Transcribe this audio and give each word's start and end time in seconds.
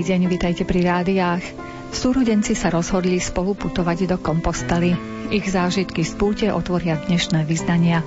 Deň, 0.00 0.32
vitajte 0.32 0.64
pri 0.64 0.80
rádiách. 0.80 1.69
Súrodenci 1.90 2.54
sa 2.54 2.70
rozhodli 2.70 3.18
spolu 3.18 3.58
putovať 3.58 4.06
do 4.06 4.16
Kompostely. 4.22 4.94
Ich 5.30 5.46
zážitky 5.46 6.02
z 6.02 6.18
púte 6.18 6.46
otvoria 6.50 6.98
dnešné 6.98 7.46
vyznania. 7.46 8.02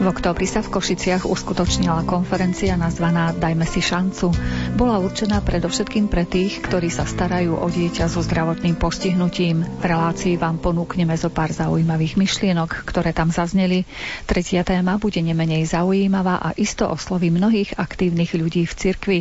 V 0.00 0.08
oktobri 0.08 0.48
sa 0.48 0.64
v 0.64 0.72
Košiciach 0.72 1.28
uskutočnila 1.28 2.08
konferencia 2.08 2.80
nazvaná 2.80 3.36
Dajme 3.36 3.68
si 3.68 3.84
šancu. 3.84 4.32
Bola 4.72 4.96
určená 4.96 5.44
predovšetkým 5.44 6.08
pre 6.08 6.24
tých, 6.24 6.64
ktorí 6.64 6.88
sa 6.88 7.04
starajú 7.04 7.60
o 7.60 7.68
dieťa 7.68 8.08
so 8.08 8.24
zdravotným 8.24 8.80
postihnutím. 8.80 9.68
V 9.68 9.84
relácii 9.84 10.40
vám 10.40 10.64
ponúkneme 10.64 11.12
zo 11.12 11.28
pár 11.28 11.52
zaujímavých 11.52 12.16
myšlienok, 12.16 12.88
ktoré 12.88 13.12
tam 13.12 13.28
zazneli. 13.28 13.84
Tretia 14.24 14.64
téma 14.64 14.96
bude 14.96 15.20
nemenej 15.20 15.68
zaujímavá 15.68 16.40
a 16.40 16.56
isto 16.56 16.88
osloví 16.88 17.28
mnohých 17.28 17.76
aktívnych 17.76 18.32
ľudí 18.32 18.64
v 18.64 18.72
cirkvi. 18.72 19.20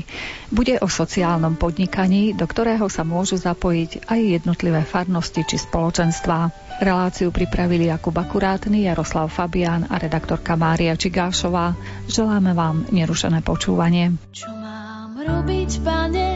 Bude 0.55 0.79
o 0.79 0.87
sociálnom 0.87 1.59
podnikaní, 1.59 2.31
do 2.31 2.47
ktorého 2.47 2.87
sa 2.87 3.03
môžu 3.03 3.35
zapojiť 3.35 4.00
aj 4.07 4.41
jednotlivé 4.41 4.81
farnosti 4.87 5.45
či 5.45 5.59
spoločenstvá. 5.59 6.49
Reláciu 6.81 7.29
pripravili 7.29 7.91
Jakub 7.91 8.17
Akurátny, 8.17 8.89
Jaroslav 8.89 9.29
Fabián 9.29 9.85
a 9.91 10.01
redaktorka 10.01 10.57
Mária 10.57 10.97
Čigášová. 10.97 11.77
Želáme 12.09 12.57
vám 12.57 12.89
nerušené 12.89 13.45
počúvanie. 13.45 14.17
Čo 14.33 14.49
mám 14.49 15.13
robiť, 15.19 15.71
pane, 15.85 16.29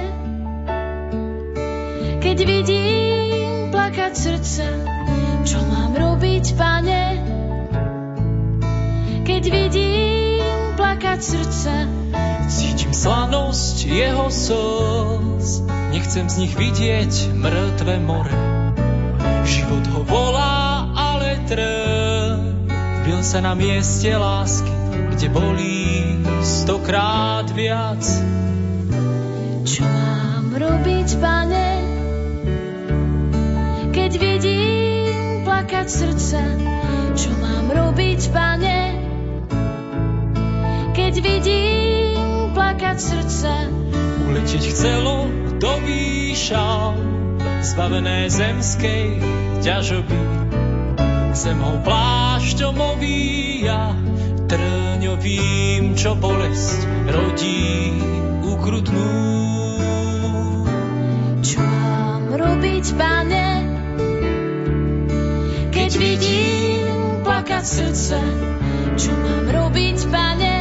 keď 2.22 2.38
vidím 2.46 3.74
plakať 3.74 4.14
srdce? 4.14 4.66
Čo 5.46 5.60
mám 5.66 5.98
robiť, 5.98 6.46
pane, 6.54 7.04
keď 9.26 9.44
vidím 9.50 10.78
plakať 10.78 11.20
srdce? 11.24 11.74
Cítim 12.46 12.75
slanosť 12.96 13.92
jeho 13.92 14.32
slz, 14.32 15.68
nechcem 15.92 16.32
z 16.32 16.36
nich 16.40 16.54
vidieť 16.56 17.36
mŕtve 17.36 18.00
more. 18.00 18.32
Život 19.44 19.84
ho 19.92 20.02
volá, 20.08 20.88
ale 20.96 21.44
trbil 21.44 23.20
sa 23.20 23.44
na 23.44 23.52
mieste 23.52 24.16
lásky, 24.16 24.72
kde 25.12 25.28
bolí 25.28 26.24
stokrát 26.40 27.52
viac. 27.52 28.00
Čo 29.68 29.84
mám 29.84 30.56
robiť, 30.56 31.10
pane, 31.20 31.70
keď 33.92 34.12
vidím 34.16 35.44
plakať 35.44 35.88
srdce? 35.92 36.40
Čo 37.20 37.32
mám 37.44 37.68
robiť, 37.76 38.22
pane, 38.32 38.80
keď 40.96 41.14
vidím 41.20 41.65
plakať 42.96 43.12
srdce? 43.12 43.52
Uletieť 44.24 44.64
chcelo 44.72 45.28
do 45.60 45.74
výšav, 45.84 46.96
zbavené 47.60 48.32
zemskej 48.32 49.20
ťažoby. 49.60 50.20
Zem 51.36 51.60
ho 51.60 51.76
plášťom 51.84 52.76
ovíja, 52.80 53.92
trňovým, 54.48 56.00
čo 56.00 56.16
bolesť 56.16 56.88
rodí 57.12 58.00
ukrutnú. 58.48 59.12
Čo 61.44 61.60
mám 61.60 62.32
robiť, 62.32 62.86
pane, 62.96 63.48
keď 65.76 65.92
vidím 66.00 66.88
plakať 67.28 67.64
srdce? 67.68 68.18
Čo 68.96 69.12
mám 69.20 69.52
robiť, 69.52 69.98
pane, 70.08 70.55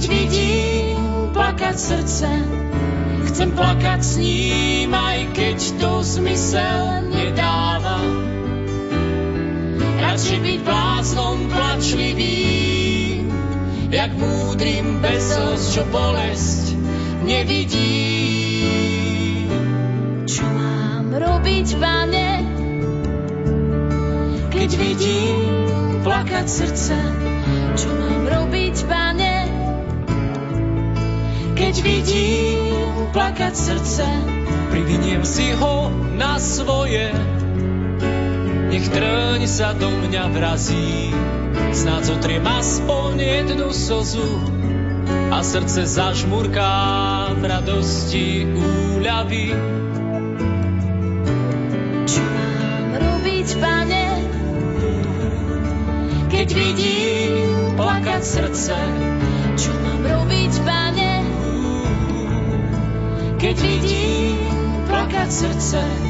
keď 0.00 0.16
vidím 0.16 0.96
plakať 1.36 1.76
srdce? 1.76 2.28
Chcem 3.28 3.52
plakať 3.52 4.00
s 4.00 4.16
ním, 4.16 4.96
aj 4.96 5.28
keď 5.36 5.58
to 5.76 6.00
zmysel 6.00 7.04
nedáva. 7.12 8.00
Radšej 10.00 10.40
byť 10.40 10.60
bláznom 10.64 11.52
plačlivým, 11.52 13.28
jak 13.92 14.16
múdrym 14.16 15.04
bezos, 15.04 15.76
čo 15.76 15.84
bolesť 15.92 16.80
nevidí. 17.28 18.24
Čo 20.24 20.48
mám 20.48 21.12
robiť, 21.12 21.76
pane, 21.76 22.30
keď 24.48 24.70
vidím 24.80 25.44
plakať 26.00 26.46
srdce? 26.48 26.96
Čo 27.76 27.92
mám 28.00 28.24
robiť, 28.24 28.59
keď 31.60 31.76
vidím 31.84 33.12
plakať 33.12 33.52
srdce. 33.52 34.08
Priviniem 34.72 35.20
si 35.28 35.52
ho 35.52 35.92
na 36.16 36.40
svoje, 36.40 37.12
nech 38.72 38.88
trň 38.88 39.44
sa 39.44 39.76
do 39.76 39.92
mňa 39.92 40.24
vrazí. 40.32 41.12
Snáď 41.76 42.16
zotriem 42.16 42.46
aspoň 42.48 43.12
jednu 43.20 43.68
slzu 43.76 44.24
a 45.28 45.44
srdce 45.44 45.84
zažmurká 45.84 46.72
v 47.36 47.42
radosti 47.44 48.48
úľavy. 48.48 49.52
Čo 52.08 52.24
mám 52.24 52.88
robiť, 52.96 53.48
pane, 53.60 54.06
keď 56.32 56.48
vidím 56.56 57.76
plakať 57.76 58.22
srdce? 58.24 58.76
Čo 59.60 59.76
mám 59.76 60.00
robiť, 60.08 60.52
pane, 60.64 60.79
keď 63.40 63.56
vidím 63.56 64.36
plakať 64.84 65.28
srdce. 65.32 66.09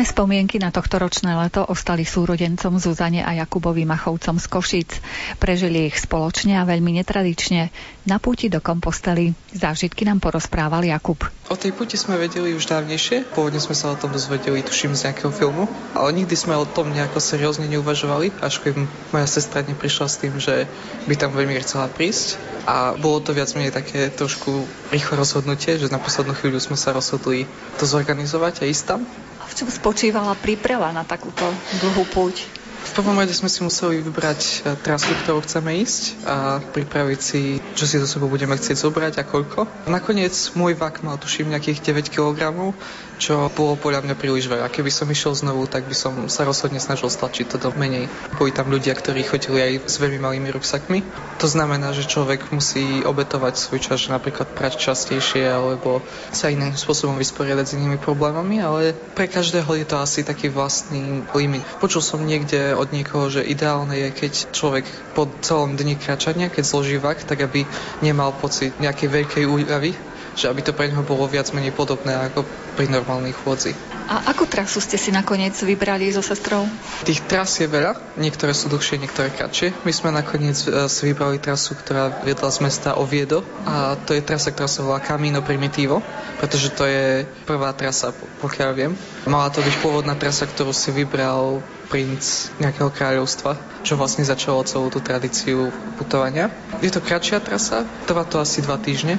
Pekné 0.00 0.16
spomienky 0.16 0.56
na 0.56 0.72
tohto 0.72 0.96
ročné 0.96 1.36
leto 1.36 1.60
ostali 1.60 2.08
súrodencom 2.08 2.80
Zuzane 2.80 3.20
a 3.20 3.36
Jakubovi 3.36 3.84
Machovcom 3.84 4.40
z 4.40 4.46
Košic. 4.48 4.90
Prežili 5.36 5.92
ich 5.92 6.00
spoločne 6.00 6.56
a 6.56 6.64
veľmi 6.64 6.96
netradične 6.96 7.68
na 8.08 8.16
púti 8.16 8.48
do 8.48 8.64
Kompostely. 8.64 9.36
Zážitky 9.52 10.08
nám 10.08 10.24
porozprával 10.24 10.88
Jakub. 10.88 11.20
O 11.52 11.56
tej 11.60 11.76
púti 11.76 12.00
sme 12.00 12.16
vedeli 12.16 12.56
už 12.56 12.64
dávnejšie. 12.72 13.28
Pôvodne 13.36 13.60
sme 13.60 13.76
sa 13.76 13.92
o 13.92 14.00
tom 14.00 14.08
dozvedeli, 14.08 14.64
tuším, 14.64 14.96
z 14.96 15.12
nejakého 15.12 15.36
filmu. 15.36 15.68
Ale 15.92 16.16
nikdy 16.16 16.32
sme 16.32 16.56
o 16.56 16.64
tom 16.64 16.96
nejako 16.96 17.20
seriózne 17.20 17.68
neuvažovali, 17.68 18.32
až 18.40 18.64
keď 18.64 18.80
moja 19.12 19.28
sestra 19.28 19.60
neprišla 19.60 20.08
s 20.08 20.16
tým, 20.16 20.40
že 20.40 20.64
by 21.12 21.14
tam 21.20 21.36
veľmi 21.36 21.60
chcela 21.60 21.92
prísť. 21.92 22.40
A 22.64 22.96
bolo 22.96 23.20
to 23.20 23.36
viac 23.36 23.52
menej 23.52 23.76
také 23.76 24.08
trošku 24.08 24.64
rýchle 24.96 25.20
rozhodnutie, 25.20 25.76
že 25.76 25.92
na 25.92 26.00
poslednú 26.00 26.32
chvíľu 26.32 26.56
sme 26.56 26.80
sa 26.80 26.96
rozhodli 26.96 27.44
to 27.76 27.84
zorganizovať 27.84 28.64
a 28.64 28.72
ísť 28.72 28.96
tam. 28.96 29.04
V 29.50 29.52
čom 29.58 29.68
spočívala 29.68 30.38
príprava 30.38 30.94
na 30.94 31.02
takúto 31.02 31.42
dlhú 31.82 32.06
púť? 32.06 32.46
V 32.80 32.90
prvom 32.96 33.12
rade 33.20 33.36
sme 33.36 33.52
si 33.52 33.60
museli 33.60 34.00
vybrať 34.00 34.40
e, 34.40 34.52
trasu, 34.80 35.12
ktorú 35.12 35.44
chceme 35.44 35.84
ísť 35.84 36.16
a 36.24 36.64
pripraviť 36.64 37.20
si, 37.20 37.40
čo 37.76 37.84
si 37.84 38.00
do 38.00 38.08
sebou 38.08 38.32
budeme 38.32 38.56
chcieť 38.56 38.76
zobrať 38.80 39.20
a 39.20 39.24
koľko. 39.28 39.68
Nakoniec 39.84 40.32
môj 40.56 40.80
vak 40.80 41.04
mal 41.04 41.20
tuším 41.20 41.52
nejakých 41.52 41.92
9 41.92 42.08
kg, 42.08 42.72
čo 43.20 43.52
bolo 43.52 43.76
podľa 43.76 44.08
mňa 44.08 44.16
príliš 44.16 44.48
veľa. 44.48 44.72
Keby 44.72 44.88
som 44.88 45.04
išiel 45.12 45.36
znovu, 45.36 45.68
tak 45.68 45.84
by 45.84 45.92
som 45.92 46.26
sa 46.32 46.48
rozhodne 46.48 46.80
snažil 46.80 47.12
stlačiť 47.12 47.52
to 47.52 47.56
do 47.60 47.70
menej. 47.76 48.08
Boli 48.40 48.48
tam 48.48 48.72
ľudia, 48.72 48.96
ktorí 48.96 49.28
chodili 49.28 49.60
aj 49.60 49.72
s 49.84 50.00
veľmi 50.00 50.16
malými 50.16 50.48
ruksakmi. 50.48 51.04
To 51.38 51.46
znamená, 51.46 51.92
že 51.92 52.08
človek 52.08 52.48
musí 52.48 53.04
obetovať 53.04 53.60
svoj 53.60 53.80
čas, 53.84 54.08
napríklad 54.08 54.56
prať 54.56 54.80
častejšie 54.80 55.44
alebo 55.44 56.00
sa 56.32 56.48
iným 56.48 56.72
spôsobom 56.72 57.20
vysporiadať 57.20 57.64
s 57.68 57.76
inými 57.76 58.00
problémami, 58.00 58.64
ale 58.64 58.96
pre 59.12 59.28
každého 59.28 59.68
je 59.76 59.86
to 59.86 60.00
asi 60.00 60.24
taký 60.24 60.48
vlastný 60.48 61.28
limit. 61.36 61.60
Počul 61.76 62.00
som 62.00 62.24
niekde 62.24 62.72
od 62.72 62.88
niekoho, 62.88 63.28
že 63.28 63.44
ideálne 63.44 63.92
je, 63.92 64.08
keď 64.16 64.32
človek 64.56 64.88
po 65.12 65.28
celom 65.44 65.76
dni 65.76 66.00
kračania, 66.00 66.48
keď 66.48 66.64
zloží 66.64 66.96
vak, 66.96 67.28
tak 67.28 67.44
aby 67.44 67.68
nemal 68.00 68.32
pocit 68.32 68.72
nejakej 68.80 69.08
veľkej 69.12 69.44
úľavy, 69.44 69.92
že 70.34 70.50
aby 70.50 70.60
to 70.62 70.76
pre 70.76 70.90
neho 70.90 71.02
bolo 71.02 71.26
viac 71.26 71.50
menej 71.50 71.74
podobné 71.74 72.14
ako 72.30 72.46
pri 72.78 72.86
normálnej 72.90 73.34
chôdzi. 73.34 73.74
A 74.10 74.34
akú 74.34 74.42
trasu 74.42 74.82
ste 74.82 74.98
si 74.98 75.14
nakoniec 75.14 75.54
vybrali 75.54 76.10
so 76.10 76.18
sestrou? 76.18 76.66
Tých 77.06 77.22
tras 77.30 77.62
je 77.62 77.70
veľa, 77.70 78.18
niektoré 78.18 78.50
sú 78.50 78.66
dlhšie, 78.66 78.98
niektoré 78.98 79.30
kratšie. 79.30 79.70
My 79.86 79.92
sme 79.94 80.10
nakoniec 80.10 80.58
e, 80.66 80.90
si 80.90 81.02
vybrali 81.06 81.38
trasu, 81.38 81.78
ktorá 81.78 82.26
viedla 82.26 82.50
z 82.50 82.58
mesta 82.58 82.98
Oviedo 82.98 83.46
a 83.62 83.94
to 83.94 84.18
je 84.18 84.26
trasa, 84.26 84.50
ktorá 84.50 84.66
sa 84.66 84.82
volá 84.82 84.98
Camino 84.98 85.46
Primitivo, 85.46 86.02
pretože 86.42 86.74
to 86.74 86.90
je 86.90 87.22
prvá 87.46 87.70
trasa, 87.70 88.10
pokiaľ 88.42 88.70
viem. 88.74 88.92
Mala 89.30 89.46
to 89.54 89.62
byť 89.62 89.78
pôvodná 89.78 90.18
trasa, 90.18 90.50
ktorú 90.50 90.74
si 90.74 90.90
vybral 90.90 91.62
princ 91.86 92.54
nejakého 92.62 92.90
kráľovstva, 92.90 93.82
čo 93.82 93.98
vlastne 93.98 94.22
začalo 94.22 94.62
celú 94.62 94.90
tú 94.90 95.02
tradíciu 95.02 95.74
putovania. 95.98 96.50
Je 96.82 96.90
to 96.90 97.02
kratšia 97.02 97.42
trasa, 97.42 97.82
trvá 98.06 98.22
to 98.26 98.38
asi 98.38 98.62
dva 98.62 98.78
týždne, 98.78 99.18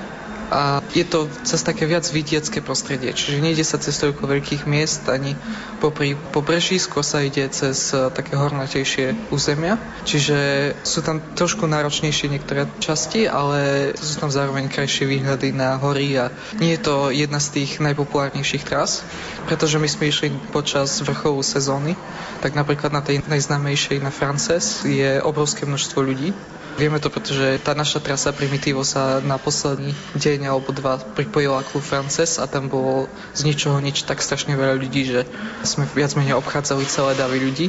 a 0.51 0.83
je 0.91 1.07
to 1.07 1.31
cez 1.47 1.63
také 1.63 1.87
viac 1.87 2.03
vidiecké 2.11 2.59
prostredie, 2.59 3.15
čiže 3.15 3.39
nejde 3.39 3.63
sa 3.63 3.79
cez 3.79 3.95
toľko 3.95 4.27
veľkých 4.27 4.67
miest 4.67 5.07
ani 5.07 5.39
popri 5.79 6.19
pobreží, 6.35 6.75
skôr 6.75 7.07
sa 7.07 7.23
ide 7.23 7.47
cez 7.47 7.95
e, 7.95 8.11
také 8.11 8.35
hornatejšie 8.35 9.31
územia, 9.31 9.79
čiže 10.03 10.37
sú 10.83 10.99
tam 11.07 11.23
trošku 11.39 11.63
náročnejšie 11.71 12.27
niektoré 12.27 12.67
časti, 12.83 13.31
ale 13.31 13.91
sú 13.95 14.19
tam 14.19 14.27
zároveň 14.27 14.67
krajšie 14.67 15.07
výhľady 15.07 15.55
na 15.55 15.79
hory 15.79 16.19
a 16.19 16.27
nie 16.59 16.75
je 16.75 16.83
to 16.83 17.15
jedna 17.15 17.39
z 17.39 17.63
tých 17.63 17.79
najpopulárnejších 17.79 18.67
tras, 18.67 19.07
pretože 19.47 19.79
my 19.79 19.87
sme 19.87 20.11
išli 20.11 20.27
počas 20.51 20.99
vrchovú 20.99 21.39
sezóny, 21.39 21.95
tak 22.43 22.59
napríklad 22.59 22.91
na 22.91 22.99
tej 22.99 23.23
najznámejšej 23.23 24.03
na 24.03 24.11
Frances 24.11 24.83
je 24.83 25.23
obrovské 25.23 25.63
množstvo 25.63 26.03
ľudí 26.03 26.35
Vieme 26.79 27.03
to, 27.03 27.11
pretože 27.11 27.59
tá 27.61 27.75
naša 27.75 27.99
trasa 27.99 28.31
Primitivo 28.31 28.81
sa 28.87 29.19
na 29.19 29.35
posledný 29.35 29.91
deň 30.15 30.49
alebo 30.49 30.71
dva 30.71 30.97
pripojila 30.97 31.61
ku 31.67 31.83
Frances 31.83 32.39
a 32.39 32.47
tam 32.47 32.71
bolo 32.71 33.11
z 33.35 33.47
ničoho 33.47 33.77
nič 33.83 34.07
tak 34.07 34.23
strašne 34.23 34.55
veľa 34.55 34.79
ľudí, 34.79 35.01
že 35.03 35.27
sme 35.67 35.85
viac 35.91 36.15
menej 36.15 36.39
obchádzali 36.39 36.87
celé 36.87 37.11
davy 37.19 37.37
ľudí. 37.43 37.67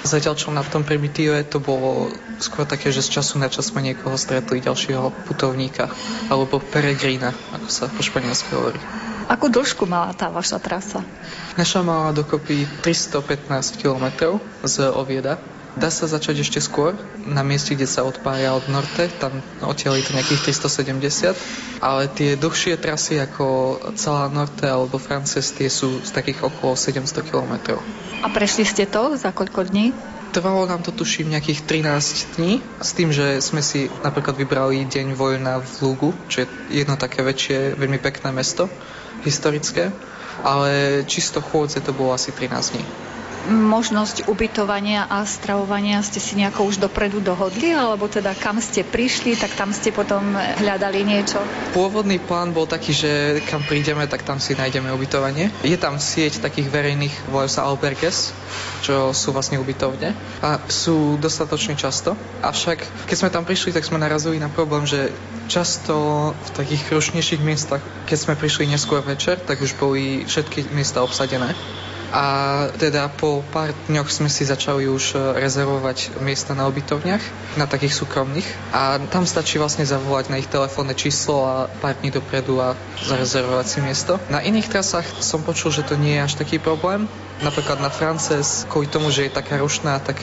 Zatiaľ, 0.00 0.32
čo 0.32 0.48
na 0.48 0.64
tom 0.64 0.80
Primitive 0.80 1.44
to 1.44 1.60
bolo 1.60 2.08
skôr 2.40 2.64
také, 2.64 2.88
že 2.88 3.04
z 3.04 3.20
času 3.20 3.36
na 3.36 3.52
čas 3.52 3.68
sme 3.68 3.84
niekoho 3.84 4.16
stretli, 4.16 4.64
ďalšieho 4.64 5.12
putovníka, 5.28 5.92
alebo 6.32 6.56
peregrina, 6.56 7.36
ako 7.52 7.68
sa 7.68 7.84
po 7.92 8.00
španielsku 8.00 8.48
hovorí. 8.56 8.80
Akú 9.28 9.52
dĺžku 9.52 9.84
mala 9.84 10.16
tá 10.16 10.32
vaša 10.32 10.56
trasa? 10.58 11.04
Naša 11.54 11.84
mala 11.84 12.16
dokopy 12.16 12.64
315 12.80 13.76
km 13.76 14.40
z 14.64 14.88
Ovieda 14.90 15.36
Dá 15.78 15.86
sa 15.86 16.10
začať 16.10 16.42
ešte 16.42 16.58
skôr, 16.58 16.98
na 17.30 17.46
mieste, 17.46 17.78
kde 17.78 17.86
sa 17.86 18.02
odpája 18.02 18.58
od 18.58 18.66
Norte, 18.66 19.06
tam 19.22 19.38
odtiaľ 19.62 20.02
je 20.02 20.10
to 20.10 20.16
nejakých 20.18 20.42
370, 20.50 21.38
ale 21.78 22.10
tie 22.10 22.34
dlhšie 22.34 22.74
trasy 22.74 23.22
ako 23.22 23.78
celá 23.94 24.26
Norte 24.26 24.66
alebo 24.66 24.98
Frances, 24.98 25.54
tie 25.54 25.70
sú 25.70 26.02
z 26.02 26.10
takých 26.10 26.50
okolo 26.50 26.74
700 26.74 27.22
km. 27.22 27.78
A 28.20 28.26
prešli 28.34 28.66
ste 28.66 28.82
to 28.90 29.14
za 29.14 29.30
koľko 29.30 29.70
dní? 29.70 29.94
Trvalo 30.34 30.66
nám 30.66 30.82
to 30.82 30.90
tuším 30.90 31.30
nejakých 31.30 31.62
13 31.66 32.38
dní, 32.38 32.62
s 32.82 32.90
tým, 32.94 33.14
že 33.14 33.38
sme 33.38 33.62
si 33.62 33.86
napríklad 34.02 34.34
vybrali 34.38 34.86
deň 34.90 35.14
voľna 35.14 35.62
v 35.62 35.70
Lugu, 35.86 36.10
čo 36.26 36.42
je 36.42 36.46
jedno 36.82 36.98
také 36.98 37.22
väčšie, 37.22 37.78
veľmi 37.78 38.02
pekné 38.02 38.34
mesto, 38.34 38.66
historické, 39.22 39.94
ale 40.42 41.02
čisto 41.06 41.38
chôdze 41.38 41.78
to 41.82 41.94
bolo 41.94 42.14
asi 42.14 42.34
13 42.34 42.74
dní 42.74 42.84
možnosť 43.48 44.28
ubytovania 44.28 45.08
a 45.08 45.24
stravovania 45.24 46.04
ste 46.04 46.20
si 46.20 46.36
nejako 46.36 46.68
už 46.68 46.76
dopredu 46.82 47.24
dohodli, 47.24 47.72
alebo 47.72 48.04
teda 48.10 48.36
kam 48.36 48.60
ste 48.60 48.84
prišli, 48.84 49.38
tak 49.38 49.56
tam 49.56 49.72
ste 49.72 49.94
potom 49.94 50.36
hľadali 50.36 51.00
niečo? 51.06 51.40
Pôvodný 51.72 52.20
plán 52.20 52.52
bol 52.52 52.68
taký, 52.68 52.92
že 52.92 53.10
kam 53.48 53.64
prídeme, 53.64 54.04
tak 54.04 54.26
tam 54.26 54.36
si 54.42 54.52
nájdeme 54.52 54.92
ubytovanie. 54.92 55.48
Je 55.64 55.78
tam 55.80 55.96
sieť 55.96 56.44
takých 56.44 56.68
verejných, 56.68 57.32
volajú 57.32 57.50
sa 57.50 57.64
alberges, 57.64 58.36
čo 58.84 59.16
sú 59.16 59.32
vlastne 59.32 59.56
ubytovne 59.56 60.12
a 60.44 60.60
sú 60.68 61.16
dostatočne 61.16 61.78
často. 61.80 62.18
Avšak, 62.44 63.08
keď 63.08 63.16
sme 63.16 63.32
tam 63.32 63.48
prišli, 63.48 63.72
tak 63.72 63.86
sme 63.86 63.96
narazili 63.96 64.36
na 64.36 64.52
problém, 64.52 64.84
že 64.84 65.12
často 65.48 66.30
v 66.34 66.50
takých 66.54 66.92
krušnejších 66.92 67.42
miestach, 67.42 67.82
keď 68.06 68.18
sme 68.18 68.34
prišli 68.36 68.68
neskôr 68.68 69.00
večer, 69.02 69.40
tak 69.40 69.64
už 69.64 69.74
boli 69.80 70.28
všetky 70.28 70.70
miesta 70.76 71.02
obsadené 71.02 71.56
a 72.10 72.24
teda 72.74 73.06
po 73.06 73.46
pár 73.54 73.70
dňoch 73.86 74.10
sme 74.10 74.26
si 74.26 74.42
začali 74.42 74.90
už 74.90 75.14
e, 75.14 75.38
rezervovať 75.38 76.18
miesta 76.18 76.58
na 76.58 76.66
obytovniach, 76.66 77.22
na 77.54 77.70
takých 77.70 77.94
súkromných 77.94 78.46
a 78.74 78.98
tam 78.98 79.22
stačí 79.22 79.62
vlastne 79.62 79.86
zavolať 79.86 80.26
na 80.26 80.42
ich 80.42 80.50
telefónne 80.50 80.98
číslo 80.98 81.46
a 81.46 81.54
pár 81.78 81.94
dní 82.02 82.10
dopredu 82.10 82.58
a 82.58 82.74
zarezervovať 82.98 83.66
si 83.66 83.78
miesto. 83.78 84.12
Na 84.26 84.42
iných 84.42 84.66
trasách 84.66 85.06
som 85.22 85.46
počul, 85.46 85.70
že 85.70 85.86
to 85.86 85.94
nie 85.94 86.18
je 86.18 86.26
až 86.26 86.34
taký 86.34 86.58
problém, 86.58 87.06
Napríklad 87.40 87.80
na 87.80 87.88
Frances, 87.88 88.68
kvôli 88.68 88.84
tomu, 88.84 89.08
že 89.08 89.24
je 89.24 89.32
taká 89.32 89.56
rušná, 89.56 89.96
tak 89.96 90.20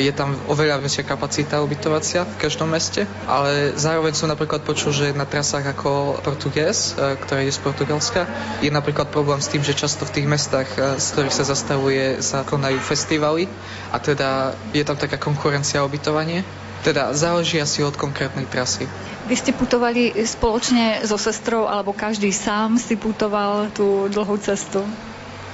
je 0.00 0.08
tam 0.16 0.32
oveľa 0.48 0.80
väčšia 0.80 1.04
kapacita 1.04 1.60
ubytovacia 1.60 2.24
v 2.24 2.40
každom 2.40 2.72
meste, 2.72 3.04
ale 3.28 3.76
zároveň 3.76 4.16
som 4.16 4.32
napríklad 4.32 4.64
počul, 4.64 4.96
že 4.96 5.12
na 5.12 5.28
trasách 5.28 5.76
ako 5.76 6.16
Portugues, 6.24 6.96
ktorá 6.96 7.44
je 7.44 7.52
z 7.52 7.60
Portugalska, 7.60 8.24
je 8.64 8.72
napríklad 8.72 9.12
problém 9.12 9.36
s 9.36 9.52
tým, 9.52 9.60
že 9.60 9.76
často 9.76 10.08
v 10.08 10.16
tých 10.16 10.26
mestách, 10.26 10.68
z 10.96 11.06
ktorých 11.12 11.36
sa 11.36 11.44
zastavuje, 11.44 12.24
sa 12.24 12.40
konajú 12.40 12.80
festivaly 12.80 13.52
a 13.92 14.00
teda 14.00 14.56
je 14.72 14.80
tam 14.80 14.96
taká 14.96 15.20
konkurencia 15.20 15.84
o 15.84 15.88
ubytovanie. 15.92 16.40
Teda 16.80 17.12
záleží 17.12 17.60
asi 17.60 17.82
od 17.82 17.98
konkrétnej 17.98 18.46
trasy. 18.48 18.88
Vy 19.26 19.34
ste 19.34 19.50
putovali 19.50 20.14
spoločne 20.22 21.02
so 21.02 21.18
sestrou 21.18 21.66
alebo 21.66 21.90
každý 21.90 22.30
sám 22.30 22.78
si 22.78 22.94
putoval 22.94 23.74
tú 23.74 24.06
dlhú 24.06 24.38
cestu? 24.38 24.86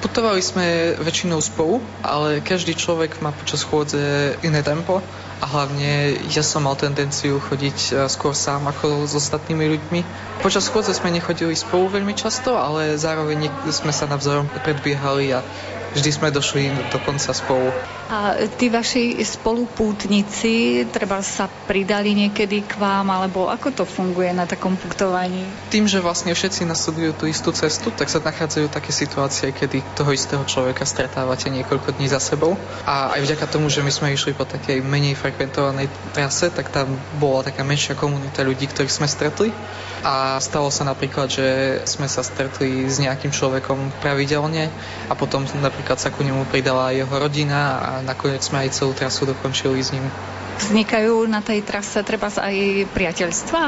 Putovali 0.03 0.43
sme 0.43 0.99
väčšinou 0.99 1.39
spolu, 1.39 1.79
ale 2.03 2.43
každý 2.43 2.75
človek 2.75 3.23
má 3.23 3.31
počas 3.31 3.63
chôdze 3.63 4.35
iné 4.43 4.59
tempo 4.67 4.99
a 5.39 5.45
hlavne 5.47 6.19
ja 6.27 6.43
som 6.43 6.67
mal 6.67 6.75
tendenciu 6.75 7.39
chodiť 7.39 7.79
e, 7.79 7.91
skôr 8.11 8.35
sám 8.35 8.67
ako 8.67 9.07
s 9.07 9.15
ostatnými 9.15 9.63
ľuďmi. 9.79 10.01
Počas 10.43 10.67
chôdze 10.67 10.99
sme 10.99 11.15
nechodili 11.15 11.55
spolu 11.55 11.87
veľmi 11.87 12.19
často, 12.19 12.59
ale 12.59 12.99
zároveň 12.99 13.47
sme 13.71 13.95
sa 13.95 14.11
navzájom 14.11 14.51
predbiehali 14.67 15.39
a 15.39 15.47
vždy 15.93 16.11
sme 16.13 16.29
došli 16.33 16.73
do 16.91 16.99
konca 17.01 17.33
spolu. 17.33 17.69
A 18.13 18.37
tí 18.61 18.69
vaši 18.69 19.17
spolupútnici 19.25 20.85
treba 20.93 21.25
sa 21.25 21.49
pridali 21.49 22.13
niekedy 22.13 22.65
k 22.65 22.77
vám, 22.77 23.09
alebo 23.09 23.49
ako 23.49 23.73
to 23.73 23.85
funguje 23.89 24.33
na 24.37 24.45
takom 24.45 24.77
putovaní? 24.77 25.49
Tým, 25.73 25.89
že 25.89 26.05
vlastne 26.05 26.37
všetci 26.37 26.69
nasledujú 26.69 27.17
tú 27.17 27.25
istú 27.29 27.53
cestu, 27.57 27.89
tak 27.93 28.13
sa 28.13 28.21
nachádzajú 28.21 28.69
také 28.69 28.93
situácie, 28.93 29.53
kedy 29.53 29.81
toho 29.97 30.13
istého 30.13 30.45
človeka 30.45 30.85
stretávate 30.85 31.49
niekoľko 31.49 31.97
dní 31.97 32.09
za 32.13 32.21
sebou. 32.21 32.57
A 32.85 33.17
aj 33.17 33.25
vďaka 33.25 33.49
tomu, 33.49 33.73
že 33.73 33.81
my 33.81 33.93
sme 33.93 34.13
išli 34.13 34.37
po 34.37 34.45
takej 34.45 34.85
menej 34.85 35.17
frekventovanej 35.17 35.89
trase, 36.13 36.53
tak 36.53 36.69
tam 36.69 36.93
bola 37.17 37.45
taká 37.45 37.65
menšia 37.65 37.97
komunita 37.97 38.45
ľudí, 38.45 38.69
ktorých 38.69 38.93
sme 38.93 39.09
stretli. 39.09 39.49
A 40.03 40.43
stalo 40.43 40.67
sa 40.75 40.83
napríklad, 40.83 41.31
že 41.31 41.79
sme 41.87 42.11
sa 42.11 42.27
stretli 42.27 42.91
s 42.91 42.99
nejakým 42.99 43.31
človekom 43.31 44.03
pravidelne 44.03 44.67
a 45.07 45.15
potom 45.15 45.47
napríklad 45.47 45.95
sa 45.95 46.11
ku 46.11 46.27
nemu 46.27 46.43
pridala 46.51 46.91
jeho 46.91 47.11
rodina 47.11 47.79
a 47.79 47.91
nakoniec 48.03 48.43
sme 48.43 48.67
aj 48.67 48.75
celú 48.75 48.99
trasu 48.99 49.31
dokončili 49.31 49.79
s 49.79 49.95
ním. 49.95 50.11
Vznikajú 50.61 51.25
na 51.31 51.41
tej 51.41 51.65
trase 51.65 52.05
treba 52.05 52.29
aj 52.29 52.57
priateľstva? 52.93 53.61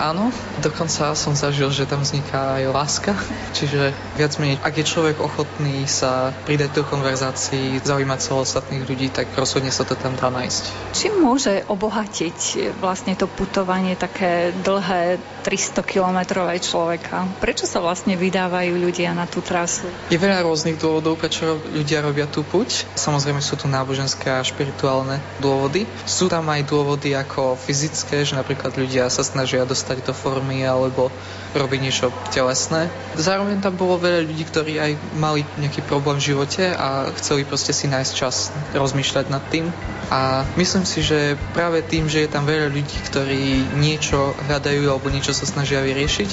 Áno, 0.00 0.34
dokonca 0.58 1.14
som 1.14 1.36
zažil, 1.38 1.70
že 1.70 1.86
tam 1.86 2.02
vzniká 2.02 2.58
aj 2.58 2.64
láska. 2.72 3.12
Čiže 3.54 3.94
viac 4.18 4.32
menej, 4.40 4.58
ak 4.62 4.74
je 4.80 4.84
človek 4.86 5.16
ochotný 5.22 5.86
sa 5.86 6.34
pridať 6.48 6.80
do 6.80 6.82
konverzácií, 6.82 7.78
zaujímať 7.84 8.20
sa 8.20 8.30
o 8.34 8.42
ostatných 8.42 8.88
ľudí, 8.88 9.12
tak 9.12 9.30
rozhodne 9.36 9.70
sa 9.70 9.86
to 9.86 9.94
tam 9.94 10.16
dá 10.16 10.32
nájsť. 10.32 10.62
Čím 10.96 11.20
môže 11.20 11.62
obohatiť 11.68 12.72
vlastne 12.80 13.14
to 13.14 13.28
putovanie 13.28 13.94
také 13.94 14.50
dlhé 14.64 15.20
300 15.44 15.84
kilometrové 15.84 16.58
človeka? 16.58 17.28
Prečo 17.38 17.68
sa 17.68 17.84
vlastne 17.84 18.16
vydávajú 18.16 18.72
ľudia 18.80 19.12
na 19.12 19.28
tú 19.28 19.44
trasu? 19.44 19.86
Je 20.08 20.16
veľa 20.16 20.42
rôznych 20.48 20.80
dôvodov, 20.80 21.20
prečo 21.20 21.60
ľudia 21.70 22.00
robia 22.00 22.24
tú 22.24 22.40
puť. 22.46 22.88
Samozrejme 22.96 23.44
sú 23.44 23.60
tu 23.60 23.68
náboženské 23.68 24.32
a 24.32 24.40
špirituálne 24.40 25.20
dôvody. 25.42 25.84
Sú 26.08 26.31
tam 26.32 26.48
aj 26.48 26.64
dôvody 26.64 27.12
ako 27.12 27.60
fyzické, 27.60 28.24
že 28.24 28.32
napríklad 28.32 28.72
ľudia 28.72 29.12
sa 29.12 29.20
snažia 29.20 29.68
dostať 29.68 30.08
do 30.08 30.16
formy 30.16 30.64
alebo 30.64 31.12
robiť 31.52 31.80
niečo 31.84 32.08
telesné. 32.32 32.88
Zároveň 33.20 33.60
tam 33.60 33.76
bolo 33.76 34.00
veľa 34.00 34.24
ľudí, 34.24 34.48
ktorí 34.48 34.80
aj 34.80 34.96
mali 35.20 35.44
nejaký 35.60 35.84
problém 35.84 36.16
v 36.16 36.32
živote 36.32 36.72
a 36.72 37.12
chceli 37.20 37.44
proste 37.44 37.76
si 37.76 37.84
nájsť 37.84 38.12
čas 38.16 38.48
rozmýšľať 38.72 39.26
nad 39.28 39.44
tým. 39.52 39.68
A 40.08 40.48
myslím 40.56 40.88
si, 40.88 41.04
že 41.04 41.36
práve 41.52 41.84
tým, 41.84 42.08
že 42.08 42.24
je 42.24 42.32
tam 42.32 42.48
veľa 42.48 42.72
ľudí, 42.72 42.96
ktorí 43.12 43.76
niečo 43.76 44.32
hľadajú 44.48 44.88
alebo 44.88 45.12
niečo 45.12 45.36
sa 45.36 45.44
snažia 45.44 45.84
vyriešiť, 45.84 46.30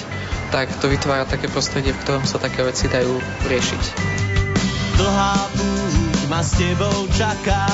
tak 0.56 0.72
to 0.79 0.88
vytvára 0.88 1.27
také 1.27 1.51
prostredie, 1.51 1.91
v 1.91 2.01
ktorom 2.08 2.24
sa 2.24 2.39
také 2.39 2.63
veci 2.63 2.88
dajú 2.88 3.20
riešiť. 3.51 3.84
Dlhá 4.96 5.36
púť 5.60 5.96
ma 6.32 6.39
s 6.39 6.56
tebou 6.56 7.03
čaká. 7.12 7.68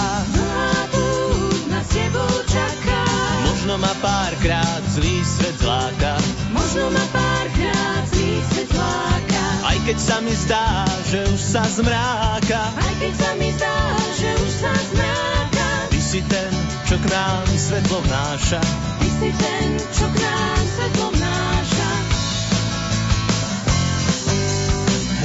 Párkrát 4.05 4.81
zlý 4.93 5.25
svet 5.25 5.57
zláka. 5.57 6.21
Možno 6.53 6.93
ma 6.93 7.05
párkrát 7.09 8.03
zlý 8.13 8.37
svet 8.53 8.69
zláka. 8.69 9.43
Aj 9.65 9.77
keď 9.89 9.97
sa 9.97 10.17
mi 10.21 10.33
zdá, 10.37 10.85
že 11.09 11.19
už 11.33 11.41
sa 11.41 11.63
zmráka. 11.65 12.61
Aj 12.61 12.93
keď 13.01 13.13
sa 13.17 13.31
mi 13.41 13.49
zdá, 13.57 13.77
že 14.13 14.29
už 14.37 14.51
sa 14.61 14.73
zmráka. 14.93 15.67
Ty 15.89 15.99
si 15.99 16.21
ten, 16.29 16.51
čo 16.85 16.95
k 17.01 17.05
nám 17.09 17.45
svetlo 17.57 17.97
vnáša. 18.05 18.61
Ty 19.01 19.09
si 19.09 19.29
ten, 19.33 19.69
čo 19.97 20.05
k 20.13 20.15
nám 20.21 20.61
svetlo 20.77 21.07
vnáša. 21.09 21.89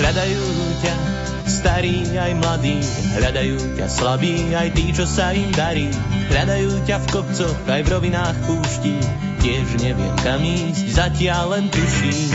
Hľadajú 0.01 0.45
ťa 0.81 1.20
starí 1.51 2.07
aj 2.15 2.33
mladí, 2.39 2.79
hľadajú 3.19 3.75
ťa 3.75 3.87
slabí 3.91 4.55
aj 4.55 4.69
tí, 4.71 4.95
čo 4.95 5.03
sa 5.03 5.35
im 5.35 5.51
darí. 5.51 5.91
Hľadajú 6.31 6.87
ťa 6.87 6.97
v 7.03 7.07
kopcoch 7.11 7.59
aj 7.67 7.81
v 7.83 7.89
rovinách 7.91 8.37
púští, 8.47 8.95
tiež 9.43 9.83
neviem 9.83 10.15
kam 10.23 10.39
ísť, 10.39 10.87
zatiaľ 10.95 11.59
len 11.59 11.65
tuším. 11.67 12.31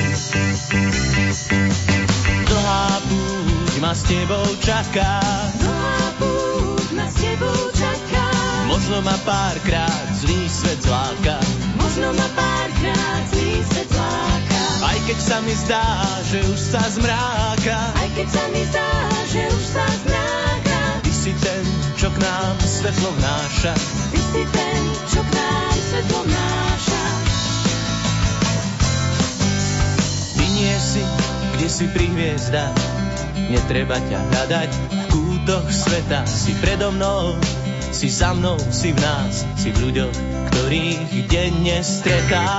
Dlhá 2.45 2.87
púť 3.07 3.73
ma 3.79 3.91
s 3.95 4.01
tebou 4.03 4.47
čaká, 4.59 5.11
Dlhá 5.63 5.99
púť 6.19 6.87
ma 6.99 7.07
s 7.07 7.15
tebou 7.15 7.61
čaká. 7.71 8.25
možno 8.67 8.97
ma 8.99 9.15
párkrát 9.23 10.05
zlý 10.19 10.41
svet 10.51 10.79
zláka. 10.83 11.39
Možno 11.79 12.11
ma 12.11 12.27
párkrát 12.35 13.21
zlý 13.31 13.51
svet 13.63 13.94
keď 15.05 15.19
sa 15.21 15.37
mi 15.45 15.53
zdá, 15.53 15.85
že 16.25 16.41
už 16.49 16.57
sa 16.57 16.81
zmráka, 16.89 17.77
Aj 17.93 18.09
keď 18.17 18.25
sa 18.25 18.43
mi 18.49 18.61
zdá, 18.65 18.89
že 19.29 19.41
už 19.53 19.63
sa 19.69 19.85
zmráka. 20.01 20.79
ty 21.05 21.11
si 21.13 21.31
ten, 21.37 21.63
čo 21.93 22.09
k 22.09 22.17
nám 22.25 22.55
svetlo 22.65 23.09
vnáša. 23.21 23.73
Ty 24.09 24.19
si 24.33 24.43
ten, 24.49 24.81
čo 25.05 25.21
k 25.21 25.29
nám 25.29 25.75
svetlo 25.77 26.19
vnáša. 26.25 27.03
Vynie 30.41 30.75
si, 30.81 31.03
kde 31.53 31.67
si 31.69 31.85
pri 31.85 32.05
hviezdach, 32.09 32.73
netreba 33.53 34.01
ťa 34.01 34.19
hľadať 34.25 34.71
v 34.73 35.01
kútoch 35.13 35.69
sveta. 35.69 36.25
Si 36.25 36.57
predo 36.57 36.89
mnou, 36.89 37.37
si 37.93 38.09
za 38.09 38.33
mnou, 38.33 38.57
si 38.73 38.89
v 38.89 38.97
nás, 39.05 39.45
si 39.53 39.69
v 39.69 39.85
ľuďoch, 39.85 40.15
ktorých 40.49 41.29
denne 41.29 41.77
stretá. 41.85 42.49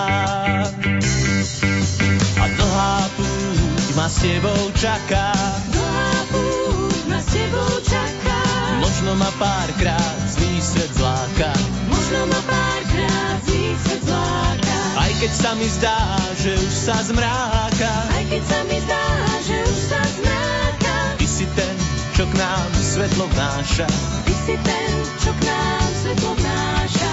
Dlhá 2.54 2.94
púť 3.16 3.86
ma 3.96 4.06
s 4.06 4.16
tebou 4.22 4.62
čaká, 4.74 5.34
Dlhá 5.72 6.10
púť 6.30 7.00
ma 7.10 7.18
s 7.18 7.28
tebou 7.28 7.72
čaká. 7.82 8.38
možno 8.78 9.10
ma 9.16 9.30
párkrát 9.34 10.14
zlý 10.30 10.62
svet 10.62 10.90
zláka. 10.94 11.50
Možno 11.90 12.20
ma 12.30 12.40
párkrát 12.46 13.36
zlý 13.42 13.74
svet 13.82 14.02
zláka. 14.06 14.78
Aj 14.96 15.12
keď 15.18 15.32
sa 15.32 15.50
mi 15.54 15.66
zdá, 15.68 15.98
že 16.38 16.50
už 16.54 16.72
sa 16.72 16.96
zmráka, 17.02 17.92
Aj 18.14 18.24
keď 18.30 18.42
sa 18.44 18.60
mi 18.64 18.78
zdá, 18.80 19.04
že 19.42 19.56
už 19.62 19.78
sa 19.90 20.00
zmráka. 20.14 20.94
ty 21.18 21.26
si 21.26 21.46
ten, 21.52 21.74
čo 22.14 22.24
k 22.24 22.34
nám 22.36 22.68
svetlo 22.74 23.24
vnáša. 23.28 23.86
Ty 24.24 24.34
si 24.46 24.54
ten, 24.56 24.90
čo 25.18 25.30
k 25.32 25.40
nám 25.44 25.88
svetlo 26.00 26.30
vnáša. 26.32 27.12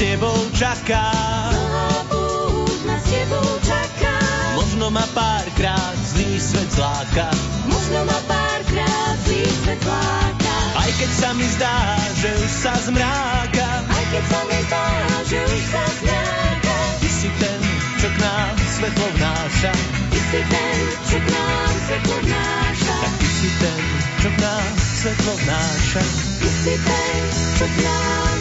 Tebou 0.00 0.40
čaká, 0.56 1.04
Dlhá 1.52 2.08
púť 2.08 2.78
ma 2.88 2.96
s 2.96 3.04
tebou 3.04 3.48
čaká. 3.60 4.16
možno 4.56 4.88
ma 4.88 5.04
párkrát 5.12 5.92
zlý 6.08 6.40
svet 6.40 6.72
zláka. 6.72 7.28
Možno 7.68 8.08
ma 8.08 8.18
párkrát 8.24 9.14
zlý 9.28 9.44
svet 9.44 9.82
láka. 9.84 10.54
Aj 10.80 10.90
keď 10.96 11.10
sa 11.12 11.30
mi 11.36 11.44
zdá, 11.44 11.76
že 12.16 12.28
už 12.32 12.50
sa 12.64 12.72
zmráka, 12.80 13.68
Aj 13.84 14.04
keď 14.08 14.24
sa 14.24 14.40
mi 14.48 14.58
zdá, 14.64 14.86
že 15.28 15.38
už 15.44 15.62
sa 15.68 15.84
zmráka. 16.00 16.76
ty 17.04 17.08
si 17.12 17.28
ten, 17.36 17.60
čo 18.00 18.08
k 18.08 18.16
nám 18.24 18.54
svetlo 18.56 19.06
vnáša. 19.20 19.72
Ty 20.08 20.20
si 20.32 20.40
ten, 20.48 20.76
čo 21.12 21.18
k 21.20 21.26
nám 21.28 21.72
svetlo 21.84 22.16
vnáša. 22.24 22.94
Tak 23.04 23.12
ty 23.20 23.28
si 23.28 23.48
ten, 23.60 23.80
čo 24.16 24.28
k 24.32 24.36
nám 24.40 24.68
svetlo 24.80 25.32
vnáša. 25.44 26.02
Ty 26.40 26.48
si 26.64 26.74
ten, 26.80 27.20
čo 27.60 27.66
k 27.68 27.76
nám 27.84 28.39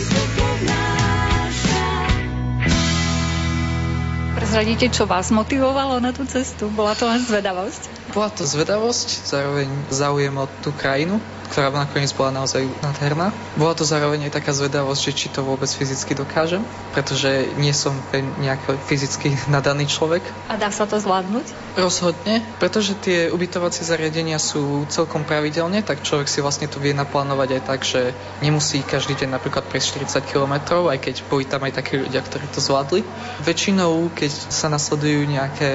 Prezradíte, 4.50 4.90
čo 4.90 5.06
vás 5.06 5.30
motivovalo 5.30 6.02
na 6.02 6.10
tú 6.10 6.26
cestu? 6.26 6.74
Bola 6.74 6.98
to 6.98 7.06
len 7.06 7.22
zvedavosť? 7.22 8.10
Bola 8.18 8.34
to 8.34 8.50
zvedavosť, 8.50 9.30
zároveň 9.30 9.70
záujem 9.94 10.34
o 10.34 10.50
tú 10.66 10.74
krajinu, 10.74 11.22
ktorá 11.50 11.74
nakoniec 11.74 12.14
bola 12.14 12.32
naozaj 12.44 12.66
nádherná. 12.86 13.34
Bola 13.58 13.74
to 13.74 13.84
zároveň 13.84 14.30
aj 14.30 14.38
taká 14.38 14.54
zvedavosť, 14.54 15.02
že 15.10 15.14
či 15.16 15.28
to 15.34 15.42
vôbec 15.42 15.68
fyzicky 15.68 16.14
dokážem, 16.14 16.62
pretože 16.94 17.50
nie 17.58 17.74
som 17.74 17.94
nejaký 18.40 18.78
fyzicky 18.86 19.34
nadaný 19.56 19.90
človek. 19.90 20.22
A 20.48 20.56
dá 20.56 20.70
sa 20.70 20.86
to 20.86 21.02
zvládnuť? 21.02 21.76
Rozhodne, 21.76 22.46
pretože 22.62 22.94
tie 22.98 23.34
ubytovacie 23.34 23.82
zariadenia 23.86 24.38
sú 24.38 24.86
celkom 24.88 25.26
pravidelne, 25.26 25.82
tak 25.82 26.06
človek 26.06 26.30
si 26.30 26.40
vlastne 26.40 26.70
to 26.70 26.78
vie 26.78 26.94
naplánovať 26.94 27.50
aj 27.60 27.62
tak, 27.66 27.80
že 27.86 28.02
nemusí 28.46 28.82
každý 28.86 29.16
deň 29.16 29.38
napríklad 29.38 29.66
prejsť 29.68 30.22
40 30.26 30.32
km, 30.32 30.54
aj 30.90 31.00
keď 31.02 31.16
boli 31.28 31.46
tam 31.46 31.66
aj 31.66 31.78
takí 31.78 31.98
ľudia, 31.98 32.22
ktorí 32.22 32.46
to 32.52 32.62
zvládli. 32.62 33.02
Väčšinou, 33.42 34.12
keď 34.14 34.32
sa 34.52 34.68
nasledujú 34.68 35.26
nejaké 35.26 35.72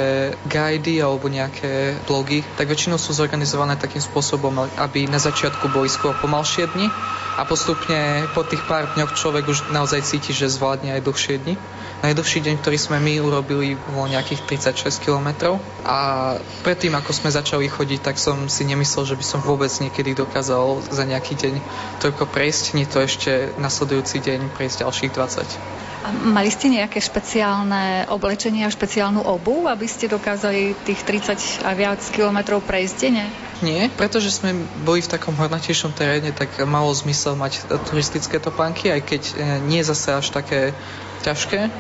guidy 0.46 1.00
alebo 1.00 1.26
nejaké 1.26 1.98
blogy, 2.04 2.44
tak 2.54 2.68
väčšinou 2.70 3.00
sú 3.00 3.16
zorganizované 3.16 3.80
takým 3.80 4.02
spôsobom, 4.02 4.68
aby 4.78 5.08
na 5.08 5.18
začiatku 5.18 5.63
boli 5.68 5.88
skôr 5.88 6.16
pomalšie 6.18 6.70
dni 6.72 6.88
a 7.34 7.42
postupne 7.42 8.30
po 8.30 8.46
tých 8.46 8.62
pár 8.62 8.86
dňoch 8.94 9.14
človek 9.18 9.50
už 9.50 9.58
naozaj 9.74 10.06
cíti, 10.06 10.30
že 10.30 10.46
zvládne 10.46 10.94
aj 10.94 11.02
dlhšie 11.02 11.36
dni. 11.42 11.54
Najdlhší 12.04 12.44
deň, 12.44 12.60
ktorý 12.60 12.78
sme 12.78 13.00
my 13.00 13.16
urobili, 13.24 13.80
bolo 13.90 14.06
nejakých 14.12 14.44
36 14.44 15.00
km 15.00 15.56
a 15.88 15.98
predtým, 16.60 16.92
ako 16.92 17.10
sme 17.16 17.32
začali 17.32 17.64
chodiť, 17.64 18.00
tak 18.04 18.20
som 18.20 18.44
si 18.46 18.68
nemyslel, 18.68 19.08
že 19.08 19.16
by 19.16 19.24
som 19.24 19.40
vôbec 19.40 19.72
niekedy 19.80 20.12
dokázal 20.12 20.84
za 20.84 21.04
nejaký 21.08 21.32
deň 21.32 21.54
toľko 22.04 22.28
prejsť, 22.28 22.76
nie 22.76 22.84
to 22.84 23.00
ešte 23.00 23.56
nasledujúci 23.56 24.20
deň 24.20 24.52
prejsť 24.52 24.84
ďalších 24.84 25.10
20. 25.16 25.93
Mali 26.04 26.52
ste 26.52 26.68
nejaké 26.68 27.00
špeciálne 27.00 28.04
oblečenie 28.12 28.68
a 28.68 28.70
špeciálnu 28.72 29.24
obu, 29.24 29.64
aby 29.64 29.88
ste 29.88 30.04
dokázali 30.04 30.76
tých 30.84 31.00
30 31.00 31.64
a 31.64 31.72
viac 31.72 32.04
kilometrov 32.12 32.60
prejsť 32.60 32.96
denne? 33.00 33.24
Nie, 33.64 33.88
pretože 33.88 34.28
sme 34.28 34.52
boli 34.84 35.00
v 35.00 35.08
takom 35.08 35.32
hornatejšom 35.32 35.96
teréne, 35.96 36.36
tak 36.36 36.60
malo 36.68 36.92
zmysel 36.92 37.40
mať 37.40 37.64
turistické 37.88 38.36
topánky, 38.36 38.92
aj 38.92 39.00
keď 39.00 39.22
e, 39.24 39.34
nie 39.64 39.80
zase 39.80 40.12
až 40.12 40.28
také 40.28 40.76
ťažké. 41.24 41.72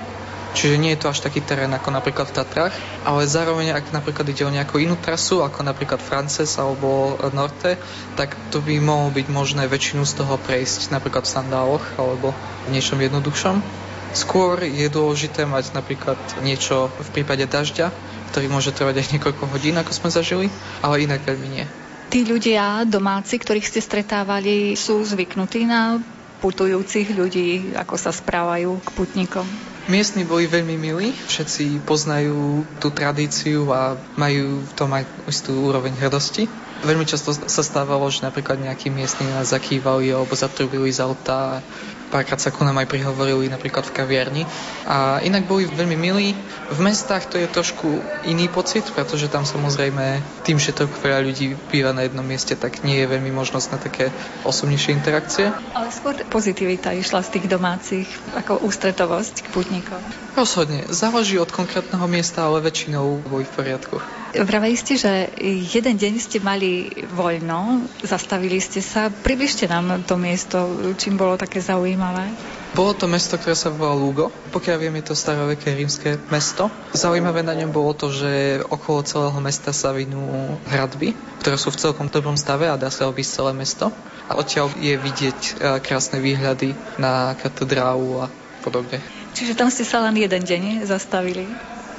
Čiže 0.54 0.78
nie 0.78 0.94
je 0.94 1.02
to 1.02 1.10
až 1.10 1.18
taký 1.18 1.42
terén 1.42 1.74
ako 1.74 1.90
napríklad 1.90 2.30
v 2.30 2.36
Tatrách, 2.38 2.74
ale 3.02 3.26
zároveň, 3.26 3.74
ak 3.74 3.90
napríklad 3.90 4.22
ide 4.30 4.46
o 4.46 4.54
nejakú 4.54 4.78
inú 4.78 4.94
trasu, 4.94 5.42
ako 5.42 5.66
napríklad 5.66 5.98
Frances 5.98 6.54
alebo 6.62 7.18
Norte, 7.34 7.74
tak 8.14 8.38
to 8.54 8.62
by 8.62 8.78
mohlo 8.78 9.10
byť 9.10 9.26
možné 9.34 9.66
väčšinu 9.66 10.06
z 10.06 10.14
toho 10.22 10.38
prejsť 10.38 10.94
napríklad 10.94 11.26
v 11.26 11.34
sandáloch 11.34 11.84
alebo 11.98 12.30
v 12.64 12.68
niečom 12.70 13.02
jednoduchšom. 13.02 13.83
Skôr 14.14 14.62
je 14.62 14.86
dôležité 14.86 15.42
mať 15.42 15.74
napríklad 15.74 16.16
niečo 16.46 16.86
v 17.02 17.08
prípade 17.10 17.50
dažďa, 17.50 17.90
ktorý 18.30 18.46
môže 18.46 18.70
trvať 18.70 19.02
aj 19.02 19.10
niekoľko 19.18 19.50
hodín, 19.50 19.74
ako 19.74 19.90
sme 19.90 20.08
zažili, 20.14 20.46
ale 20.86 21.02
inak 21.02 21.26
veľmi 21.26 21.48
nie. 21.50 21.66
Tí 22.14 22.22
ľudia, 22.22 22.86
domáci, 22.86 23.42
ktorých 23.42 23.66
ste 23.66 23.82
stretávali, 23.82 24.78
sú 24.78 25.02
zvyknutí 25.02 25.66
na 25.66 25.98
putujúcich 26.38 27.10
ľudí, 27.10 27.74
ako 27.74 27.98
sa 27.98 28.14
správajú 28.14 28.78
k 28.84 28.88
putníkom? 28.94 29.46
Miestni 29.84 30.24
boli 30.24 30.48
veľmi 30.48 30.76
milí, 30.80 31.12
všetci 31.12 31.84
poznajú 31.84 32.64
tú 32.80 32.88
tradíciu 32.88 33.68
a 33.68 34.00
majú 34.16 34.64
v 34.64 34.72
tom 34.72 34.94
aj 34.96 35.04
istú 35.28 35.52
úroveň 35.60 35.92
hrdosti. 36.00 36.48
Veľmi 36.84 37.04
často 37.08 37.32
sa 37.32 37.62
stávalo, 37.64 38.08
že 38.08 38.24
napríklad 38.24 38.60
nejakí 38.60 38.88
miestni 38.88 39.28
nás 39.28 39.52
zakývali 39.52 40.12
alebo 40.12 40.32
zatrubili 40.36 40.92
z 40.92 41.04
auta. 41.04 41.64
Párkrát 42.12 42.40
sa 42.40 42.54
ku 42.54 42.62
nám 42.62 42.78
aj 42.80 42.88
prihovorili 42.90 43.50
napríklad 43.50 43.86
v 43.88 43.94
kaviarni. 43.94 44.42
A 44.88 45.20
inak 45.24 45.48
boli 45.48 45.66
veľmi 45.66 45.96
milí. 45.98 46.32
V 46.70 46.80
mestách 46.80 47.26
to 47.28 47.36
je 47.40 47.48
trošku 47.50 48.00
iný 48.24 48.48
pocit, 48.48 48.86
pretože 48.92 49.28
tam 49.28 49.44
samozrejme 49.44 50.22
tým, 50.46 50.56
že 50.56 50.76
toľko 50.76 50.96
veľa 51.00 51.20
ľudí 51.24 51.56
býva 51.68 51.90
na 51.92 52.06
jednom 52.06 52.24
mieste, 52.24 52.54
tak 52.54 52.86
nie 52.86 53.02
je 53.02 53.10
veľmi 53.10 53.32
možnosť 53.34 53.66
na 53.74 53.78
také 53.78 54.14
osobnejšie 54.46 54.94
interakcie. 54.94 55.50
Ale 55.74 55.88
skôr 55.90 56.14
pozitivita 56.28 56.94
išla 56.96 57.20
z 57.22 57.38
tých 57.38 57.46
domácich, 57.50 58.08
ako 58.38 58.62
ústretovosť 58.64 59.44
k 59.44 59.52
putníkom. 59.52 60.00
Rozhodne. 60.34 60.86
Záleží 60.88 61.36
od 61.36 61.50
konkrétneho 61.52 62.06
miesta, 62.08 62.46
ale 62.46 62.64
väčšinou 62.64 63.20
boli 63.26 63.44
v 63.44 63.52
poriadku. 63.52 64.23
Vraveli 64.34 64.74
ste, 64.74 64.98
že 64.98 65.30
jeden 65.70 65.94
deň 65.94 66.14
ste 66.18 66.42
mali 66.42 66.90
voľno, 67.14 67.86
zastavili 68.02 68.58
ste 68.58 68.82
sa. 68.82 69.06
Približte 69.06 69.70
nám 69.70 70.02
to 70.02 70.18
miesto, 70.18 70.58
čím 70.98 71.14
bolo 71.14 71.38
také 71.38 71.62
zaujímavé. 71.62 72.34
Bolo 72.74 72.98
to 72.98 73.06
mesto, 73.06 73.38
ktoré 73.38 73.54
sa 73.54 73.70
volá 73.70 73.94
Lugo. 73.94 74.34
Pokiaľ 74.50 74.76
viem, 74.82 74.98
je 74.98 75.06
to 75.06 75.14
staroveké 75.14 75.78
rímske 75.78 76.18
mesto. 76.34 76.66
Zaujímavé 76.90 77.46
na 77.46 77.54
ňom 77.54 77.70
bolo 77.70 77.94
to, 77.94 78.10
že 78.10 78.58
okolo 78.66 79.06
celého 79.06 79.38
mesta 79.38 79.70
sa 79.70 79.94
vinú 79.94 80.58
hradby, 80.66 81.14
ktoré 81.38 81.54
sú 81.54 81.70
v 81.70 81.78
celkom 81.78 82.10
dobrom 82.10 82.34
stave 82.34 82.66
a 82.66 82.74
dá 82.74 82.90
sa 82.90 83.06
obísť 83.06 83.30
celé 83.38 83.52
mesto. 83.54 83.94
A 84.26 84.34
odtiaľ 84.34 84.74
je 84.82 84.98
vidieť 84.98 85.38
e, 85.38 85.52
krásne 85.78 86.18
výhľady 86.18 86.74
na 86.98 87.38
katedrálu 87.38 88.26
a 88.26 88.32
podobne. 88.66 88.98
Čiže 89.38 89.54
tam 89.54 89.70
ste 89.70 89.86
sa 89.86 90.02
len 90.02 90.18
jeden 90.18 90.42
deň 90.42 90.82
zastavili? 90.82 91.46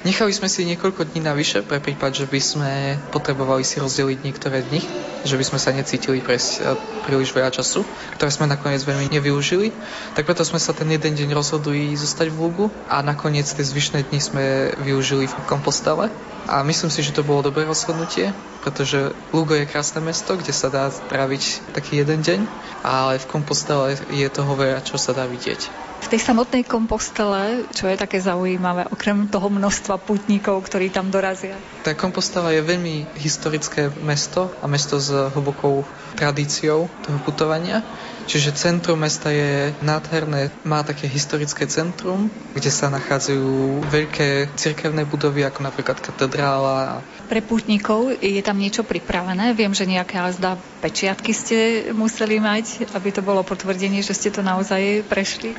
Nechali 0.06 0.30
sme 0.38 0.46
si 0.46 0.70
niekoľko 0.70 1.10
dní 1.10 1.26
navyše 1.26 1.66
pre 1.66 1.82
prípad, 1.82 2.14
že 2.14 2.30
by 2.30 2.38
sme 2.38 2.72
potrebovali 3.10 3.66
si 3.66 3.82
rozdeliť 3.82 4.22
niektoré 4.22 4.62
dni, 4.62 4.78
že 5.26 5.34
by 5.34 5.42
sme 5.42 5.58
sa 5.58 5.74
necítili 5.74 6.22
prejsť 6.22 6.62
e, 6.62 6.78
príliš 7.10 7.34
veľa 7.34 7.50
času, 7.50 7.82
ktoré 8.14 8.30
sme 8.30 8.46
nakoniec 8.46 8.86
veľmi 8.86 9.10
nevyužili. 9.10 9.74
Tak 10.14 10.30
preto 10.30 10.46
sme 10.46 10.62
sa 10.62 10.78
ten 10.78 10.94
jeden 10.94 11.18
deň 11.18 11.34
rozhodli 11.34 11.90
zostať 11.98 12.30
v 12.30 12.38
Lugu 12.38 12.66
a 12.86 13.02
nakoniec 13.02 13.50
tie 13.50 13.66
zvyšné 13.66 14.06
dni 14.06 14.20
sme 14.22 14.46
využili 14.86 15.26
v 15.26 15.34
Kompostele. 15.50 16.14
A 16.46 16.62
myslím 16.62 16.94
si, 16.94 17.02
že 17.02 17.10
to 17.10 17.26
bolo 17.26 17.50
dobré 17.50 17.66
rozhodnutie, 17.66 18.30
pretože 18.62 19.10
Lugo 19.34 19.58
je 19.58 19.66
krásne 19.66 20.06
mesto, 20.06 20.38
kde 20.38 20.54
sa 20.54 20.70
dá 20.70 20.94
spraviť 20.94 21.74
taký 21.74 22.06
jeden 22.06 22.22
deň, 22.22 22.46
ale 22.86 23.18
v 23.18 23.26
Kompostele 23.26 23.98
je 24.14 24.30
toho 24.30 24.54
veľa, 24.54 24.86
čo 24.86 25.02
sa 25.02 25.18
dá 25.18 25.26
vidieť. 25.26 25.86
V 26.06 26.14
tej 26.14 26.22
samotnej 26.22 26.62
kompostele, 26.68 27.66
čo 27.74 27.90
je 27.90 27.98
také 27.98 28.22
zaujímavé, 28.22 28.86
okrem 28.94 29.26
toho 29.26 29.50
množstva 29.50 29.95
putníkov, 29.98 30.66
ktorí 30.66 30.92
tam 30.92 31.10
dorazia? 31.10 31.58
Tá 31.86 31.94
kompostela 31.94 32.52
je 32.52 32.62
veľmi 32.64 33.18
historické 33.20 33.94
mesto 34.02 34.52
a 34.60 34.66
mesto 34.66 34.98
s 34.98 35.12
hlbokou 35.12 35.86
tradíciou 36.16 36.88
toho 37.04 37.20
putovania. 37.22 37.86
Čiže 38.26 38.58
centrum 38.58 38.98
mesta 38.98 39.30
je 39.30 39.70
nádherné, 39.86 40.50
má 40.66 40.82
také 40.82 41.06
historické 41.06 41.70
centrum, 41.70 42.26
kde 42.58 42.74
sa 42.74 42.90
nachádzajú 42.90 43.86
veľké 43.86 44.58
cirkevné 44.58 45.06
budovy, 45.06 45.46
ako 45.46 45.62
napríklad 45.62 46.02
katedrála. 46.02 47.06
Pre 47.30 47.42
pútnikov 47.46 48.18
je 48.18 48.42
tam 48.42 48.58
niečo 48.58 48.82
pripravené? 48.82 49.54
Viem, 49.54 49.78
že 49.78 49.86
nejaké 49.86 50.18
azda 50.18 50.58
pečiatky 50.82 51.32
ste 51.38 51.58
museli 51.94 52.42
mať, 52.42 52.90
aby 52.98 53.14
to 53.14 53.22
bolo 53.22 53.46
potvrdenie, 53.46 54.02
že 54.02 54.18
ste 54.18 54.34
to 54.34 54.42
naozaj 54.42 55.06
prešli? 55.06 55.54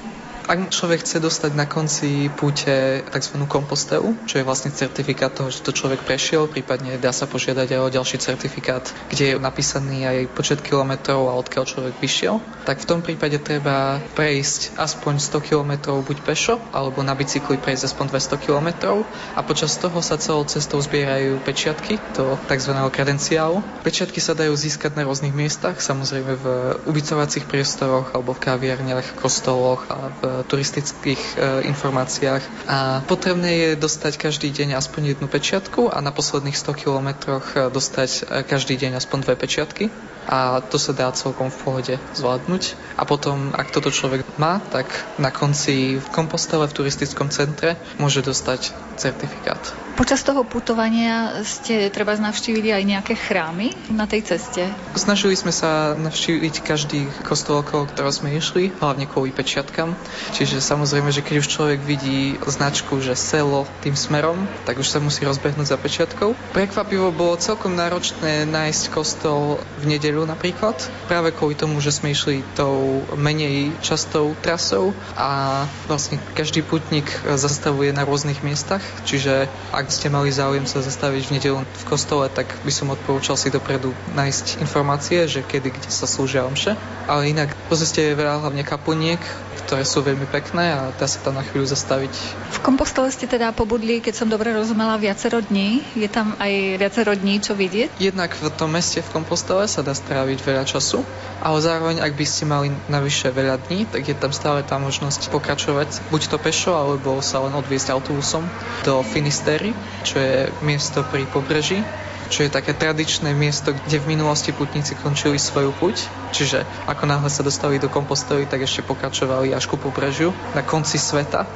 Ak 0.47 0.71
človek 0.71 1.03
chce 1.03 1.19
dostať 1.19 1.59
na 1.59 1.67
konci 1.67 2.31
púte 2.31 3.03
tzv. 3.03 3.35
kompostelu, 3.51 4.15
čo 4.31 4.39
je 4.39 4.47
vlastne 4.47 4.71
certifikát 4.71 5.35
toho, 5.35 5.51
že 5.51 5.59
to 5.67 5.75
človek 5.75 6.07
prešiel, 6.07 6.47
prípadne 6.47 7.03
dá 7.03 7.11
sa 7.11 7.27
požiadať 7.27 7.75
aj 7.75 7.81
o 7.83 7.91
ďalší 7.91 8.23
certifikát, 8.23 8.87
kde 9.11 9.35
je 9.35 9.43
napísaný 9.43 10.07
aj 10.07 10.31
počet 10.39 10.63
kilometrov 10.63 11.27
a 11.27 11.35
odkiaľ 11.35 11.67
človek 11.67 11.99
vyšiel, 11.99 12.39
tak 12.63 12.79
v 12.79 12.87
tom 12.87 13.03
prípade 13.03 13.43
treba 13.43 13.99
prejsť 14.15 14.79
aspoň 14.79 15.19
100 15.19 15.51
kilometrov 15.51 16.07
buď 16.07 16.23
pešo, 16.23 16.63
alebo 16.71 17.03
na 17.03 17.19
bicykli 17.19 17.59
prejsť 17.59 17.91
aspoň 17.91 18.15
200 18.15 18.47
kilometrov 18.47 19.03
a 19.35 19.43
počas 19.43 19.75
toho 19.83 19.99
sa 19.99 20.15
celou 20.15 20.47
cestou 20.47 20.79
zbierajú 20.79 21.43
pečiatky 21.43 21.99
do 22.15 22.39
tzv. 22.47 22.71
kredenciálu. 22.95 23.67
Pečiatky 23.83 24.23
sa 24.23 24.39
dajú 24.39 24.55
získať 24.55 24.95
na 24.95 25.11
rôznych 25.11 25.35
miestach, 25.35 25.83
samozrejme 25.83 26.33
v 26.39 26.47
ubytovacích 26.87 27.51
priestoroch 27.51 28.15
alebo 28.15 28.31
v 28.31 28.47
kaviarniach, 28.47 29.19
kostoloch 29.19 29.91
a 29.91 30.15
v 30.23 30.36
turistických 30.45 31.23
e, 31.23 31.35
informáciách 31.73 32.43
a 32.69 33.01
potrebné 33.09 33.51
je 33.57 33.69
dostať 33.81 34.21
každý 34.21 34.53
deň 34.53 34.77
aspoň 34.77 35.17
jednu 35.17 35.27
pečiatku 35.31 35.89
a 35.89 36.03
na 36.05 36.13
posledných 36.13 36.59
100 36.59 36.83
kilometroch 36.83 37.47
e, 37.57 37.73
dostať 37.73 38.11
e, 38.11 38.21
každý 38.45 38.77
deň 38.77 39.01
aspoň 39.01 39.19
dve 39.25 39.35
pečiatky 39.41 39.85
a 40.27 40.59
to 40.61 40.77
sa 40.77 40.91
dá 40.91 41.09
celkom 41.15 41.55
v 41.55 41.59
pohode 41.63 41.95
zvládnuť. 42.19 42.75
A 42.99 43.07
potom, 43.07 43.55
ak 43.55 43.71
toto 43.71 43.95
človek 43.95 44.27
má, 44.43 44.59
tak 44.75 44.91
na 45.23 45.31
konci 45.31 46.03
v 46.03 46.07
kompostele 46.11 46.67
v 46.67 46.77
turistickom 46.77 47.31
centre 47.31 47.79
môže 48.03 48.27
dostať 48.27 48.75
certifikát. 48.99 49.86
Počas 49.97 50.21
toho 50.21 50.45
putovania 50.45 51.41
ste 51.41 51.89
treba 51.89 52.13
navštívili 52.13 52.69
aj 52.69 52.85
nejaké 52.85 53.15
chrámy 53.17 53.73
na 53.89 54.05
tej 54.05 54.29
ceste? 54.29 54.69
Snažili 54.93 55.33
sme 55.33 55.49
sa 55.49 55.97
navštíviť 55.97 56.61
každý 56.61 57.09
kostol, 57.25 57.65
okolo 57.65 57.89
ktorého 57.89 58.13
sme 58.13 58.37
išli, 58.37 58.77
hlavne 58.77 59.09
kvôli 59.09 59.33
pečiatkam. 59.33 59.97
Čiže 60.37 60.61
samozrejme, 60.61 61.09
že 61.09 61.25
keď 61.25 61.41
už 61.41 61.49
človek 61.49 61.81
vidí 61.81 62.37
značku, 62.45 63.01
že 63.01 63.17
selo 63.17 63.65
tým 63.81 63.97
smerom, 63.97 64.45
tak 64.69 64.77
už 64.77 64.85
sa 64.85 65.01
musí 65.01 65.25
rozbehnúť 65.25 65.73
za 65.73 65.81
pečiatkou. 65.81 66.37
Prekvapivo 66.53 67.09
bolo 67.09 67.41
celkom 67.41 67.73
náročné 67.73 68.45
nájsť 68.45 68.93
kostol 68.93 69.65
v 69.81 69.97
nedeľu 69.97 70.29
napríklad, 70.29 70.77
práve 71.09 71.33
kvôli 71.33 71.57
tomu, 71.57 71.81
že 71.81 71.97
sme 71.97 72.13
išli 72.13 72.45
tou 72.53 73.01
menej 73.17 73.73
častou 73.81 74.37
trasou 74.45 74.93
a 75.17 75.65
vlastne 75.89 76.21
každý 76.37 76.61
putník 76.61 77.09
zastavuje 77.25 77.97
na 77.97 78.05
rôznych 78.05 78.45
miestach, 78.45 78.85
čiže 79.09 79.49
ak 79.73 79.86
ak 79.87 79.95
ste 79.95 80.11
mali 80.11 80.35
záujem 80.35 80.67
sa 80.67 80.83
zastaviť 80.83 81.31
v 81.31 81.35
nedelu 81.39 81.63
v 81.63 81.85
kostole, 81.87 82.27
tak 82.27 82.51
by 82.67 82.73
som 82.75 82.91
odporúčal 82.91 83.39
si 83.39 83.55
dopredu 83.55 83.95
nájsť 84.19 84.59
informácie, 84.59 85.31
že 85.31 85.47
kedy, 85.47 85.71
kde 85.71 85.91
sa 85.95 86.11
slúžia 86.11 86.43
omše. 86.43 86.75
Ale 87.07 87.31
inak 87.31 87.55
pozrite 87.71 88.03
je 88.03 88.19
veľa 88.19 88.43
hlavne 88.43 88.67
kaplniek, 88.67 89.23
ktoré 89.67 89.87
sú 89.87 90.03
veľmi 90.03 90.27
pekné 90.27 90.75
a 90.75 90.91
dá 90.95 91.07
sa 91.07 91.23
tam 91.23 91.39
na 91.39 91.47
chvíľu 91.47 91.71
zastaviť. 91.71 92.11
V 92.55 92.59
kompostole 92.67 93.15
ste 93.15 93.31
teda 93.31 93.55
pobudli, 93.55 93.99
keď 93.99 94.15
som 94.15 94.27
dobre 94.27 94.55
rozumela, 94.55 94.99
viacero 94.99 95.39
dní. 95.39 95.83
Je 95.99 96.11
tam 96.11 96.35
aj 96.43 96.83
viacero 96.83 97.15
dní, 97.15 97.39
čo 97.43 97.55
vidieť? 97.59 97.99
Jednak 98.03 98.35
v 98.35 98.51
tom 98.55 98.75
meste 98.75 99.03
v 99.03 99.11
kompostole 99.11 99.67
sa 99.71 99.83
dá 99.83 99.95
stráviť 99.95 100.39
veľa 100.43 100.67
času, 100.67 101.07
ale 101.43 101.59
zároveň, 101.63 102.03
ak 102.03 102.15
by 102.15 102.27
ste 102.27 102.43
mali 102.47 102.75
navyše 102.91 103.31
veľa 103.35 103.63
dní, 103.67 103.87
tak 103.87 104.07
je 104.07 104.19
tam 104.19 104.31
stále 104.31 104.63
tá 104.63 104.83
možnosť 104.83 105.31
pokračovať 105.31 106.11
buď 106.11 106.23
to 106.31 106.39
pešo, 106.43 106.73
alebo 106.75 107.19
sa 107.19 107.43
len 107.43 107.55
odviesť 107.55 107.91
autobusom 107.95 108.47
do 108.83 109.03
Finistery, 109.03 109.76
čo 110.03 110.21
je 110.21 110.51
miesto 110.63 111.03
pri 111.07 111.27
pobreží, 111.29 111.83
čo 112.27 112.43
je 112.43 112.51
také 112.51 112.75
tradičné 112.75 113.31
miesto, 113.35 113.71
kde 113.71 114.03
v 114.03 114.19
minulosti 114.19 114.51
putníci 114.51 114.99
končili 114.99 115.39
svoju 115.39 115.71
puť. 115.75 115.97
Čiže 116.35 116.67
ako 116.91 117.07
náhle 117.07 117.31
sa 117.31 117.47
dostali 117.47 117.79
do 117.79 117.87
Kompostely, 117.87 118.51
tak 118.51 118.67
ešte 118.67 118.83
pokračovali 118.83 119.55
až 119.55 119.71
ku 119.71 119.79
pobrežiu 119.79 120.35
na 120.55 120.67
konci 120.67 120.99
sveta 120.99 121.47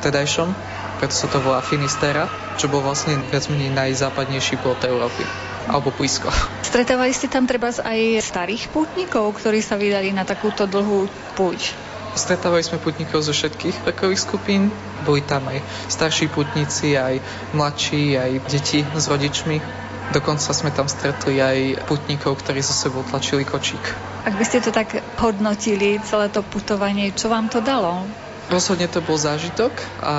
vtedajšom. 0.00 0.52
Preto 1.00 1.14
sa 1.14 1.26
to 1.30 1.38
volá 1.40 1.64
Finistera, 1.64 2.28
čo 2.58 2.68
bol 2.68 2.82
vlastne 2.82 3.16
viac 3.30 3.46
menej 3.48 3.70
najzápadnejší 3.72 4.60
plot 4.60 4.84
Európy 4.84 5.24
alebo 5.68 5.92
blízko. 5.92 6.32
Stretávali 6.64 7.12
ste 7.12 7.28
tam 7.28 7.44
treba 7.44 7.68
aj 7.68 8.24
starých 8.24 8.72
pútnikov, 8.72 9.36
ktorí 9.36 9.60
sa 9.60 9.76
vydali 9.76 10.16
na 10.16 10.24
takúto 10.24 10.64
dlhú 10.64 11.06
púť? 11.36 11.87
Stretávali 12.18 12.66
sme 12.66 12.82
putníkov 12.82 13.22
zo 13.22 13.30
všetkých 13.30 13.86
vekových 13.86 14.18
skupín. 14.18 14.74
Boli 15.06 15.22
tam 15.22 15.46
aj 15.46 15.62
starší 15.86 16.26
putníci, 16.26 16.98
aj 16.98 17.22
mladší, 17.54 18.18
aj 18.18 18.30
deti 18.50 18.82
s 18.82 19.06
rodičmi. 19.06 19.62
Dokonca 20.10 20.50
sme 20.50 20.74
tam 20.74 20.90
stretli 20.90 21.38
aj 21.38 21.86
putníkov, 21.86 22.42
ktorí 22.42 22.58
so 22.58 22.74
sebou 22.74 23.06
tlačili 23.06 23.46
kočík. 23.46 23.80
Ak 24.26 24.34
by 24.34 24.42
ste 24.42 24.58
to 24.58 24.74
tak 24.74 24.98
hodnotili, 25.22 26.02
celé 26.02 26.26
to 26.26 26.42
putovanie, 26.42 27.14
čo 27.14 27.30
vám 27.30 27.46
to 27.46 27.62
dalo? 27.62 28.02
Rozhodne 28.50 28.90
to 28.90 28.98
bol 28.98 29.14
zážitok 29.14 29.70
a 30.02 30.16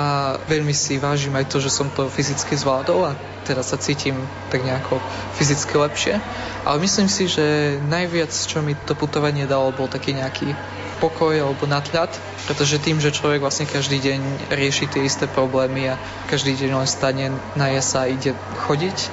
veľmi 0.48 0.72
si 0.72 0.96
vážim 0.96 1.36
aj 1.36 1.52
to, 1.52 1.60
že 1.60 1.68
som 1.68 1.90
to 1.92 2.08
fyzicky 2.08 2.56
zvládol 2.56 3.10
a 3.10 3.18
teraz 3.44 3.74
sa 3.74 3.76
cítim 3.76 4.14
tak 4.48 4.62
nejako 4.62 5.02
fyzicky 5.36 5.74
lepšie. 5.74 6.14
Ale 6.64 6.78
myslím 6.80 7.10
si, 7.10 7.26
že 7.26 7.76
najviac, 7.90 8.30
čo 8.30 8.62
mi 8.64 8.78
to 8.88 8.94
putovanie 8.94 9.50
dalo, 9.50 9.74
bol 9.74 9.90
taký 9.90 10.14
nejaký 10.14 10.54
pokoj 11.00 11.32
alebo 11.32 11.64
nadhľad, 11.64 12.12
pretože 12.44 12.76
tým, 12.76 13.00
že 13.00 13.16
človek 13.16 13.40
vlastne 13.40 13.64
každý 13.64 13.96
deň 13.98 14.52
rieši 14.52 14.86
tie 14.92 15.08
isté 15.08 15.24
problémy 15.24 15.96
a 15.96 16.00
každý 16.28 16.52
deň 16.60 16.84
len 16.84 16.88
stane, 16.88 17.32
na 17.56 17.72
sa 17.80 18.04
a 18.04 18.12
ide 18.12 18.36
chodiť, 18.68 19.08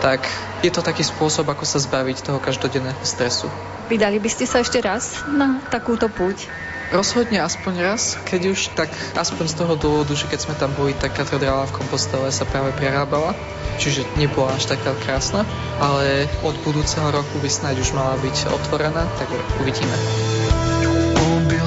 tak 0.00 0.24
je 0.64 0.72
to 0.72 0.80
taký 0.80 1.04
spôsob, 1.04 1.44
ako 1.52 1.68
sa 1.68 1.76
zbaviť 1.76 2.24
toho 2.24 2.40
každodenného 2.40 3.04
stresu. 3.04 3.52
Vydali 3.92 4.16
by 4.18 4.30
ste 4.32 4.48
sa 4.48 4.64
ešte 4.64 4.80
raz 4.80 5.22
na 5.28 5.60
takúto 5.68 6.08
púť? 6.08 6.48
Rozhodne 6.86 7.42
aspoň 7.42 7.74
raz, 7.82 8.14
keď 8.30 8.54
už, 8.54 8.70
tak 8.78 8.86
aspoň 9.18 9.44
z 9.50 9.58
toho 9.58 9.74
dôvodu, 9.74 10.14
že 10.14 10.30
keď 10.30 10.38
sme 10.46 10.54
tam 10.54 10.70
boli, 10.78 10.94
tak 10.94 11.18
katedrála 11.18 11.66
v 11.66 11.82
Kompostele 11.82 12.30
sa 12.30 12.46
práve 12.46 12.70
prerábala, 12.78 13.34
čiže 13.82 14.06
nebola 14.14 14.54
až 14.54 14.70
taká 14.70 14.94
krásna, 15.02 15.42
ale 15.82 16.30
od 16.46 16.54
budúceho 16.62 17.10
roku 17.10 17.42
by 17.42 17.50
snáď 17.50 17.82
už 17.82 17.90
mala 17.90 18.14
byť 18.22 18.54
otvorená, 18.54 19.02
tak 19.18 19.26
uvidíme 19.58 20.35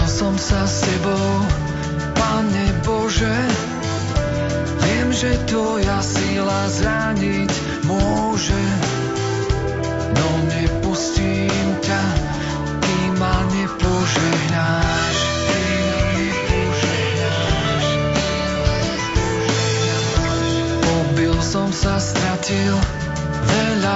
som 0.10 0.34
sa 0.42 0.66
s 0.66 0.82
tebou, 0.82 1.46
Pane 2.18 2.68
Bože. 2.82 3.38
Viem, 4.82 5.14
že 5.14 5.38
tvoja 5.46 6.02
sila 6.02 6.66
zraniť 6.66 7.52
môže, 7.86 8.64
no 10.18 10.28
nepustím 10.50 11.68
ťa, 11.86 12.04
kým 12.82 13.12
ma 13.22 13.38
nepožehnáš. 13.54 15.18
Som 21.50 21.74
sa, 21.74 21.98
stratil, 21.98 22.78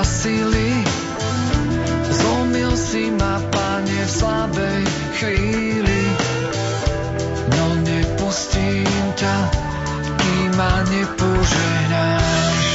sily. 0.02 1.03
Si 2.74 3.12
ma, 3.14 3.38
Pane, 3.54 4.02
v 4.06 4.10
slabej 4.10 4.82
chvíli. 5.14 6.02
No 7.54 7.66
nepustím 7.86 9.06
ťa, 9.14 9.38
kým 10.18 10.50
ma 10.58 10.82
nepoženáš. 10.90 12.66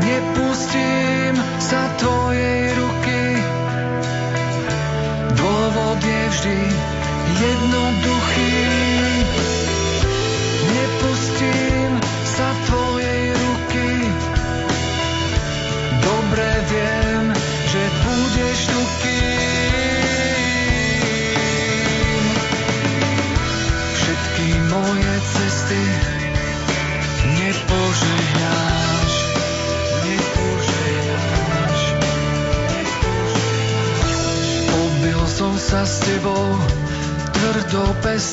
Nepustím 0.00 1.36
sa 1.60 1.82
tvojej 2.00 2.72
ruky, 2.80 3.22
dôvod 5.36 6.00
je 6.00 6.22
vždy 6.32 6.58
jednoduchý. 7.44 8.75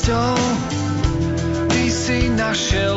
Tvrdou 0.04 0.36
pesťou, 0.36 0.36
ty 1.72 1.88
si 1.88 2.28
našiel 2.28 2.93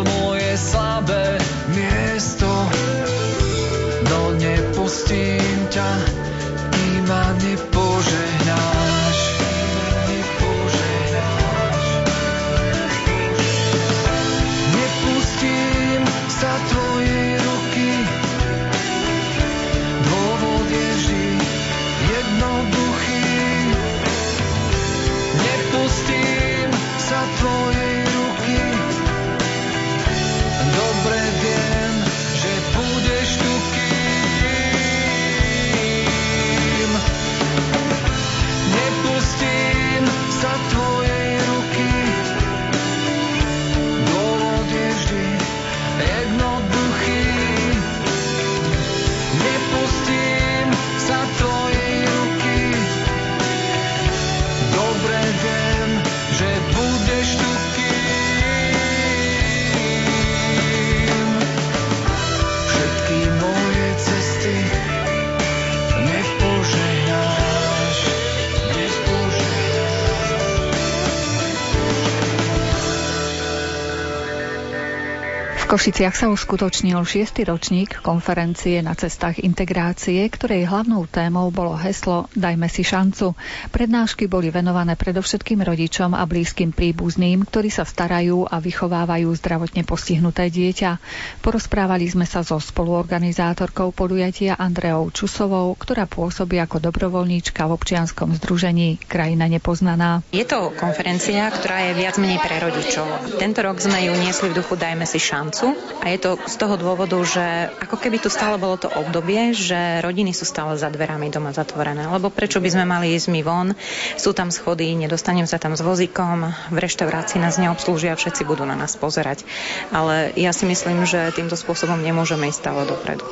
Košiciach 75.87 76.19
sa 76.19 76.27
uskutočnil 76.27 76.99
6. 76.99 77.47
ročník 77.47 78.03
konferencie 78.03 78.83
na 78.83 78.91
cestách 78.91 79.39
integrácie, 79.39 80.19
ktorej 80.27 80.67
hlavnou 80.67 81.07
témou 81.07 81.47
bolo 81.47 81.79
heslo 81.79 82.27
Dajme 82.35 82.67
si 82.67 82.83
šancu. 82.83 83.39
Prednášky 83.71 84.27
boli 84.27 84.51
venované 84.51 84.99
predovšetkým 84.99 85.63
rodičom 85.63 86.11
a 86.11 86.27
blízkym 86.27 86.75
príbuzným, 86.75 87.47
ktorí 87.47 87.71
sa 87.71 87.87
starajú 87.87 88.43
a 88.51 88.59
vychovávajú 88.59 89.31
zdravotne 89.39 89.87
postihnuté 89.87 90.51
dieťa. 90.51 90.99
Porozprávali 91.39 92.11
sme 92.11 92.27
sa 92.27 92.43
so 92.43 92.59
spoluorganizátorkou 92.59 93.95
podujatia 93.95 94.59
Andreou 94.59 95.07
Čusovou, 95.15 95.71
ktorá 95.79 96.03
pôsobí 96.03 96.59
ako 96.59 96.83
dobrovoľníčka 96.83 97.63
v 97.63 97.71
občianskom 97.79 98.35
združení 98.35 98.99
Krajina 99.07 99.47
nepoznaná. 99.47 100.19
Je 100.35 100.43
to 100.43 100.67
konferencia, 100.75 101.47
ktorá 101.47 101.87
je 101.87 101.91
viac 101.95 102.19
menej 102.19 102.43
pre 102.43 102.59
rodičov. 102.59 103.39
Tento 103.39 103.63
rok 103.63 103.79
sme 103.79 104.03
ju 104.03 104.11
niesli 104.19 104.51
v 104.51 104.59
duchu 104.59 104.75
Dajme 104.75 105.07
si 105.07 105.23
šancu 105.23 105.76
a 106.07 106.15
je 106.15 106.23
to 106.23 106.39
z 106.47 106.55
toho 106.55 106.79
dôvodu, 106.79 107.19
že 107.19 107.73
ako 107.83 107.99
keby 107.99 108.23
tu 108.23 108.31
stále 108.31 108.55
bolo 108.55 108.79
to 108.79 108.87
obdobie, 108.87 109.51
že 109.51 109.99
rodiny 109.99 110.31
sú 110.31 110.47
stále 110.47 110.79
za 110.79 110.87
dverami 110.87 111.27
doma 111.27 111.51
zatvorené. 111.51 112.07
Lebo 112.07 112.31
prečo 112.31 112.63
by 112.63 112.69
sme 112.71 112.85
mali 112.87 113.11
ísť 113.11 113.27
my 113.27 113.41
von? 113.43 113.67
Sú 114.15 114.31
tam 114.31 114.47
schody, 114.47 114.95
nedostanem 114.95 115.43
sa 115.43 115.59
tam 115.59 115.75
s 115.75 115.83
vozíkom, 115.83 116.47
v 116.71 116.77
reštaurácii 116.79 117.43
nás 117.43 117.59
neobslúžia, 117.59 118.15
všetci 118.15 118.47
budú 118.47 118.63
na 118.63 118.79
nás 118.79 118.95
pozerať. 118.95 119.43
Ale 119.91 120.31
ja 120.39 120.55
si 120.55 120.63
myslím, 120.63 121.03
že 121.03 121.35
týmto 121.35 121.59
spôsobom 121.59 121.99
nemôžeme 121.99 122.47
ísť 122.47 122.61
stále 122.63 122.87
dopredu. 122.87 123.27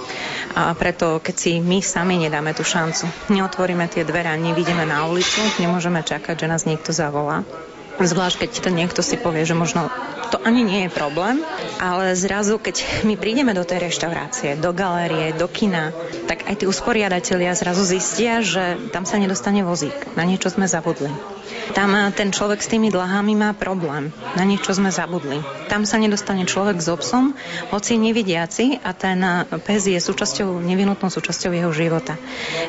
A 0.57 0.75
preto, 0.75 1.23
keď 1.23 1.35
si 1.37 1.51
my 1.63 1.79
sami 1.79 2.19
nedáme 2.19 2.51
tú 2.51 2.67
šancu, 2.67 3.07
neotvoríme 3.31 3.87
tie 3.87 4.03
dvere 4.03 4.35
nevidíme 4.35 4.83
na 4.83 5.05
ulicu, 5.07 5.39
nemôžeme 5.61 6.01
čakať, 6.01 6.43
že 6.43 6.51
nás 6.51 6.67
niekto 6.67 6.91
zavolá. 6.91 7.47
Zvlášť, 7.95 8.35
keď 8.43 8.51
to 8.59 8.69
niekto 8.73 9.01
si 9.03 9.15
povie, 9.15 9.47
že 9.47 9.55
možno 9.55 9.87
to 10.33 10.41
ani 10.43 10.67
nie 10.67 10.79
je 10.87 10.91
problém, 10.91 11.39
ale 11.79 12.17
zrazu, 12.17 12.59
keď 12.59 13.05
my 13.07 13.15
prídeme 13.15 13.55
do 13.55 13.63
tej 13.63 13.87
reštaurácie, 13.87 14.59
do 14.59 14.75
galérie, 14.75 15.31
do 15.31 15.47
kina, 15.47 15.95
tak 16.27 16.43
aj 16.49 16.59
tí 16.59 16.65
usporiadatelia 16.67 17.55
zrazu 17.55 17.85
zistia, 17.87 18.43
že 18.43 18.79
tam 18.91 19.07
sa 19.07 19.15
nedostane 19.15 19.63
vozík. 19.63 19.95
Na 20.19 20.27
niečo 20.27 20.51
sme 20.51 20.67
zabudli. 20.67 21.34
Tam 21.73 21.91
ten 22.13 22.29
človek 22.31 22.61
s 22.61 22.71
tými 22.71 22.93
dlhami 22.93 23.33
má 23.35 23.51
problém. 23.57 24.13
Na 24.37 24.43
niečo 24.45 24.71
sme 24.75 24.93
zabudli. 24.93 25.41
Tam 25.67 25.83
sa 25.83 25.97
nedostane 25.97 26.45
človek 26.45 26.77
s 26.79 26.87
obsom, 26.87 27.33
hoci 27.73 27.97
nevidiaci 27.97 28.79
a 28.85 28.93
ten 28.93 29.21
pes 29.65 29.89
je 29.89 29.97
súčasťou, 29.97 30.61
nevinutnou 30.61 31.09
súčasťou 31.09 31.51
jeho 31.51 31.71
života. 31.73 32.15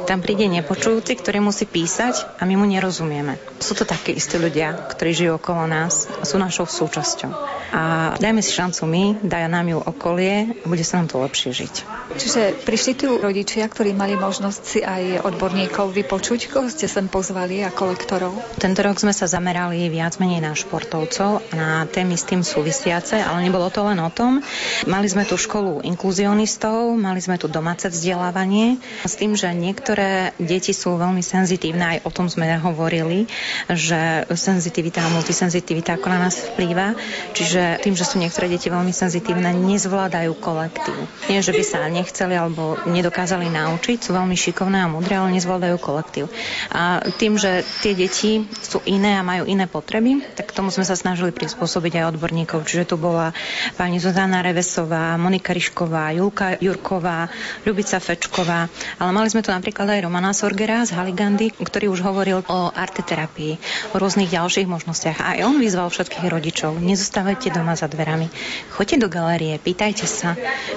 Tam 0.09 0.25
príde 0.25 0.49
nepočujúci, 0.49 1.19
ktorý 1.21 1.45
musí 1.45 1.69
písať 1.69 2.41
a 2.41 2.49
my 2.49 2.55
mu 2.57 2.65
nerozumieme. 2.65 3.37
Sú 3.61 3.77
to 3.77 3.85
takí 3.85 4.17
istí 4.17 4.41
ľudia, 4.41 4.75
ktorí 4.93 5.13
žijú 5.13 5.33
okolo 5.37 5.69
nás 5.69 6.09
a 6.21 6.25
sú 6.25 6.41
našou 6.41 6.65
súčasťou. 6.65 7.31
A 7.75 8.15
dajme 8.17 8.41
si 8.41 8.55
šancu 8.55 8.83
my, 8.87 9.05
daj 9.27 9.51
nám 9.51 9.67
ju 9.67 9.79
okolie 9.83 10.63
a 10.63 10.65
bude 10.65 10.87
sa 10.87 11.03
nám 11.03 11.11
to 11.11 11.19
lepšie 11.19 11.51
žiť. 11.51 11.75
Čiže 12.17 12.43
prišli 12.63 12.93
tu 12.97 13.19
rodičia, 13.19 13.67
ktorí 13.67 13.93
mali 13.93 14.15
možnosť 14.15 14.63
si 14.63 14.81
aj 14.81 15.27
odborníkov 15.27 15.93
vypočuť, 15.93 16.49
koho 16.49 16.71
ste 16.71 16.87
sem 16.87 17.11
pozvali 17.11 17.67
ako 17.67 17.83
lektorov? 17.93 18.33
Tento 18.67 18.83
rok 18.83 18.99
sme 18.99 19.15
sa 19.15 19.31
zamerali 19.31 19.87
viac 19.87 20.19
menej 20.19 20.43
na 20.43 20.51
športovcov, 20.51 21.55
na 21.55 21.87
témy 21.87 22.19
s 22.19 22.27
tým 22.27 22.43
súvisiace, 22.43 23.15
ale 23.15 23.47
nebolo 23.47 23.71
to 23.71 23.87
len 23.87 23.95
o 24.03 24.11
tom. 24.11 24.43
Mali 24.91 25.07
sme 25.07 25.23
tu 25.23 25.39
školu 25.39 25.87
inkluzionistov, 25.87 26.99
mali 26.99 27.23
sme 27.23 27.39
tu 27.39 27.47
domáce 27.47 27.87
vzdelávanie 27.87 28.83
s 29.07 29.15
tým, 29.15 29.39
že 29.39 29.55
niektoré 29.55 30.35
deti 30.43 30.75
sú 30.75 30.99
veľmi 30.99 31.23
senzitívne, 31.23 31.95
aj 31.95 31.99
o 32.03 32.11
tom 32.11 32.27
sme 32.27 32.59
hovorili, 32.59 33.31
že 33.71 34.27
senzitivita 34.35 34.99
a 34.99 35.15
multisenzitivita 35.15 36.03
ako 36.03 36.07
na 36.11 36.27
nás 36.27 36.35
vplýva. 36.35 36.99
Čiže 37.39 37.87
tým, 37.87 37.95
že 37.95 38.03
sú 38.03 38.19
niektoré 38.19 38.51
deti 38.51 38.67
veľmi 38.67 38.91
senzitívne, 38.91 39.55
nezvládajú 39.55 40.35
kolektív. 40.43 41.07
Nie, 41.31 41.39
že 41.39 41.55
by 41.55 41.63
sa 41.63 41.87
nechceli 41.87 42.35
alebo 42.35 42.83
nedokázali 42.83 43.47
naučiť, 43.47 44.03
sú 44.03 44.11
veľmi 44.11 44.35
šikovné 44.35 44.83
a 44.83 44.91
mudré, 44.91 45.23
ale 45.23 45.39
nezvládajú 45.39 45.79
kolektív. 45.79 46.27
A 46.75 47.07
tým, 47.15 47.39
že 47.39 47.63
tie 47.79 47.95
deti 47.95 48.56
sú 48.63 48.81
iné 48.89 49.17
a 49.17 49.27
majú 49.27 49.45
iné 49.45 49.69
potreby, 49.69 50.25
tak 50.35 50.53
tomu 50.53 50.73
sme 50.73 50.83
sa 50.83 50.97
snažili 50.97 51.33
prispôsobiť 51.33 52.03
aj 52.03 52.17
odborníkov. 52.17 52.65
Čiže 52.65 52.93
tu 52.93 52.97
bola 52.97 53.31
pani 53.77 54.01
Zuzana 54.01 54.41
Revesová, 54.41 55.15
Monika 55.21 55.53
Ryšková, 55.53 56.13
Julka 56.17 56.57
Jurková, 56.59 57.29
Ľubica 57.69 58.01
Fečková, 58.01 58.69
ale 59.01 59.11
mali 59.13 59.29
sme 59.29 59.45
tu 59.45 59.53
napríklad 59.53 59.87
aj 59.87 60.05
Romana 60.05 60.33
Sorgera 60.33 60.83
z 60.85 60.97
Haligandy, 60.97 61.53
ktorý 61.53 61.93
už 61.93 62.01
hovoril 62.03 62.43
o 62.47 62.73
arteterapii, 62.73 63.59
o 63.93 63.97
rôznych 63.97 64.33
ďalších 64.33 64.69
možnostiach. 64.69 65.19
A 65.23 65.27
aj 65.39 65.41
on 65.47 65.57
vyzval 65.61 65.89
všetkých 65.93 66.27
rodičov, 66.29 66.77
nezostávajte 66.81 67.55
doma 67.55 67.79
za 67.79 67.87
dverami. 67.87 68.29
Choďte 68.75 68.97
do 69.03 69.09
galérie, 69.13 69.57
pýtajte 69.61 70.09
sa, 70.09 70.35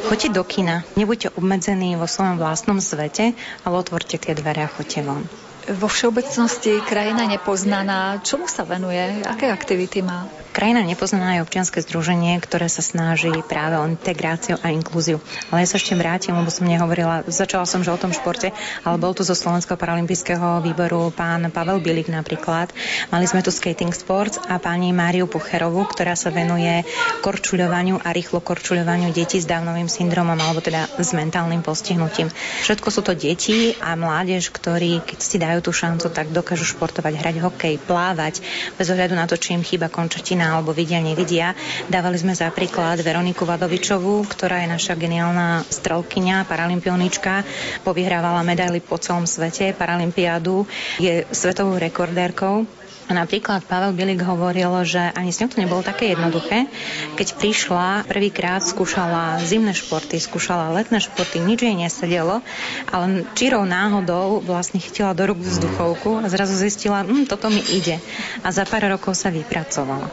choďte 0.08 0.36
do 0.36 0.44
kina, 0.46 0.86
nebuďte 0.96 1.36
obmedzení 1.36 1.96
vo 1.96 2.06
svojom 2.06 2.38
vlastnom 2.38 2.80
svete, 2.80 3.34
ale 3.66 3.76
otvorte 3.76 4.20
tie 4.20 4.36
dvere 4.36 4.66
a 4.66 4.72
choďte 4.72 5.02
von. 5.04 5.49
Vo 5.78 5.86
všeobecnosti 5.86 6.82
krajina 6.82 7.30
nepoznaná. 7.30 8.18
Čomu 8.26 8.50
sa 8.50 8.66
venuje? 8.66 9.22
Aké 9.26 9.54
aktivity 9.54 10.02
má? 10.02 10.26
Krajina 10.50 10.82
nepoznaná 10.82 11.38
je 11.38 11.46
občianske 11.46 11.78
združenie, 11.86 12.34
ktoré 12.42 12.66
sa 12.68 12.82
snaží 12.82 13.30
práve 13.46 13.78
o 13.78 13.86
integráciu 13.86 14.58
a 14.66 14.74
inklúziu. 14.74 15.22
Ale 15.54 15.62
ja 15.62 15.70
sa 15.70 15.78
ešte 15.78 15.94
vrátim, 15.94 16.34
lebo 16.34 16.50
som 16.50 16.66
nehovorila, 16.66 17.22
začala 17.30 17.70
som 17.70 17.86
že 17.86 17.94
o 17.94 18.02
tom 18.02 18.10
športe, 18.10 18.50
ale 18.82 18.98
bol 18.98 19.14
tu 19.14 19.22
zo 19.22 19.38
Slovenského 19.38 19.78
paralympijského 19.78 20.66
výboru 20.66 21.14
pán 21.14 21.54
Pavel 21.54 21.78
Bilik 21.80 22.10
napríklad. 22.10 22.74
Mali 23.14 23.30
sme 23.30 23.46
tu 23.46 23.54
skating 23.54 23.94
sports 23.94 24.42
a 24.50 24.58
pani 24.58 24.90
Máriu 24.90 25.30
Pucherovú, 25.30 25.86
ktorá 25.86 26.18
sa 26.18 26.34
venuje 26.34 26.82
korčuľovaniu 27.22 28.02
a 28.02 28.10
rýchlo 28.10 28.42
korčuľovaniu 28.42 29.14
detí 29.14 29.38
s 29.38 29.46
Downovým 29.46 29.88
syndromom 29.88 30.36
alebo 30.36 30.66
teda 30.66 30.90
s 30.98 31.14
mentálnym 31.14 31.62
postihnutím. 31.62 32.34
Všetko 32.66 32.88
sú 32.90 33.06
to 33.06 33.14
deti 33.14 33.78
a 33.78 33.94
mládež, 33.94 34.50
ktorí, 34.50 35.06
keď 35.06 35.20
si 35.22 35.38
dajú 35.38 35.59
tú 35.62 35.76
šancu, 35.76 36.10
tak 36.10 36.34
dokážu 36.34 36.66
športovať, 36.66 37.20
hrať 37.20 37.36
hokej, 37.44 37.76
plávať, 37.84 38.42
bez 38.76 38.88
ohľadu 38.90 39.14
na 39.14 39.30
to, 39.30 39.38
či 39.38 39.54
im 39.54 39.64
chýba 39.64 39.92
končatina 39.92 40.56
alebo 40.58 40.74
vidia, 40.74 41.04
nevidia. 41.04 41.54
Dávali 41.92 42.18
sme 42.18 42.34
za 42.34 42.50
príklad 42.50 43.00
Veroniku 43.04 43.46
Vadovičovú, 43.46 44.26
ktorá 44.26 44.64
je 44.66 44.72
naša 44.72 44.98
geniálna 44.98 45.68
strelkyňa, 45.70 46.50
paralympionička, 46.50 47.46
povyhrávala 47.86 48.42
medaily 48.42 48.82
po 48.82 48.98
celom 48.98 49.30
svete, 49.30 49.76
paralympiádu, 49.78 50.66
je 50.98 51.24
svetovou 51.30 51.78
rekordérkou 51.78 52.79
napríklad 53.14 53.66
Pavel 53.66 53.94
Bilik 53.98 54.22
hovoril, 54.22 54.70
že 54.86 55.02
ani 55.18 55.34
s 55.34 55.42
ňou 55.42 55.50
to 55.50 55.62
nebolo 55.62 55.82
také 55.82 56.14
jednoduché. 56.14 56.70
Keď 57.18 57.28
prišla, 57.36 57.88
prvýkrát 58.06 58.62
skúšala 58.62 59.42
zimné 59.42 59.74
športy, 59.74 60.22
skúšala 60.22 60.74
letné 60.78 61.02
športy, 61.02 61.42
nič 61.42 61.66
jej 61.66 61.76
nesedelo, 61.76 62.46
ale 62.90 63.26
čirou 63.34 63.66
náhodou 63.66 64.42
vlastne 64.46 64.78
chytila 64.78 65.18
do 65.18 65.26
rúk 65.26 65.42
vzduchovku 65.42 66.22
a 66.22 66.30
zrazu 66.30 66.54
zistila, 66.54 67.02
hm, 67.02 67.26
toto 67.26 67.50
mi 67.50 67.62
ide. 67.74 67.98
A 68.46 68.54
za 68.54 68.64
pár 68.64 68.86
rokov 68.86 69.18
sa 69.18 69.34
vypracovala. 69.34 70.08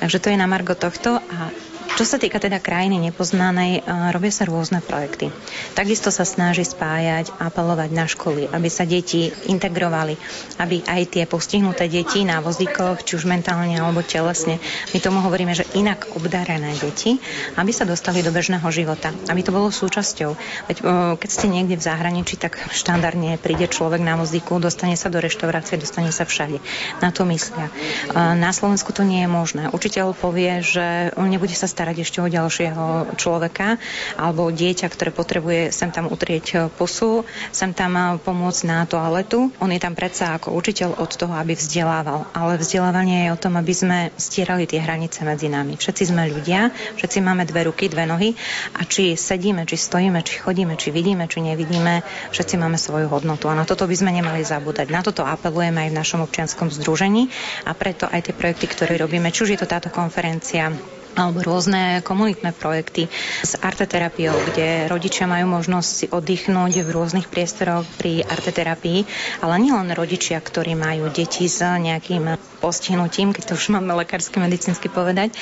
Takže 0.00 0.18
to 0.18 0.32
je 0.32 0.40
na 0.40 0.48
margo 0.48 0.72
tohto 0.72 1.20
a 1.20 1.52
čo 1.96 2.04
sa 2.04 2.20
týka 2.20 2.36
teda 2.42 2.60
krajiny 2.60 3.00
nepoznanej, 3.10 3.82
robia 4.12 4.30
sa 4.34 4.44
rôzne 4.44 4.84
projekty. 4.84 5.32
Takisto 5.72 6.12
sa 6.12 6.26
snaží 6.26 6.66
spájať, 6.66 7.32
apelovať 7.40 7.90
na 7.94 8.06
školy, 8.06 8.50
aby 8.50 8.68
sa 8.70 8.84
deti 8.84 9.32
integrovali, 9.48 10.14
aby 10.60 10.84
aj 10.84 11.02
tie 11.10 11.24
postihnuté 11.24 11.88
deti 11.90 12.22
na 12.22 12.38
vozíkoch, 12.44 13.02
či 13.02 13.18
už 13.18 13.24
mentálne 13.24 13.74
alebo 13.78 14.04
telesne, 14.04 14.60
my 14.94 14.98
tomu 15.00 15.24
hovoríme, 15.24 15.54
že 15.54 15.66
inak 15.74 16.12
obdarené 16.14 16.76
deti, 16.78 17.18
aby 17.58 17.72
sa 17.74 17.86
dostali 17.86 18.22
do 18.22 18.30
bežného 18.30 18.66
života, 18.70 19.10
aby 19.30 19.40
to 19.42 19.54
bolo 19.54 19.70
súčasťou. 19.70 20.30
Veď 20.70 20.76
keď 21.18 21.30
ste 21.30 21.46
niekde 21.50 21.78
v 21.78 21.86
zahraničí, 21.86 22.38
tak 22.38 22.58
štandardne 22.70 23.38
príde 23.38 23.66
človek 23.66 24.02
na 24.02 24.18
vozíku, 24.18 24.62
dostane 24.62 24.94
sa 24.94 25.10
do 25.10 25.18
reštaurácie, 25.18 25.78
dostane 25.78 26.10
sa 26.14 26.26
všade. 26.26 26.58
Na 27.02 27.10
to 27.10 27.26
myslia. 27.26 27.70
Na 28.14 28.50
Slovensku 28.54 28.90
to 28.94 29.02
nie 29.06 29.26
je 29.26 29.30
možné. 29.30 29.62
Učiteľ 29.70 30.14
povie, 30.14 30.62
že 30.62 31.14
nebude 31.14 31.54
sa 31.54 31.70
starať 31.78 32.02
ešte 32.02 32.18
o 32.18 32.26
ďalšieho 32.26 33.14
človeka 33.14 33.78
alebo 34.18 34.50
dieťa, 34.50 34.90
ktoré 34.90 35.14
potrebuje 35.14 35.70
sem 35.70 35.94
tam 35.94 36.10
utrieť 36.10 36.74
pusu, 36.74 37.22
sem 37.54 37.70
tam 37.70 38.18
pomôcť 38.18 38.62
na 38.66 38.82
toaletu. 38.82 39.54
On 39.62 39.70
je 39.70 39.78
tam 39.78 39.94
predsa 39.94 40.34
ako 40.34 40.58
učiteľ 40.58 40.98
od 40.98 41.14
toho, 41.14 41.30
aby 41.38 41.54
vzdelával. 41.54 42.26
Ale 42.34 42.58
vzdelávanie 42.58 43.30
je 43.30 43.30
o 43.30 43.38
tom, 43.38 43.54
aby 43.54 43.70
sme 43.70 43.98
stierali 44.18 44.66
tie 44.66 44.82
hranice 44.82 45.22
medzi 45.22 45.46
nami. 45.46 45.78
Všetci 45.78 46.10
sme 46.10 46.26
ľudia, 46.26 46.74
všetci 46.98 47.22
máme 47.22 47.46
dve 47.46 47.70
ruky, 47.70 47.86
dve 47.86 48.10
nohy 48.10 48.34
a 48.74 48.82
či 48.82 49.14
sedíme, 49.14 49.62
či 49.62 49.78
stojíme, 49.78 50.18
či 50.26 50.42
chodíme, 50.42 50.74
či 50.74 50.90
vidíme, 50.90 51.30
či 51.30 51.38
nevidíme, 51.46 52.02
všetci 52.34 52.58
máme 52.58 52.74
svoju 52.74 53.06
hodnotu. 53.06 53.46
A 53.46 53.54
na 53.54 53.62
toto 53.62 53.86
by 53.86 53.94
sme 53.94 54.10
nemali 54.10 54.42
zabúdať. 54.42 54.90
Na 54.90 55.06
toto 55.06 55.22
apelujeme 55.22 55.86
aj 55.86 55.90
v 55.94 55.98
našom 56.02 56.20
občianskom 56.26 56.74
združení 56.74 57.30
a 57.62 57.70
preto 57.78 58.10
aj 58.10 58.26
tie 58.26 58.34
projekty, 58.34 58.66
ktoré 58.66 58.98
robíme, 58.98 59.30
či 59.30 59.46
už 59.46 59.54
je 59.54 59.60
to 59.60 59.70
táto 59.70 59.92
konferencia 59.92 60.72
alebo 61.18 61.42
rôzne 61.42 61.98
komunitné 62.06 62.54
projekty 62.54 63.10
s 63.42 63.58
arteterapiou, 63.58 64.38
kde 64.54 64.86
rodičia 64.86 65.26
majú 65.26 65.58
možnosť 65.58 65.90
si 65.90 66.06
oddychnúť 66.06 66.86
v 66.86 66.88
rôznych 66.94 67.26
priestoroch 67.26 67.82
pri 67.98 68.22
arteterapii, 68.22 69.02
ale 69.42 69.58
nielen 69.58 69.90
rodičia, 69.90 70.38
ktorí 70.38 70.78
majú 70.78 71.10
deti 71.10 71.50
s 71.50 71.58
nejakým 71.58 72.38
postihnutím, 72.62 73.34
keď 73.34 73.50
to 73.50 73.56
už 73.58 73.74
máme 73.74 73.94
lekársky, 73.98 74.38
medicínsky 74.38 74.86
povedať, 74.86 75.34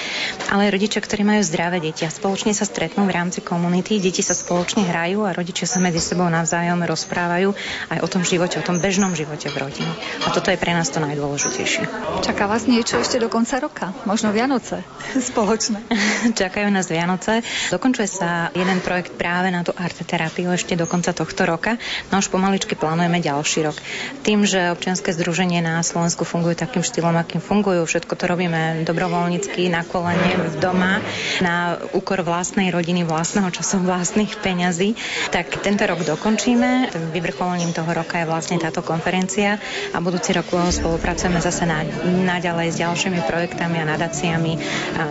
ale 0.49 0.73
rodičia, 0.73 1.05
ktorí 1.05 1.25
majú 1.25 1.45
zdravé 1.45 1.81
deti 1.81 2.09
a 2.09 2.13
spoločne 2.13 2.57
sa 2.57 2.65
stretnú 2.65 3.05
v 3.05 3.13
rámci 3.13 3.45
komunity, 3.45 4.01
deti 4.01 4.25
sa 4.25 4.33
spoločne 4.33 4.85
hrajú 4.85 5.29
a 5.29 5.37
rodičia 5.37 5.69
sa 5.69 5.81
medzi 5.81 6.01
sebou 6.01 6.29
navzájom 6.29 6.81
rozprávajú 6.85 7.53
aj 7.93 7.99
o 8.01 8.09
tom 8.09 8.23
živote, 8.25 8.61
o 8.61 8.65
tom 8.65 8.81
bežnom 8.81 9.13
živote 9.13 9.53
v 9.53 9.57
rodine. 9.61 9.93
A 10.25 10.33
toto 10.33 10.49
je 10.49 10.61
pre 10.61 10.73
nás 10.73 10.89
to 10.89 11.01
najdôležitejšie. 11.01 11.89
Čaká 12.25 12.49
vás 12.49 12.65
niečo 12.69 13.01
ešte 13.01 13.21
do 13.21 13.29
konca 13.33 13.61
roka? 13.61 13.93
Možno 14.05 14.33
Vianoce 14.33 14.85
spoločne 15.29 15.66
spoločné. 15.67 15.81
Čakajú 16.41 16.69
nás 16.71 16.87
Vianoce. 16.87 17.43
Dokončuje 17.75 18.09
sa 18.09 18.51
jeden 18.55 18.79
projekt 18.81 19.19
práve 19.19 19.51
na 19.51 19.67
tú 19.67 19.75
arteterapiu 19.75 20.55
ešte 20.55 20.79
do 20.79 20.87
konca 20.87 21.11
tohto 21.11 21.43
roka. 21.47 21.79
No 22.11 22.23
už 22.23 22.31
pomaličky 22.31 22.79
plánujeme 22.79 23.19
ďalší 23.19 23.67
rok. 23.67 23.77
Tým, 24.23 24.47
že 24.47 24.71
občianske 24.71 25.11
združenie 25.11 25.59
na 25.63 25.83
Slovensku 25.83 26.23
fungujú 26.23 26.59
takým 26.59 26.87
štýlom, 26.87 27.17
akým 27.19 27.43
fungujú, 27.43 27.83
všetko 27.87 28.15
to 28.15 28.25
robíme 28.31 28.87
dobrovoľnícky, 28.87 29.69
na 29.73 29.83
kolene, 29.83 30.55
v 30.55 30.57
doma, 30.63 31.03
na 31.43 31.81
úkor 31.97 32.23
vlastnej 32.23 32.71
rodiny, 32.71 33.03
vlastného 33.03 33.51
času, 33.51 33.83
vlastných 33.83 34.39
peňazí, 34.39 34.95
tak 35.35 35.51
tento 35.65 35.83
rok 35.89 36.07
dokončíme. 36.07 36.95
Vyvrcholením 37.11 37.75
toho 37.75 37.89
roka 37.91 38.23
je 38.23 38.29
vlastne 38.29 38.61
táto 38.61 38.85
konferencia 38.85 39.59
a 39.91 39.99
budúci 39.99 40.37
rok 40.37 40.49
spolupracujeme 40.49 41.43
zase 41.43 41.67
na, 41.67 41.83
naďalej 42.07 42.77
s 42.77 42.81
ďalšími 42.81 43.21
projektami 43.27 43.83
a 43.83 43.89
nadáciami 43.89 44.53
a 44.95 45.03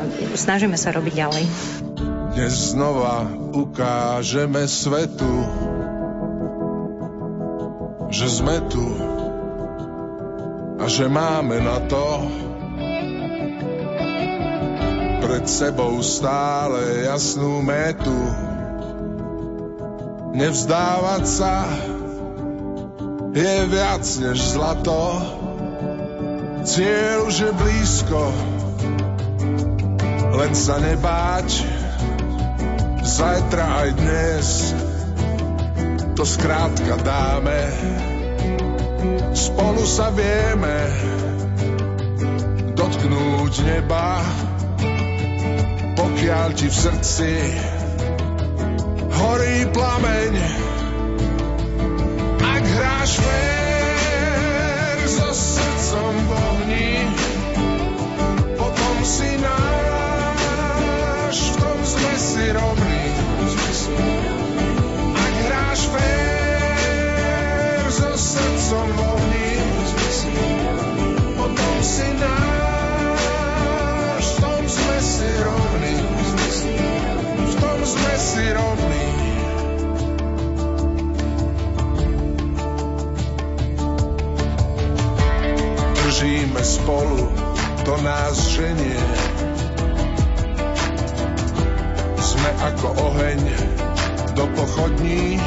snažíme 0.46 0.78
sa 0.78 0.94
robiť 0.94 1.14
ďalej. 1.26 1.44
Dnes 2.38 2.54
znova 2.78 3.26
ukážeme 3.50 4.70
svetu, 4.70 5.34
že 8.14 8.30
sme 8.30 8.62
tu 8.70 8.86
a 10.78 10.86
že 10.86 11.10
máme 11.10 11.58
na 11.66 11.82
to 11.90 12.06
pred 15.26 15.50
sebou 15.50 15.98
stále 16.06 17.10
jasnú 17.10 17.66
metu. 17.66 18.22
Nevzdávať 20.38 21.24
sa 21.26 21.66
je 23.34 23.56
viac 23.66 24.06
než 24.22 24.38
zlato, 24.54 25.02
cieľ 26.68 27.26
už 27.26 27.36
je 27.36 27.52
blízko, 27.56 28.22
len 30.36 30.52
sa 30.52 30.76
nebáť, 30.84 31.64
zajtra 33.08 33.66
aj 33.88 33.90
dnes 33.96 34.48
to 36.16 36.24
skrátka 36.24 36.96
dáme. 37.04 37.62
Spolu 39.36 39.84
sa 39.84 40.12
vieme 40.16 40.88
dotknúť 42.76 43.54
neba, 43.68 44.24
pokiaľ 46.00 46.48
ti 46.56 46.68
v 46.72 46.76
srdci 46.76 47.32
horí 49.12 49.56
plameň. 49.76 50.34
Ak 52.40 52.64
hráš 52.64 53.12
fér 53.20 54.98
so 55.12 55.30
srdcom 55.36 56.16
v 56.16 56.45
v 74.20 74.32
tom 74.44 74.62
sme 74.68 74.98
si 75.00 75.30
rovní. 75.40 75.96
V 77.40 77.54
tom 77.56 77.80
sme 77.88 78.14
si 78.20 78.46
rovní. 78.52 79.08
Držíme 85.96 86.62
spolu, 86.64 87.32
to 87.88 87.94
nás 88.04 88.36
ženie 88.52 89.00
sme 92.20 92.52
ako 92.60 92.88
oheň 93.10 93.42
do 94.36 94.46
pochodní. 94.52 95.40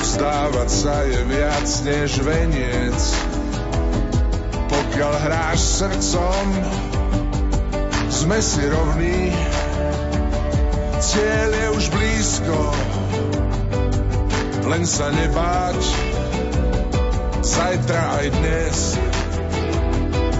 Nevzdávať 0.00 0.70
sa 0.72 1.04
je 1.04 1.20
viac 1.28 1.68
než 1.84 2.24
veniec, 2.24 2.96
pokiaľ 4.72 5.12
hráš 5.28 5.60
srdcom, 5.60 6.44
sme 8.08 8.40
si 8.40 8.64
rovní. 8.64 9.28
Cieľ 11.04 11.50
je 11.52 11.66
už 11.76 11.84
blízko, 11.92 12.58
len 14.72 14.88
sa 14.88 15.12
nebáť. 15.12 15.84
Zajtra 17.44 18.24
aj 18.24 18.26
dnes 18.40 18.76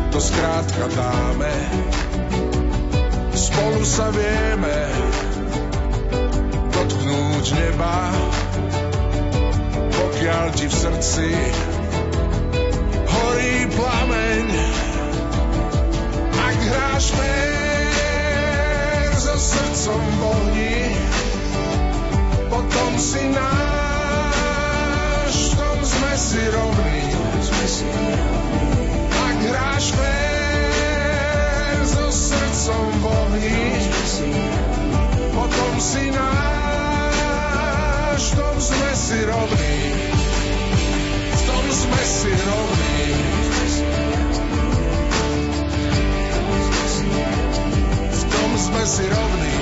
to 0.09 0.19
skrátka 0.25 0.89
dáme. 0.89 1.53
Spolu 3.37 3.85
sa 3.85 4.09
vieme 4.09 4.79
dotknúť 6.73 7.45
neba, 7.61 8.09
pokiaľ 10.21 10.53
ti 10.53 10.69
v 10.69 10.77
srdci 10.77 11.33
horí 13.09 13.65
plameň. 13.73 14.53
Ak 16.37 16.61
hráš 16.61 17.17
fér 17.17 19.17
so 19.17 19.33
srdcom 19.33 19.97
v 19.97 20.21
ohni, 20.21 20.93
potom 22.53 23.01
si 23.01 23.33
náš, 23.33 25.33
v 25.41 25.57
tom 25.57 25.81
sme 25.89 26.13
si 26.13 26.45
rovní. 26.53 27.17
Ak 29.25 29.41
hráš 29.41 29.97
fér 29.97 31.81
so 31.89 32.13
srdcom 32.13 32.93
v 32.93 33.05
ohni, 33.09 33.73
potom 35.33 35.81
si 35.81 36.13
náš, 36.13 38.21
v 38.21 38.37
tom 38.37 38.61
sme 38.61 38.93
si 38.93 39.25
rovní. 39.25 40.10
Sme 41.91 42.07
si 42.07 42.31
rovní. 42.31 43.03
V 48.15 48.23
tom 48.31 48.51
sme 48.55 48.83
si 48.87 49.05
rovní. 49.11 49.57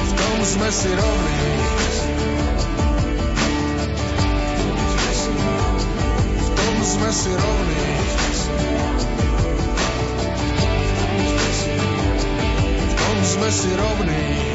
V 0.00 0.12
tom 0.16 0.38
sme 0.48 0.68
si 0.72 0.90
rovní. 0.96 1.44
V 6.40 6.48
tom 6.56 6.76
sme 6.88 7.10
si 7.12 7.32
rovní. 7.36 7.84
V 12.80 12.92
tom 12.96 13.16
sme 13.28 13.48
si 13.52 13.70
rovní. 13.76 14.45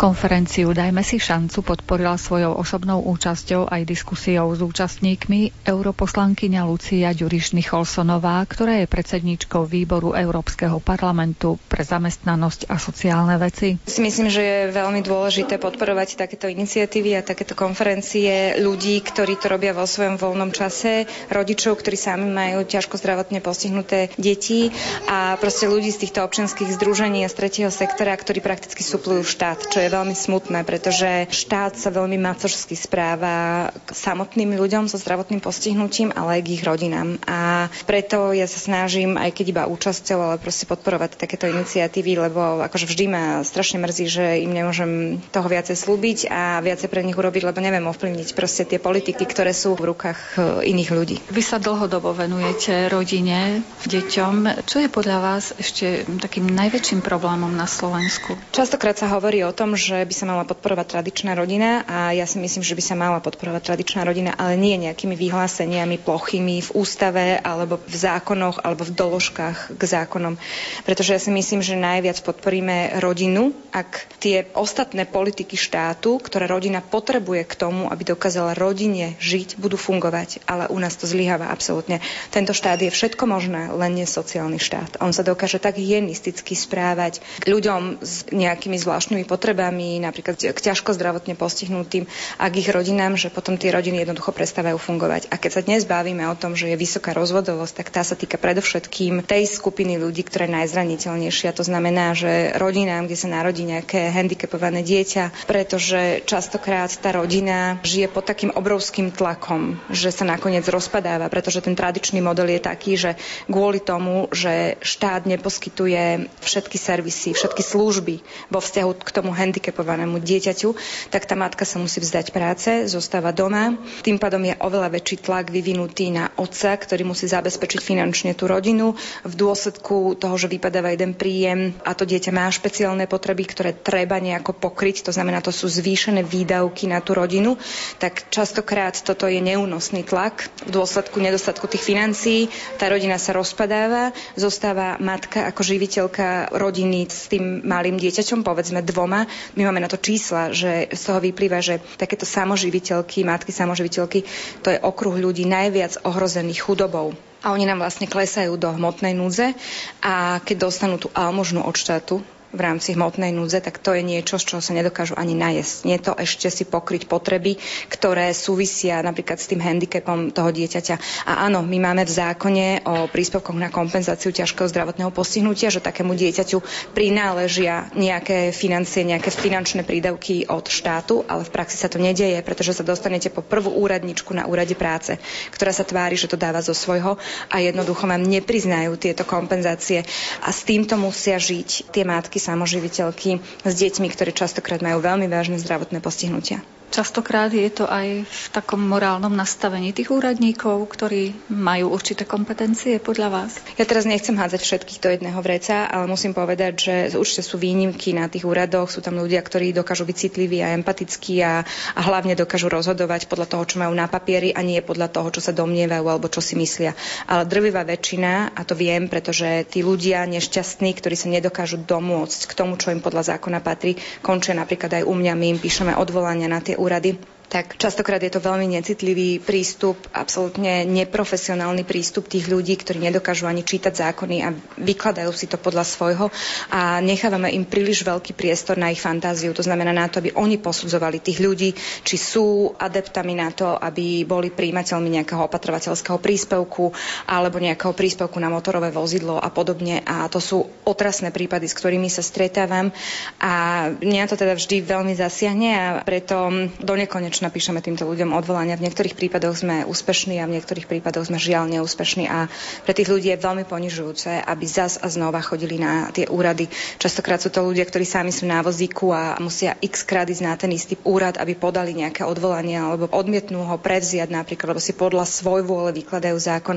Konferenciu 0.00 0.72
Dajme 0.72 1.04
si 1.04 1.20
šancu 1.20 1.60
podporila 1.60 2.16
svojou 2.16 2.56
osobnou 2.56 3.04
účasťou 3.04 3.68
aj 3.68 3.84
diskusiou 3.84 4.48
s 4.56 4.64
účastníkmi 4.64 5.52
europoslankyňa 5.60 6.64
Lucia 6.64 7.12
Ďuriš 7.12 7.52
Nicholsonová, 7.52 8.40
ktorá 8.48 8.80
je 8.80 8.88
predsedníčkou 8.88 9.68
výboru 9.68 10.16
Európskeho 10.16 10.80
parlamentu 10.80 11.60
pre 11.68 11.84
zamestnanosť 11.84 12.72
a 12.72 12.80
sociálne 12.80 13.36
veci. 13.36 13.76
Myslím, 14.00 14.32
že 14.32 14.40
je 14.40 14.72
veľmi 14.72 15.04
dôležité 15.04 15.60
podporovať 15.60 16.16
takéto 16.16 16.48
iniciatívy 16.48 17.20
a 17.20 17.26
takéto 17.36 17.52
konferencie 17.52 18.56
ľudí, 18.56 19.04
ktorí 19.04 19.36
to 19.36 19.52
robia 19.52 19.76
vo 19.76 19.84
svojom 19.84 20.16
voľnom 20.16 20.48
čase, 20.48 21.04
rodičov, 21.28 21.76
ktorí 21.76 22.00
sami 22.00 22.24
majú 22.24 22.64
ťažko 22.64 22.96
zdravotne 22.96 23.44
postihnuté 23.44 24.08
deti 24.16 24.72
a 25.12 25.36
proste 25.36 25.68
ľudí 25.68 25.92
z 25.92 26.08
týchto 26.08 26.24
občianských 26.24 26.72
združení 26.80 27.20
a 27.20 27.28
z 27.28 27.36
tretieho 27.36 27.68
sektora, 27.68 28.16
ktorí 28.16 28.40
prakticky 28.40 28.80
suplujú 28.80 29.28
štát, 29.28 29.68
čo 29.68 29.76
je 29.76 29.89
veľmi 29.90 30.14
smutné, 30.14 30.62
pretože 30.62 31.26
štát 31.28 31.74
sa 31.74 31.90
veľmi 31.90 32.16
macožsky 32.16 32.78
správa 32.78 33.68
k 33.74 33.90
samotným 33.90 34.54
ľuďom 34.54 34.86
so 34.86 34.96
zdravotným 34.96 35.42
postihnutím, 35.42 36.14
ale 36.14 36.38
aj 36.38 36.42
k 36.46 36.52
ich 36.54 36.62
rodinám. 36.62 37.18
A 37.26 37.66
preto 37.84 38.30
ja 38.30 38.46
sa 38.46 38.62
snažím, 38.62 39.18
aj 39.18 39.34
keď 39.34 39.46
iba 39.50 39.62
účasťou, 39.66 40.18
ale 40.22 40.36
proste 40.38 40.70
podporovať 40.70 41.18
takéto 41.18 41.50
iniciatívy, 41.50 42.30
lebo 42.30 42.62
akože 42.62 42.86
vždy 42.86 43.04
ma 43.10 43.24
strašne 43.42 43.82
mrzí, 43.82 44.06
že 44.06 44.24
im 44.46 44.54
nemôžem 44.54 45.18
toho 45.34 45.50
viacej 45.50 45.74
slúbiť 45.74 46.18
a 46.30 46.62
viacej 46.62 46.86
pre 46.86 47.02
nich 47.02 47.18
urobiť, 47.18 47.42
lebo 47.50 47.58
neviem 47.58 47.84
ovplyvniť 47.90 48.38
proste 48.38 48.62
tie 48.62 48.78
politiky, 48.78 49.26
ktoré 49.26 49.50
sú 49.50 49.74
v 49.74 49.90
rukách 49.90 50.20
e, 50.36 50.70
iných 50.70 50.90
ľudí. 50.94 51.16
Vy 51.32 51.42
sa 51.42 51.58
dlhodobo 51.58 52.14
venujete 52.14 52.92
rodine, 52.92 53.64
deťom. 53.88 54.66
Čo 54.68 54.84
je 54.84 54.88
podľa 54.92 55.18
vás 55.18 55.56
ešte 55.56 56.04
takým 56.20 56.46
najväčším 56.46 57.00
problémom 57.00 57.50
na 57.50 57.64
Slovensku? 57.64 58.36
Častokrát 58.52 58.94
sa 58.94 59.08
hovorí 59.08 59.40
o 59.40 59.56
tom, 59.56 59.74
že 59.80 60.04
by 60.04 60.14
sa 60.14 60.28
mala 60.28 60.44
podporovať 60.44 60.86
tradičná 61.00 61.32
rodina 61.32 61.88
a 61.88 62.12
ja 62.12 62.28
si 62.28 62.36
myslím, 62.36 62.60
že 62.60 62.76
by 62.76 62.82
sa 62.84 62.94
mala 62.94 63.24
podporovať 63.24 63.72
tradičná 63.72 64.04
rodina, 64.04 64.36
ale 64.36 64.60
nie 64.60 64.76
nejakými 64.76 65.16
vyhláseniami 65.16 65.96
plochými 66.04 66.60
v 66.60 66.70
ústave 66.76 67.40
alebo 67.40 67.80
v 67.80 67.96
zákonoch 67.96 68.60
alebo 68.60 68.84
v 68.84 68.92
doložkách 68.92 69.80
k 69.80 69.82
zákonom. 69.82 70.36
Pretože 70.84 71.16
ja 71.16 71.20
si 71.20 71.32
myslím, 71.32 71.64
že 71.64 71.80
najviac 71.80 72.20
podporíme 72.20 73.00
rodinu, 73.00 73.56
ak 73.72 74.20
tie 74.20 74.52
ostatné 74.52 75.08
politiky 75.08 75.56
štátu, 75.56 76.20
ktoré 76.20 76.44
rodina 76.44 76.84
potrebuje 76.84 77.48
k 77.48 77.54
tomu, 77.56 77.88
aby 77.88 78.04
dokázala 78.04 78.52
rodine 78.52 79.16
žiť, 79.22 79.56
budú 79.56 79.80
fungovať. 79.80 80.44
Ale 80.44 80.68
u 80.68 80.76
nás 80.76 80.98
to 81.00 81.08
zlyháva 81.08 81.48
absolútne. 81.48 82.04
Tento 82.28 82.52
štát 82.52 82.82
je 82.82 82.92
všetko 82.92 83.24
možné, 83.24 83.72
len 83.72 83.96
nie 83.96 84.04
sociálny 84.04 84.60
štát. 84.60 85.00
On 85.00 85.14
sa 85.14 85.24
dokáže 85.24 85.62
tak 85.62 85.78
hygienisticky 85.78 86.52
správať 86.52 87.22
k 87.40 87.46
ľuďom 87.46 88.02
s 88.02 88.26
nejakými 88.34 88.76
zvláštnymi 88.76 89.24
potrebami, 89.24 89.69
chorobami, 89.70 90.02
napríklad 90.02 90.34
k 90.34 90.58
ťažko 90.58 90.98
zdravotne 90.98 91.38
postihnutým 91.38 92.10
a 92.42 92.50
k 92.50 92.58
ich 92.58 92.68
rodinám, 92.74 93.14
že 93.14 93.30
potom 93.30 93.54
tie 93.54 93.70
rodiny 93.70 94.02
jednoducho 94.02 94.34
prestávajú 94.34 94.76
fungovať. 94.82 95.30
A 95.30 95.38
keď 95.38 95.50
sa 95.54 95.62
dnes 95.62 95.86
bavíme 95.86 96.26
o 96.26 96.34
tom, 96.34 96.58
že 96.58 96.74
je 96.74 96.76
vysoká 96.76 97.14
rozvodovosť, 97.14 97.74
tak 97.78 97.94
tá 97.94 98.02
sa 98.02 98.18
týka 98.18 98.34
predovšetkým 98.34 99.22
tej 99.22 99.46
skupiny 99.46 99.94
ľudí, 100.02 100.26
ktorá 100.26 100.50
je 100.50 100.58
najzraniteľnejšia. 100.58 101.54
To 101.54 101.62
znamená, 101.62 102.18
že 102.18 102.50
rodinám, 102.58 103.06
kde 103.06 103.16
sa 103.16 103.30
narodí 103.30 103.62
nejaké 103.62 104.10
handicapované 104.10 104.82
dieťa, 104.82 105.46
pretože 105.46 106.26
častokrát 106.26 106.90
tá 106.98 107.14
rodina 107.14 107.78
žije 107.86 108.10
pod 108.10 108.26
takým 108.26 108.50
obrovským 108.50 109.14
tlakom, 109.14 109.78
že 109.94 110.10
sa 110.10 110.26
nakoniec 110.26 110.66
rozpadáva, 110.66 111.30
pretože 111.30 111.62
ten 111.62 111.78
tradičný 111.78 112.18
model 112.18 112.50
je 112.58 112.60
taký, 112.66 112.98
že 112.98 113.14
kvôli 113.46 113.78
tomu, 113.78 114.26
že 114.34 114.82
štát 114.82 115.30
neposkytuje 115.30 116.26
všetky 116.42 116.74
servisy, 116.74 117.30
všetky 117.30 117.62
služby 117.62 118.14
vo 118.50 118.58
vzťahu 118.58 118.90
k 118.98 119.10
tomu 119.14 119.30
handicapovanému 119.30 119.49
handicapovanému 119.50 120.22
dieťaťu, 120.22 120.78
tak 121.10 121.26
tá 121.26 121.34
matka 121.34 121.66
sa 121.66 121.82
musí 121.82 121.98
vzdať 121.98 122.30
práce, 122.30 122.70
zostáva 122.86 123.34
doma. 123.34 123.74
Tým 124.06 124.22
pádom 124.22 124.46
je 124.46 124.54
oveľa 124.62 124.94
väčší 124.94 125.26
tlak 125.26 125.50
vyvinutý 125.50 126.14
na 126.14 126.30
otca, 126.38 126.78
ktorý 126.78 127.02
musí 127.02 127.26
zabezpečiť 127.26 127.82
finančne 127.82 128.38
tú 128.38 128.46
rodinu. 128.46 128.94
V 129.26 129.34
dôsledku 129.34 130.14
toho, 130.14 130.38
že 130.38 130.46
vypadáva 130.46 130.94
jeden 130.94 131.18
príjem 131.18 131.74
a 131.82 131.98
to 131.98 132.06
dieťa 132.06 132.30
má 132.30 132.46
špeciálne 132.46 133.10
potreby, 133.10 133.50
ktoré 133.50 133.74
treba 133.74 134.22
nejako 134.22 134.54
pokryť, 134.54 135.10
to 135.10 135.12
znamená, 135.12 135.42
to 135.42 135.50
sú 135.50 135.66
zvýšené 135.66 136.22
výdavky 136.22 136.86
na 136.86 137.02
tú 137.02 137.18
rodinu, 137.18 137.58
tak 137.98 138.30
častokrát 138.30 138.94
toto 139.02 139.26
je 139.26 139.42
neúnosný 139.42 140.06
tlak. 140.06 140.46
V 140.62 140.70
dôsledku 140.70 141.18
nedostatku 141.18 141.66
tých 141.66 141.82
financií 141.82 142.46
tá 142.78 142.86
rodina 142.86 143.18
sa 143.18 143.34
rozpadáva, 143.34 144.14
zostáva 144.38 145.00
matka 145.02 145.50
ako 145.50 145.66
živiteľka 145.66 146.54
rodiny 146.54 147.08
s 147.08 147.26
tým 147.32 147.64
malým 147.64 147.96
dieťaťom, 147.96 148.44
povedzme 148.44 148.84
dvoma, 148.84 149.24
my 149.56 149.62
máme 149.66 149.80
na 149.80 149.90
to 149.90 150.00
čísla, 150.00 150.50
že 150.50 150.90
z 150.90 151.02
toho 151.02 151.20
vyplýva, 151.20 151.58
že 151.60 151.82
takéto 151.96 152.24
samoživiteľky, 152.24 153.22
matky 153.22 153.50
samoživiteľky, 153.50 154.24
to 154.64 154.68
je 154.72 154.78
okruh 154.78 155.16
ľudí 155.16 155.44
najviac 155.46 156.02
ohrozených 156.04 156.64
chudobou. 156.64 157.12
A 157.40 157.56
oni 157.56 157.64
nám 157.64 157.80
vlastne 157.80 158.04
klesajú 158.04 158.60
do 158.60 158.68
hmotnej 158.68 159.16
núdze 159.16 159.56
a 160.04 160.44
keď 160.44 160.68
dostanú 160.68 161.00
tú 161.00 161.08
almožnú 161.16 161.64
od 161.64 161.72
štátu, 161.72 162.20
v 162.50 162.60
rámci 162.60 162.98
hmotnej 162.98 163.30
núdze, 163.30 163.62
tak 163.62 163.78
to 163.78 163.94
je 163.94 164.02
niečo, 164.02 164.38
z 164.38 164.54
čoho 164.54 164.62
sa 164.62 164.74
nedokážu 164.74 165.14
ani 165.14 165.38
najesť. 165.38 165.76
Nie 165.86 165.98
to 166.02 166.18
ešte 166.18 166.50
si 166.50 166.66
pokryť 166.66 167.06
potreby, 167.06 167.56
ktoré 167.86 168.34
súvisia 168.34 168.98
napríklad 169.06 169.38
s 169.38 169.46
tým 169.46 169.62
handicapom 169.62 170.34
toho 170.34 170.50
dieťaťa. 170.50 171.26
A 171.30 171.46
áno, 171.46 171.62
my 171.62 171.78
máme 171.78 172.02
v 172.02 172.12
zákone 172.12 172.66
o 172.86 173.06
príspevkoch 173.06 173.54
na 173.54 173.70
kompenzáciu 173.70 174.34
ťažkého 174.34 174.66
zdravotného 174.66 175.14
postihnutia, 175.14 175.70
že 175.70 175.78
takému 175.78 176.18
dieťaťu 176.18 176.90
prináležia 176.90 177.86
nejaké 177.94 178.50
financie, 178.50 179.06
nejaké 179.06 179.30
finančné 179.30 179.86
prídavky 179.86 180.50
od 180.50 180.66
štátu, 180.66 181.22
ale 181.30 181.46
v 181.46 181.54
praxi 181.54 181.78
sa 181.78 181.86
to 181.86 182.02
nedieje, 182.02 182.42
pretože 182.42 182.74
sa 182.74 182.82
dostanete 182.82 183.30
po 183.30 183.46
prvú 183.46 183.70
úradničku 183.78 184.34
na 184.34 184.50
úrade 184.50 184.74
práce, 184.74 185.14
ktorá 185.54 185.70
sa 185.70 185.86
tvári, 185.86 186.18
že 186.18 186.26
to 186.26 186.34
dáva 186.34 186.58
zo 186.58 186.74
svojho 186.74 187.14
a 187.46 187.56
jednoducho 187.62 188.10
vám 188.10 188.26
nepriznajú 188.26 188.98
tieto 188.98 189.22
kompenzácie. 189.22 190.02
A 190.42 190.50
s 190.50 190.66
týmto 190.66 190.98
musia 190.98 191.38
žiť 191.38 191.94
tie 191.94 192.02
matky 192.02 192.39
samoživiteľky 192.40 193.38
s 193.62 193.74
deťmi, 193.76 194.08
ktorí 194.08 194.32
častokrát 194.32 194.80
majú 194.80 195.04
veľmi 195.04 195.28
vážne 195.28 195.60
zdravotné 195.60 196.00
postihnutia. 196.00 196.64
Častokrát 196.90 197.54
je 197.54 197.70
to 197.70 197.86
aj 197.86 198.26
v 198.26 198.44
takom 198.50 198.82
morálnom 198.82 199.30
nastavení 199.30 199.94
tých 199.94 200.10
úradníkov, 200.10 200.90
ktorí 200.90 201.46
majú 201.46 201.94
určité 201.94 202.26
kompetencie 202.26 202.98
podľa 202.98 203.30
vás. 203.30 203.62
Ja 203.78 203.86
teraz 203.86 204.10
nechcem 204.10 204.34
hádzať 204.34 204.58
všetkých 204.58 204.98
do 204.98 205.08
jedného 205.14 205.38
vreca, 205.38 205.86
ale 205.86 206.10
musím 206.10 206.34
povedať, 206.34 206.72
že 206.74 206.94
určite 207.14 207.46
sú 207.46 207.62
výnimky 207.62 208.10
na 208.10 208.26
tých 208.26 208.42
úradoch. 208.42 208.90
Sú 208.90 209.06
tam 209.06 209.22
ľudia, 209.22 209.38
ktorí 209.38 209.70
dokážu 209.70 210.02
byť 210.02 210.16
citliví 210.18 210.66
a 210.66 210.74
empatickí 210.74 211.38
a, 211.46 211.62
a 211.94 212.00
hlavne 212.02 212.34
dokážu 212.34 212.66
rozhodovať 212.66 213.30
podľa 213.30 213.46
toho, 213.46 213.62
čo 213.70 213.78
majú 213.78 213.94
na 213.94 214.10
papieri 214.10 214.50
a 214.50 214.58
nie 214.58 214.82
podľa 214.82 215.14
toho, 215.14 215.30
čo 215.30 215.46
sa 215.46 215.54
domnievajú 215.54 216.10
alebo 216.10 216.26
čo 216.26 216.42
si 216.42 216.58
myslia. 216.58 216.98
Ale 217.30 217.46
drvivá 217.46 217.86
väčšina, 217.86 218.50
a 218.50 218.66
to 218.66 218.74
viem, 218.74 219.06
pretože 219.06 219.46
tí 219.70 219.86
ľudia 219.86 220.26
nešťastní, 220.26 220.90
ktorí 220.98 221.14
sa 221.14 221.30
nedokážu 221.30 221.78
domôcť 221.78 222.50
k 222.50 222.52
tomu, 222.58 222.74
čo 222.74 222.90
im 222.90 222.98
podľa 222.98 223.38
zákona 223.38 223.62
patrí, 223.62 223.94
končia 224.26 224.58
napríklad 224.58 224.98
aj 224.98 225.06
u 225.06 225.14
mňa, 225.14 225.38
my 225.38 225.46
im 225.54 225.58
píšeme 225.62 225.94
odvolania 225.94 226.50
na 226.50 226.58
tie 226.58 226.79
úrady 226.80 227.20
tak 227.50 227.74
častokrát 227.74 228.22
je 228.22 228.30
to 228.30 228.38
veľmi 228.38 228.78
necitlivý 228.78 229.42
prístup, 229.42 229.98
absolútne 230.14 230.86
neprofesionálny 230.86 231.82
prístup 231.82 232.30
tých 232.30 232.46
ľudí, 232.46 232.78
ktorí 232.78 233.02
nedokážu 233.02 233.50
ani 233.50 233.66
čítať 233.66 233.90
zákony 233.90 234.36
a 234.46 234.54
vykladajú 234.78 235.34
si 235.34 235.50
to 235.50 235.58
podľa 235.58 235.82
svojho 235.82 236.30
a 236.70 237.02
nechávame 237.02 237.50
im 237.50 237.66
príliš 237.66 238.06
veľký 238.06 238.38
priestor 238.38 238.78
na 238.78 238.94
ich 238.94 239.02
fantáziu. 239.02 239.50
To 239.50 239.66
znamená 239.66 239.90
na 239.90 240.06
to, 240.06 240.22
aby 240.22 240.30
oni 240.38 240.62
posudzovali 240.62 241.18
tých 241.18 241.42
ľudí, 241.42 241.74
či 242.06 242.14
sú 242.14 242.70
adeptami 242.78 243.34
na 243.34 243.50
to, 243.50 243.74
aby 243.74 244.22
boli 244.22 244.54
príjimateľmi 244.54 245.18
nejakého 245.18 245.50
opatrovateľského 245.50 246.22
príspevku 246.22 246.94
alebo 247.26 247.58
nejakého 247.58 247.90
príspevku 247.98 248.38
na 248.38 248.46
motorové 248.46 248.94
vozidlo 248.94 249.42
a 249.42 249.50
podobne. 249.50 250.06
A 250.06 250.30
to 250.30 250.38
sú 250.38 250.70
otrasné 250.86 251.34
prípady, 251.34 251.66
s 251.66 251.74
ktorými 251.74 252.06
sa 252.06 252.22
stretávam 252.22 252.94
a 253.42 253.86
mňa 253.90 254.30
to 254.30 254.38
teda 254.38 254.54
vždy 254.54 254.86
veľmi 254.86 255.18
zasiahne 255.18 255.68
a 255.74 255.84
preto 256.06 256.46
do 256.78 256.94
nekonečna 256.94 257.39
napíšeme 257.44 257.80
týmto 257.80 258.04
ľuďom 258.04 258.36
odvolania. 258.36 258.76
V 258.76 258.84
niektorých 258.88 259.16
prípadoch 259.16 259.60
sme 259.60 259.88
úspešní 259.88 260.40
a 260.40 260.48
v 260.48 260.60
niektorých 260.60 260.86
prípadoch 260.86 261.28
sme 261.28 261.40
žiaľ 261.40 261.68
neúspešní 261.72 262.28
a 262.28 262.48
pre 262.84 262.92
tých 262.92 263.08
ľudí 263.08 263.32
je 263.32 263.40
veľmi 263.40 263.64
ponižujúce, 263.64 264.44
aby 264.44 264.64
zas 264.68 265.00
a 265.00 265.08
znova 265.08 265.40
chodili 265.40 265.80
na 265.80 266.08
tie 266.12 266.28
úrady. 266.28 266.68
Častokrát 267.00 267.40
sú 267.40 267.48
to 267.48 267.64
ľudia, 267.64 267.84
ktorí 267.88 268.04
sami 268.04 268.32
sú 268.32 268.44
na 268.44 268.60
vozíku 268.60 269.12
a 269.12 269.40
musia 269.40 269.76
x 269.80 270.04
krát 270.04 270.28
ísť 270.28 270.44
na 270.44 270.54
ten 270.56 270.70
istý 270.72 271.00
úrad, 271.04 271.40
aby 271.40 271.56
podali 271.56 271.96
nejaké 271.96 272.22
odvolanie 272.24 272.76
alebo 272.76 273.08
odmietnú 273.10 273.64
ho 273.64 273.76
prevziať 273.80 274.28
napríklad, 274.32 274.76
lebo 274.76 274.82
si 274.82 274.92
podľa 274.92 275.24
svoj 275.24 275.64
vôle 275.64 275.90
vykladajú 275.96 276.36
zákon. 276.36 276.76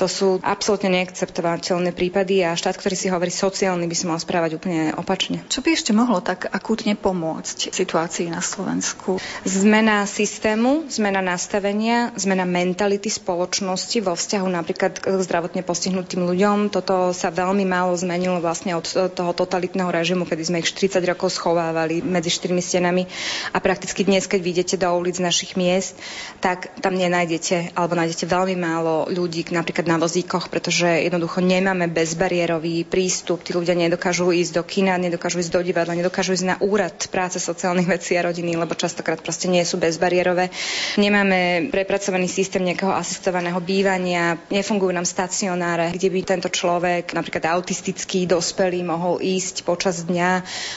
To 0.00 0.06
sú 0.08 0.40
absolútne 0.40 0.92
neakceptovateľné 1.00 1.92
prípady 1.92 2.44
a 2.44 2.56
štát, 2.56 2.78
ktorý 2.78 2.96
si 2.96 3.12
hovorí 3.12 3.32
sociálny, 3.32 3.84
by 3.84 3.96
sa 3.96 4.06
mal 4.08 4.18
správať 4.20 4.58
úplne 4.58 4.94
opačne. 4.94 5.42
Čo 5.50 5.60
by 5.60 5.74
ešte 5.74 5.92
mohlo 5.92 6.20
tak 6.22 6.46
akútne 6.50 6.94
pomôcť 6.94 7.70
situácii 7.74 8.30
na 8.30 8.40
Slovensku? 8.44 9.18
Zmena 9.42 9.97
systému, 10.04 10.86
zmena 10.92 11.24
nastavenia, 11.24 12.12
zmena 12.14 12.44
mentality 12.44 13.08
spoločnosti 13.08 13.98
vo 14.04 14.12
vzťahu 14.12 14.46
napríklad 14.46 15.00
k 15.00 15.16
zdravotne 15.24 15.64
postihnutým 15.64 16.26
ľuďom. 16.28 16.68
Toto 16.68 17.16
sa 17.16 17.32
veľmi 17.32 17.64
málo 17.64 17.96
zmenilo 17.96 18.38
vlastne 18.38 18.76
od 18.76 18.84
toho 18.86 19.32
totalitného 19.32 19.88
režimu, 19.88 20.28
kedy 20.28 20.42
sme 20.44 20.60
ich 20.60 20.68
40 20.68 21.00
rokov 21.08 21.32
schovávali 21.34 22.04
medzi 22.04 22.28
štyrmi 22.28 22.60
stenami 22.60 23.08
a 23.54 23.58
prakticky 23.64 24.04
dnes, 24.04 24.28
keď 24.28 24.40
vidíte 24.44 24.76
do 24.76 24.92
ulic 24.92 25.16
našich 25.22 25.56
miest, 25.56 25.96
tak 26.44 26.68
tam 26.84 26.92
nenájdete, 26.92 27.72
alebo 27.72 27.96
nájdete 27.96 28.28
veľmi 28.28 28.56
málo 28.60 29.08
ľudí 29.08 29.48
napríklad 29.48 29.88
na 29.88 29.96
vozíkoch, 29.96 30.52
pretože 30.52 30.86
jednoducho 31.08 31.40
nemáme 31.40 31.88
bezbariérový 31.88 32.84
prístup. 32.84 33.40
Tí 33.40 33.56
ľudia 33.56 33.72
nedokážu 33.72 34.34
ísť 34.34 34.52
do 34.58 34.62
kina, 34.66 35.00
nedokážu 35.00 35.40
ísť 35.40 35.52
do 35.54 35.62
divadla, 35.64 35.96
nedokážu 35.96 36.36
ísť 36.36 36.46
na 36.46 36.56
úrad 36.60 36.94
práce 37.08 37.40
sociálnych 37.40 37.88
vecí 37.88 38.18
a 38.18 38.26
rodiny, 38.26 38.58
lebo 38.58 38.76
častokrát 38.76 39.22
proste 39.22 39.48
nie 39.48 39.64
sú 39.64 39.80
bezbariérové. 39.88 40.52
Nemáme 41.00 41.72
prepracovaný 41.72 42.28
systém 42.28 42.60
nejakého 42.60 42.92
asistovaného 42.92 43.56
bývania, 43.64 44.36
nefungujú 44.52 44.92
nám 44.92 45.08
stacionáre, 45.08 45.96
kde 45.96 46.08
by 46.12 46.20
tento 46.22 46.48
človek, 46.52 47.16
napríklad 47.16 47.48
autistický, 47.56 48.28
dospelý, 48.28 48.84
mohol 48.84 49.24
ísť 49.24 49.64
počas 49.64 50.04
dňa 50.04 50.30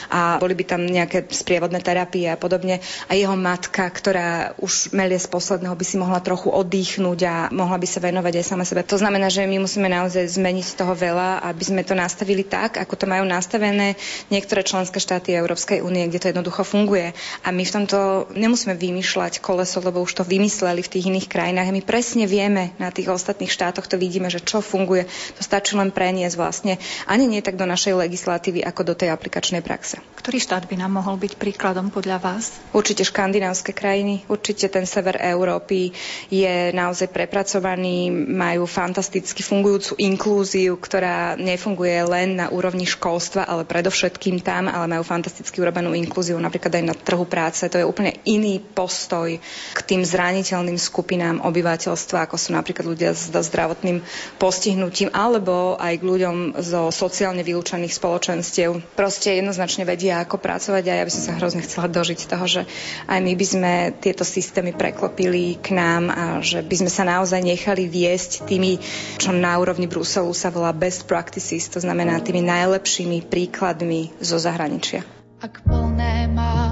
a 0.08 0.20
boli 0.40 0.56
by 0.56 0.64
tam 0.64 0.82
nejaké 0.88 1.28
sprievodné 1.28 1.84
terapie 1.84 2.26
a 2.32 2.40
podobne. 2.40 2.80
A 3.06 3.12
jeho 3.12 3.36
matka, 3.36 3.84
ktorá 3.84 4.56
už 4.58 4.96
melie 4.96 5.20
z 5.20 5.28
posledného, 5.28 5.76
by 5.76 5.84
si 5.84 5.96
mohla 6.00 6.24
trochu 6.24 6.48
oddychnúť 6.48 7.20
a 7.28 7.34
mohla 7.52 7.76
by 7.76 7.86
sa 7.86 8.00
venovať 8.00 8.40
aj 8.40 8.44
sama 8.48 8.64
sebe. 8.64 8.80
To 8.86 8.96
znamená, 8.96 9.28
že 9.28 9.44
my 9.44 9.60
musíme 9.60 9.90
naozaj 9.92 10.38
zmeniť 10.38 10.64
z 10.64 10.74
toho 10.80 10.94
veľa, 10.96 11.44
aby 11.44 11.62
sme 11.62 11.82
to 11.84 11.92
nastavili 11.92 12.46
tak, 12.46 12.80
ako 12.80 12.94
to 12.96 13.06
majú 13.10 13.28
nastavené 13.28 13.98
niektoré 14.32 14.64
členské 14.64 14.96
štáty 15.02 15.36
Európskej 15.36 15.84
únie, 15.84 16.08
kde 16.08 16.22
to 16.22 16.30
jednoducho 16.30 16.62
funguje. 16.64 17.12
A 17.42 17.48
my 17.50 17.62
v 17.66 17.74
tomto 17.74 17.98
nemusíme 18.32 18.72
vymýšľať 18.72 19.01
vymýšľať 19.02 19.42
koleso, 19.42 19.82
lebo 19.82 19.98
už 19.98 20.14
to 20.14 20.22
vymysleli 20.22 20.78
v 20.78 20.86
tých 20.94 21.10
iných 21.10 21.26
krajinách. 21.26 21.66
A 21.66 21.74
my 21.74 21.82
presne 21.82 22.30
vieme 22.30 22.70
na 22.78 22.94
tých 22.94 23.10
ostatných 23.10 23.50
štátoch, 23.50 23.90
to 23.90 23.98
vidíme, 23.98 24.30
že 24.30 24.38
čo 24.38 24.62
funguje. 24.62 25.10
To 25.34 25.42
stačí 25.42 25.74
len 25.74 25.90
preniesť 25.90 26.38
vlastne 26.38 26.78
ani 27.10 27.26
nie 27.26 27.42
tak 27.42 27.58
do 27.58 27.66
našej 27.66 27.98
legislatívy, 27.98 28.62
ako 28.62 28.86
do 28.86 28.94
tej 28.94 29.10
aplikačnej 29.10 29.58
praxe. 29.58 29.98
Ktorý 30.14 30.38
štát 30.38 30.70
by 30.70 30.78
nám 30.78 31.02
mohol 31.02 31.18
byť 31.18 31.34
príkladom 31.34 31.90
podľa 31.90 32.22
vás? 32.22 32.54
Určite 32.70 33.02
škandinávske 33.02 33.74
krajiny, 33.74 34.22
určite 34.30 34.70
ten 34.70 34.86
sever 34.86 35.18
Európy 35.18 35.90
je 36.30 36.70
naozaj 36.70 37.10
prepracovaný, 37.10 38.06
majú 38.14 38.70
fantasticky 38.70 39.42
fungujúcu 39.42 39.98
inklúziu, 39.98 40.78
ktorá 40.78 41.34
nefunguje 41.34 42.06
len 42.06 42.38
na 42.38 42.54
úrovni 42.54 42.86
školstva, 42.86 43.50
ale 43.50 43.66
predovšetkým 43.66 44.38
tam, 44.46 44.70
ale 44.70 44.86
majú 44.86 45.02
fantasticky 45.02 45.58
urobenú 45.58 45.90
inklúziu 45.90 46.38
napríklad 46.38 46.78
aj 46.78 46.84
na 46.86 46.94
trhu 46.94 47.26
práce. 47.26 47.66
To 47.66 47.82
je 47.82 47.88
úplne 47.88 48.14
iný 48.22 48.62
post 48.62 48.91
postoj 48.92 49.40
k 49.72 49.80
tým 49.88 50.04
zraniteľným 50.04 50.76
skupinám 50.76 51.40
obyvateľstva, 51.48 52.28
ako 52.28 52.36
sú 52.36 52.52
napríklad 52.52 52.84
ľudia 52.84 53.16
s 53.16 53.32
zdravotným 53.32 54.04
postihnutím, 54.36 55.08
alebo 55.16 55.80
aj 55.80 55.96
k 55.96 56.04
ľuďom 56.04 56.36
zo 56.60 56.92
sociálne 56.92 57.40
vylúčených 57.40 57.96
spoločenstiev. 57.96 58.92
Proste 58.92 59.40
jednoznačne 59.40 59.88
vedia, 59.88 60.20
ako 60.20 60.36
pracovať 60.36 60.84
a 60.92 60.94
ja 61.00 61.04
by 61.08 61.12
som 61.12 61.22
sa 61.24 61.38
hrozne 61.40 61.64
chcela 61.64 61.88
dožiť 61.88 62.20
toho, 62.28 62.44
že 62.44 62.62
aj 63.08 63.20
my 63.24 63.32
by 63.32 63.46
sme 63.48 63.72
tieto 63.96 64.28
systémy 64.28 64.76
preklopili 64.76 65.56
k 65.56 65.72
nám 65.72 66.12
a 66.12 66.24
že 66.44 66.60
by 66.60 66.84
sme 66.84 66.90
sa 66.92 67.08
naozaj 67.08 67.40
nechali 67.40 67.88
viesť 67.88 68.44
tými, 68.44 68.76
čo 69.16 69.32
na 69.32 69.56
úrovni 69.56 69.88
Bruselu 69.88 70.28
sa 70.36 70.52
volá 70.52 70.76
best 70.76 71.08
practices, 71.08 71.72
to 71.72 71.80
znamená 71.80 72.20
tými 72.20 72.44
najlepšími 72.44 73.24
príkladmi 73.24 74.12
zo 74.20 74.36
zahraničia. 74.36 75.00
Ak 75.40 75.64
plné 75.64 76.28
mám 76.30 76.71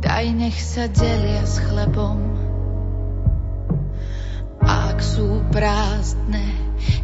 Daj 0.00 0.26
nech 0.32 0.56
sa 0.56 0.88
delia 0.88 1.44
s 1.44 1.60
chlebom. 1.60 2.18
Ak 4.64 5.04
sú 5.04 5.44
prázdne, 5.52 6.56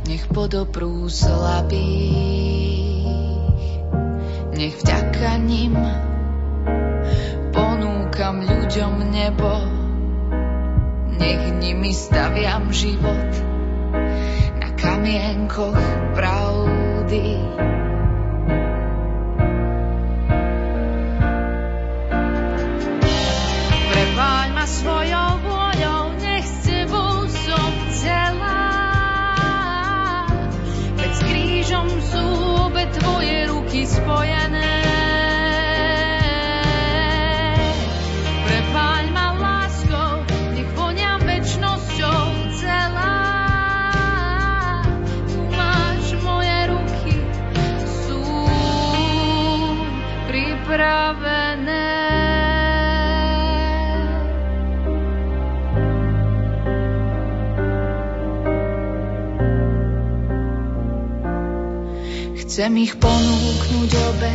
nech 0.08 0.24
podobrú 0.32 1.04
slabých. 1.12 2.56
Nech 4.56 4.80
vďaka 4.80 5.36
nim 5.44 5.76
ponúkam 7.52 8.40
ľuďom 8.40 9.12
nebo. 9.12 9.52
Nech 11.20 11.44
nimi 11.60 11.92
staviam 11.92 12.72
život 12.72 13.28
na 14.56 14.72
kamienkoch 14.72 15.80
pravdy. 16.16 17.36
Svojou 24.66 25.30
vôľou, 25.46 26.04
nech 26.18 26.42
s 26.42 26.56
tebou 26.66 27.22
som 27.30 27.70
celá. 27.94 28.70
Veď 30.98 31.12
s 31.14 31.20
krížom 31.22 31.88
sú 32.10 32.24
obe 32.66 32.84
tvoje 32.98 33.46
ruky 33.46 33.86
spojené. 33.86 34.75
Chcem 62.56 62.72
ich 62.80 62.96
ponúknuť 62.96 63.90
obe, 64.16 64.32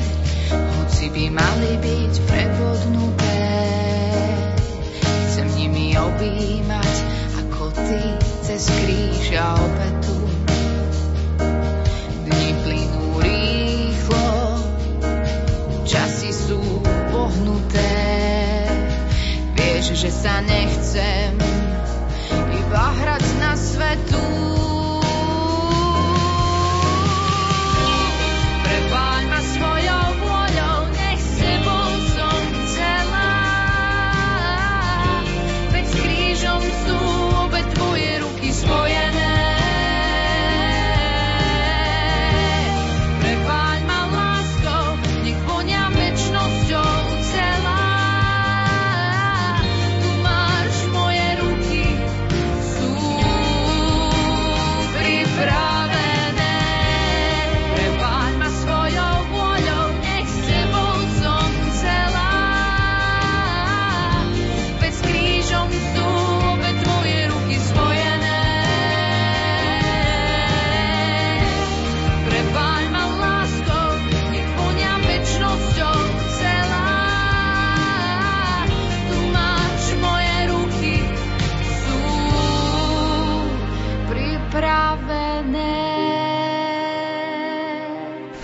hoci 0.54 1.10
by 1.10 1.26
mali 1.34 1.74
byť 1.82 2.14
prevodnuté. 2.30 3.42
Chcem 5.26 5.50
nimi 5.58 5.98
objímať, 5.98 6.96
ako 7.42 7.74
ty 7.74 8.02
cez 8.46 8.70
kríž 8.70 9.42
a 9.42 9.58
obetu. 9.58 10.22
Dni 12.30 12.50
plynú 12.62 13.26
rýchlo, 13.26 14.30
časy 15.90 16.30
sú 16.30 16.62
pohnuté. 17.10 17.90
sa 20.22 20.46
nechcem 20.46 20.81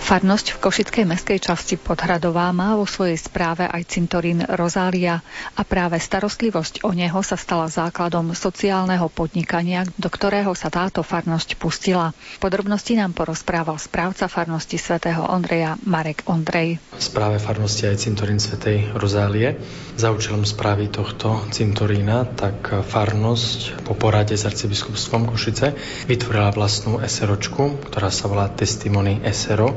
Farnosť 0.08 0.56
v 0.56 0.60
Košickej 0.64 1.04
meskej 1.04 1.36
časti 1.36 1.76
Podhradová 1.76 2.48
má 2.56 2.72
vo 2.80 2.88
svojej 2.88 3.20
správe 3.20 3.68
aj 3.68 3.92
cintorín 3.92 4.40
Rozália 4.40 5.20
a 5.52 5.68
práve 5.68 6.00
starostlivosť 6.00 6.80
o 6.88 6.96
neho 6.96 7.20
sa 7.20 7.36
stala 7.36 7.68
základom 7.68 8.32
sociálneho 8.32 9.12
podnikania, 9.12 9.84
do 10.00 10.08
ktorého 10.08 10.56
sa 10.56 10.72
táto 10.72 11.04
farnosť 11.04 11.60
pustila. 11.60 12.16
Podrobnosti 12.40 12.96
nám 12.96 13.12
porozprával 13.12 13.76
správca 13.76 14.32
farnosti 14.32 14.80
svätého 14.80 15.28
Ondreja 15.28 15.76
Marek 15.84 16.24
Ondrej. 16.24 16.80
V 16.96 17.04
správe 17.04 17.36
farnosti 17.36 17.84
aj 17.84 18.00
cintorín 18.00 18.40
svätej 18.40 18.88
Rozálie. 18.96 19.60
Za 19.98 20.14
účelom 20.14 20.46
správy 20.46 20.86
tohto 20.94 21.42
cintorína 21.50 22.22
tak 22.38 22.70
farnosť 22.70 23.82
po 23.82 23.98
porade 23.98 24.38
s 24.38 24.46
arcibiskupstvom 24.46 25.26
Košice 25.26 25.74
vytvorila 26.06 26.54
vlastnú 26.54 27.02
SROčku, 27.02 27.82
ktorá 27.90 28.06
sa 28.14 28.30
volá 28.30 28.46
Testimony 28.46 29.18
SRO 29.26 29.74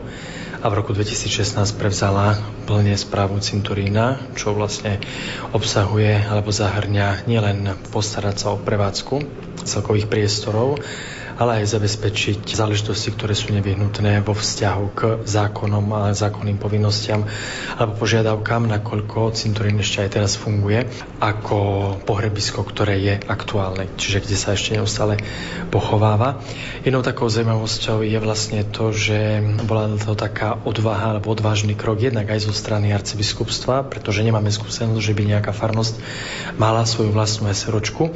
a 0.62 0.66
v 0.70 0.78
roku 0.78 0.94
2016 0.94 1.58
prevzala 1.74 2.38
plne 2.70 2.94
správu 3.02 3.42
cintorína, 3.42 4.22
čo 4.38 4.54
vlastne 4.54 5.02
obsahuje 5.58 6.22
alebo 6.30 6.54
zahrňa 6.54 7.26
nielen 7.26 7.74
postarať 7.90 8.46
sa 8.46 8.54
o 8.54 8.62
prevádzku 8.62 9.26
celkových 9.66 10.06
priestorov, 10.06 10.86
ale 11.42 11.66
aj 11.66 11.74
zabezpečiť 11.74 12.46
záležitosti, 12.54 13.10
ktoré 13.18 13.34
sú 13.34 13.50
nevyhnutné 13.58 14.22
vo 14.22 14.38
vzťahu 14.38 14.86
k 14.94 15.02
zákonom 15.26 15.90
a 15.90 16.02
zákonným 16.14 16.62
povinnostiam 16.62 17.26
alebo 17.82 17.98
požiadavkám, 17.98 18.70
nakoľko 18.70 19.34
cintorín 19.34 19.82
ešte 19.82 20.06
aj 20.06 20.10
teraz 20.22 20.38
funguje 20.38 20.86
ako 21.18 21.58
pohrebisko, 22.06 22.62
ktoré 22.62 23.02
je 23.02 23.16
aktuálne, 23.26 23.90
čiže 23.98 24.22
kde 24.22 24.38
sa 24.38 24.54
ešte 24.54 24.78
neustále 24.78 25.18
pochováva. 25.74 26.38
Jednou 26.86 27.02
takou 27.02 27.26
zaujímavosťou 27.26 28.06
je 28.06 28.20
vlastne 28.22 28.62
to, 28.62 28.94
že 28.94 29.42
bola 29.66 29.90
to 29.98 30.14
taká 30.14 30.62
odvaha 30.62 31.18
alebo 31.18 31.34
odvážny 31.34 31.74
krok 31.74 32.06
jednak 32.06 32.30
aj 32.30 32.46
zo 32.46 32.54
strany 32.54 32.94
arcibiskupstva, 32.94 33.90
pretože 33.90 34.22
nemáme 34.22 34.54
skúsenosť, 34.54 35.02
že 35.02 35.18
by 35.18 35.24
nejaká 35.26 35.58
farnosť 35.58 35.98
mala 36.62 36.86
svoju 36.86 37.10
vlastnú 37.10 37.50
SROčku, 37.50 38.14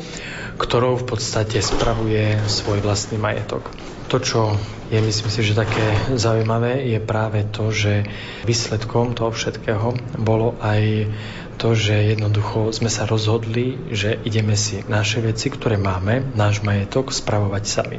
ktorou 0.55 0.95
v 1.01 1.05
podstate 1.09 1.59
spravuje 1.59 2.37
svoj 2.47 2.79
vlastný 2.85 3.14
majetok. 3.17 3.71
To, 4.11 4.21
čo 4.21 4.53
je, 4.93 5.01
myslím 5.01 5.31
si, 5.33 5.41
že 5.41 5.57
také 5.57 5.81
zaujímavé, 6.13 6.85
je 6.85 6.99
práve 7.01 7.41
to, 7.49 7.73
že 7.73 8.05
výsledkom 8.45 9.17
toho 9.17 9.33
všetkého 9.33 9.97
bolo 10.21 10.53
aj 10.61 11.09
to, 11.55 11.73
že 11.73 12.15
jednoducho 12.15 12.75
sme 12.75 12.91
sa 12.91 13.07
rozhodli, 13.07 13.79
že 13.89 14.19
ideme 14.27 14.53
si 14.59 14.83
naše 14.85 15.23
veci, 15.23 15.47
ktoré 15.47 15.79
máme, 15.79 16.35
náš 16.35 16.61
majetok, 16.61 17.15
spravovať 17.15 17.63
sami. 17.63 17.97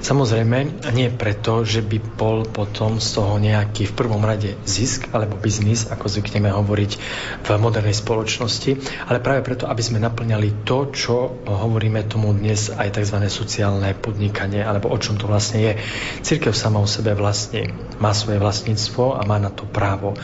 Samozrejme, 0.00 0.86
nie 0.94 1.10
preto, 1.10 1.66
že 1.66 1.82
by 1.82 1.98
bol 2.14 2.46
potom 2.46 3.02
z 3.02 3.08
toho 3.18 3.36
nejaký 3.42 3.90
v 3.90 3.96
prvom 3.98 4.22
rade 4.22 4.54
zisk 4.62 5.10
alebo 5.10 5.34
biznis, 5.38 5.90
ako 5.90 6.06
zvykneme 6.06 6.48
hovoriť 6.54 6.92
v 7.42 7.48
modernej 7.58 7.96
spoločnosti, 7.96 8.78
ale 9.10 9.18
práve 9.18 9.42
preto, 9.42 9.66
aby 9.66 9.82
sme 9.82 9.98
naplňali 9.98 10.62
to, 10.62 10.94
čo 10.94 11.42
hovoríme 11.44 12.06
tomu 12.06 12.30
dnes 12.32 12.70
aj 12.70 13.00
tzv. 13.00 13.18
sociálne 13.26 13.94
podnikanie, 13.98 14.62
alebo 14.62 14.92
o 14.92 14.98
čom 15.00 15.18
to 15.18 15.26
vlastne 15.26 15.58
je. 15.60 15.72
Cirkev 16.22 16.54
sama 16.54 16.78
o 16.78 16.86
sebe 16.86 17.16
vlastne 17.18 17.72
má 17.98 18.12
svoje 18.12 18.38
vlastníctvo 18.42 19.16
a 19.16 19.20
má 19.26 19.38
na 19.38 19.48
to 19.48 19.64
právo. 19.64 20.14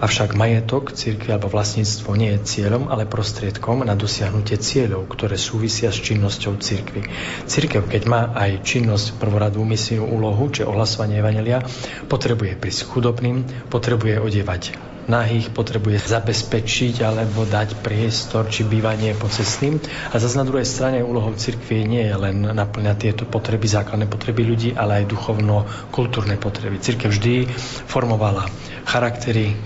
Avšak 0.00 0.34
majetok 0.34 0.94
cirkvi 0.96 1.34
alebo 1.34 1.52
vlastníctvo 1.52 2.10
nie 2.16 2.23
je 2.32 2.36
cieľom, 2.40 2.88
ale 2.88 3.04
prostriedkom 3.04 3.84
na 3.84 3.92
dosiahnutie 3.92 4.56
cieľov, 4.56 5.04
ktoré 5.12 5.36
súvisia 5.36 5.92
s 5.92 6.00
činnosťou 6.00 6.56
cirkvi. 6.56 7.04
Cirkev, 7.44 7.90
keď 7.90 8.02
má 8.08 8.32
aj 8.32 8.64
činnosť 8.64 9.20
prvoradú 9.20 9.60
misijnú 9.66 10.08
úlohu, 10.08 10.48
či 10.48 10.64
ohlasovanie 10.64 11.20
evanelia, 11.20 11.60
potrebuje 12.08 12.56
prísť 12.56 12.88
chudobným, 12.88 13.68
potrebuje 13.68 14.20
odievať 14.20 14.94
nahých 15.04 15.52
potrebuje 15.52 16.00
zabezpečiť 16.00 17.04
alebo 17.04 17.44
dať 17.44 17.84
priestor 17.84 18.48
či 18.48 18.64
bývanie 18.64 19.12
pocestným. 19.12 19.80
A 20.12 20.16
zase 20.16 20.40
na 20.40 20.48
druhej 20.48 20.64
strane 20.64 21.04
úlohou 21.04 21.36
cirkvi 21.36 21.84
nie 21.84 22.08
je 22.08 22.16
len 22.16 22.40
naplňať 22.40 22.96
tieto 22.96 23.24
potreby, 23.28 23.68
základné 23.68 24.08
potreby 24.08 24.42
ľudí, 24.44 24.70
ale 24.72 25.04
aj 25.04 25.10
duchovno-kultúrne 25.12 26.40
potreby. 26.40 26.80
Cirkev 26.80 27.12
vždy 27.12 27.48
formovala 27.88 28.48
charaktery 28.88 29.56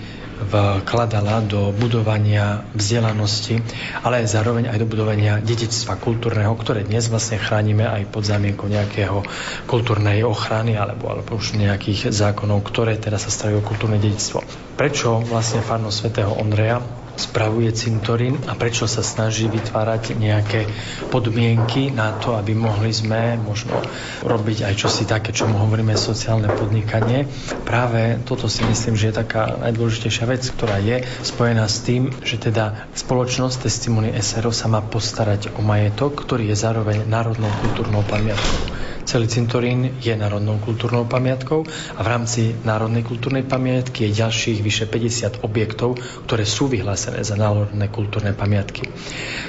vkladala 0.47 1.43
do 1.43 1.75
budovania 1.75 2.63
vzdelanosti, 2.71 3.59
ale 4.03 4.23
zároveň 4.23 4.71
aj 4.71 4.77
do 4.79 4.87
budovania 4.87 5.43
dedičstva 5.43 5.99
kultúrneho, 5.99 6.55
ktoré 6.55 6.87
dnes 6.87 7.11
vlastne 7.11 7.41
chránime 7.41 7.83
aj 7.83 8.07
pod 8.07 8.23
zámienkou 8.23 8.71
nejakého 8.71 9.25
kultúrnej 9.67 10.23
ochrany 10.23 10.79
alebo, 10.79 11.11
alebo 11.11 11.35
už 11.35 11.59
nejakých 11.59 12.15
zákonov, 12.15 12.63
ktoré 12.63 12.95
teraz 12.95 13.27
sa 13.27 13.31
starajú 13.31 13.59
o 13.59 13.67
kultúrne 13.67 13.99
dedičstvo. 13.99 14.39
Prečo 14.79 15.19
vlastne 15.27 15.59
farnosť 15.59 15.95
svätého 15.95 16.31
Ondreja 16.31 16.79
spravuje 17.19 17.67
cintorín 17.75 18.39
a 18.47 18.55
prečo 18.55 18.87
sa 18.87 19.03
snaží 19.03 19.51
vytvárať 19.51 20.15
nejaké 20.15 20.63
podmienky 21.11 21.91
na 21.91 22.15
to, 22.15 22.39
aby 22.39 22.55
mohli 22.55 22.95
sme 22.95 23.35
možno 23.35 23.75
robiť 24.23 24.71
aj 24.71 24.73
čosi 24.79 25.03
také, 25.03 25.35
čo 25.35 25.51
hovoríme 25.51 25.99
sociálne 25.99 26.47
podnikanie. 26.47 27.27
Práve 27.67 28.23
toto 28.23 28.47
si 28.47 28.63
myslím, 28.63 28.95
že 28.95 29.11
je 29.11 29.19
taká 29.19 29.59
najdôležitejšia 29.59 30.25
vec, 30.31 30.47
ktorá 30.55 30.79
je 30.79 31.03
spojená 31.27 31.67
s 31.67 31.83
tým, 31.83 32.15
že 32.23 32.39
teda 32.39 32.87
spoločnosť 32.95 33.67
Testimony 33.67 34.15
SRO 34.23 34.55
sa 34.55 34.71
má 34.71 34.79
postarať 34.79 35.51
o 35.59 35.61
majetok, 35.61 36.15
ktorý 36.15 36.55
je 36.55 36.55
zároveň 36.55 37.03
národnou 37.03 37.51
kultúrnou 37.59 38.07
pamiatkou. 38.07 38.79
Celý 39.09 39.25
cintorín 39.25 39.97
je 40.05 40.13
národnou 40.13 40.61
kultúrnou 40.61 41.09
pamiatkou 41.09 41.65
a 41.97 42.01
v 42.05 42.11
rámci 42.13 42.53
národnej 42.61 43.01
kultúrnej 43.01 43.41
pamiatky 43.41 44.05
je 44.05 44.21
ďalších 44.21 44.61
vyše 44.61 44.85
50 44.85 45.41
objektov, 45.41 45.97
ktoré 46.29 46.45
sú 46.45 46.69
vyhlásené 46.69 47.08
za 47.21 47.35
národné 47.35 47.89
kultúrne 47.89 48.31
pamiatky. 48.37 48.87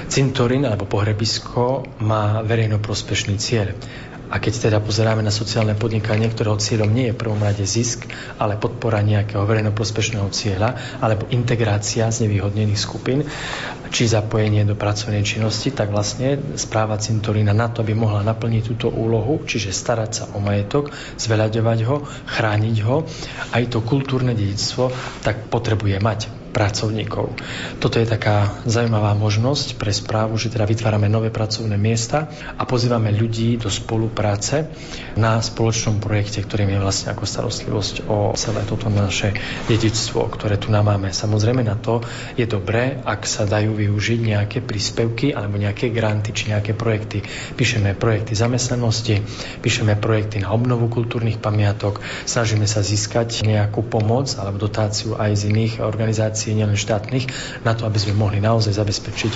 Cintorín 0.09 0.65
alebo 0.67 0.89
pohrebisko 0.89 1.85
má 2.01 2.41
verejnoprospešný 2.43 3.35
cieľ. 3.37 3.77
A 4.31 4.39
keď 4.39 4.71
teda 4.71 4.79
pozeráme 4.79 5.19
na 5.19 5.29
sociálne 5.29 5.75
podnikanie, 5.75 6.31
ktorého 6.31 6.55
cieľom 6.55 6.87
nie 6.87 7.11
je 7.11 7.19
prvom 7.19 7.43
rade 7.43 7.67
zisk, 7.67 8.07
ale 8.39 8.55
podpora 8.55 9.03
nejakého 9.03 9.43
verejnoprospešného 9.43 10.31
cieľa, 10.31 10.79
alebo 11.03 11.27
integrácia 11.35 12.07
z 12.07 12.23
nevýhodnených 12.25 12.79
skupín, 12.79 13.27
či 13.91 14.07
zapojenie 14.07 14.63
do 14.63 14.79
pracovnej 14.79 15.27
činnosti, 15.27 15.75
tak 15.75 15.91
vlastne 15.91 16.39
správa 16.55 16.95
cintorína 16.95 17.51
na 17.51 17.67
to, 17.67 17.83
aby 17.83 17.91
mohla 17.91 18.23
naplniť 18.23 18.63
túto 18.71 18.87
úlohu, 18.87 19.43
čiže 19.43 19.75
starať 19.75 20.11
sa 20.15 20.23
o 20.31 20.39
majetok, 20.39 20.95
zveľaďovať 21.19 21.79
ho, 21.91 22.07
chrániť 22.07 22.77
ho, 22.87 23.03
aj 23.51 23.63
to 23.67 23.83
kultúrne 23.83 24.31
dedictvo, 24.31 24.95
tak 25.27 25.51
potrebuje 25.51 25.99
mať 25.99 26.40
pracovníkov. 26.51 27.33
Toto 27.79 27.97
je 27.97 28.05
taká 28.05 28.61
zaujímavá 28.67 29.15
možnosť 29.17 29.79
pre 29.79 29.89
správu, 29.89 30.35
že 30.37 30.51
teda 30.51 30.67
vytvárame 30.67 31.07
nové 31.07 31.31
pracovné 31.33 31.79
miesta 31.79 32.29
a 32.59 32.63
pozývame 32.67 33.09
ľudí 33.15 33.57
do 33.57 33.71
spolupráce 33.71 34.67
na 35.15 35.39
spoločnom 35.39 36.03
projekte, 36.03 36.43
ktorým 36.43 36.75
je 36.75 36.83
vlastne 36.83 37.15
ako 37.15 37.23
starostlivosť 37.23 37.95
o 38.11 38.35
celé 38.35 38.61
toto 38.67 38.91
naše 38.91 39.31
dedičstvo, 39.71 40.27
ktoré 40.27 40.59
tu 40.59 40.69
nám 40.69 40.91
máme. 40.91 41.15
Samozrejme 41.15 41.63
na 41.63 41.79
to 41.79 42.03
je 42.35 42.43
dobré, 42.43 42.99
ak 42.99 43.23
sa 43.23 43.47
dajú 43.47 43.71
využiť 43.77 44.19
nejaké 44.19 44.59
príspevky 44.59 45.31
alebo 45.31 45.55
nejaké 45.55 45.87
granty 45.93 46.35
či 46.35 46.51
nejaké 46.51 46.75
projekty. 46.75 47.23
Píšeme 47.55 47.95
projekty 47.95 48.35
zamestnanosti, 48.35 49.23
píšeme 49.63 49.95
projekty 49.95 50.43
na 50.43 50.51
obnovu 50.51 50.91
kultúrnych 50.91 51.39
pamiatok, 51.39 52.03
snažíme 52.27 52.65
sa 52.65 52.83
získať 52.83 53.45
nejakú 53.45 53.85
pomoc 53.85 54.33
alebo 54.35 54.57
dotáciu 54.57 55.15
aj 55.15 55.31
z 55.37 55.41
iných 55.53 55.73
organizácií, 55.85 56.40
nielen 56.49 56.73
štátnych, 56.73 57.29
na 57.61 57.77
to, 57.77 57.85
aby 57.85 58.01
sme 58.01 58.17
mohli 58.17 58.41
naozaj 58.41 58.73
zabezpečiť 58.73 59.33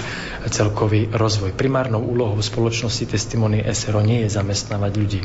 celkový 0.49 1.13
rozvoj. 1.13 1.53
Primárnou 1.53 2.01
úlohou 2.01 2.41
spoločnosti 2.41 3.05
Testimony 3.05 3.61
SRO 3.69 4.01
nie 4.01 4.25
je 4.25 4.33
zamestnávať 4.33 4.91
ľudí, 4.97 5.21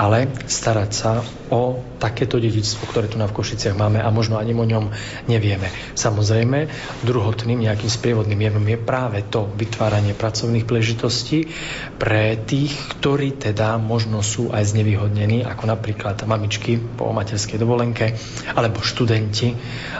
ale 0.00 0.32
starať 0.48 0.90
sa 0.90 1.20
o 1.52 1.76
takéto 2.00 2.40
dedičstvo, 2.40 2.88
ktoré 2.88 3.12
tu 3.12 3.20
na 3.20 3.28
v 3.28 3.36
Košiciach 3.36 3.76
máme 3.76 4.00
a 4.00 4.08
možno 4.08 4.40
ani 4.40 4.56
o 4.56 4.64
ňom 4.64 4.88
nevieme. 5.28 5.68
Samozrejme, 5.92 6.66
druhotným 7.04 7.68
nejakým 7.68 7.92
sprievodným 7.92 8.40
javom 8.40 8.64
je 8.64 8.78
práve 8.80 9.20
to 9.28 9.46
vytváranie 9.52 10.16
pracovných 10.16 10.64
príležitostí 10.64 11.52
pre 12.00 12.40
tých, 12.40 12.72
ktorí 12.98 13.36
teda 13.36 13.76
možno 13.76 14.24
sú 14.24 14.48
aj 14.48 14.72
znevýhodnení, 14.72 15.44
ako 15.44 15.68
napríklad 15.68 16.24
mamičky 16.24 16.80
po 16.80 17.12
materskej 17.12 17.60
dovolenke, 17.60 18.16
alebo 18.56 18.80
študenti, 18.80 19.52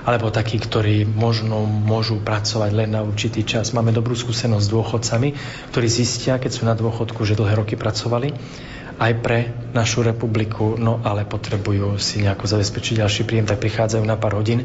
alebo 0.09 0.33
takí, 0.33 0.57
ktorí 0.57 1.02
možno 1.05 1.65
môžu 1.67 2.21
pracovať 2.21 2.71
len 2.73 2.91
na 2.95 3.01
určitý 3.03 3.43
čas. 3.43 3.75
Máme 3.75 3.91
dobrú 3.91 4.15
skúsenosť 4.15 4.65
s 4.65 4.73
dôchodcami, 4.73 5.29
ktorí 5.75 5.87
zistia, 5.89 6.39
keď 6.39 6.51
sú 6.51 6.63
na 6.65 6.75
dôchodku, 6.75 7.23
že 7.23 7.39
dlhé 7.39 7.59
roky 7.59 7.75
pracovali 7.75 8.35
aj 9.03 9.13
pre 9.19 9.51
našu 9.75 10.07
republiku, 10.07 10.79
no 10.79 11.03
ale 11.03 11.27
potrebujú 11.27 11.99
si 11.99 12.23
nejako 12.23 12.47
zabezpečiť 12.47 13.03
ďalší 13.03 13.23
príjem, 13.27 13.51
tak 13.51 13.59
prichádzajú 13.59 14.05
na 14.07 14.15
pár 14.15 14.39
hodín, 14.39 14.63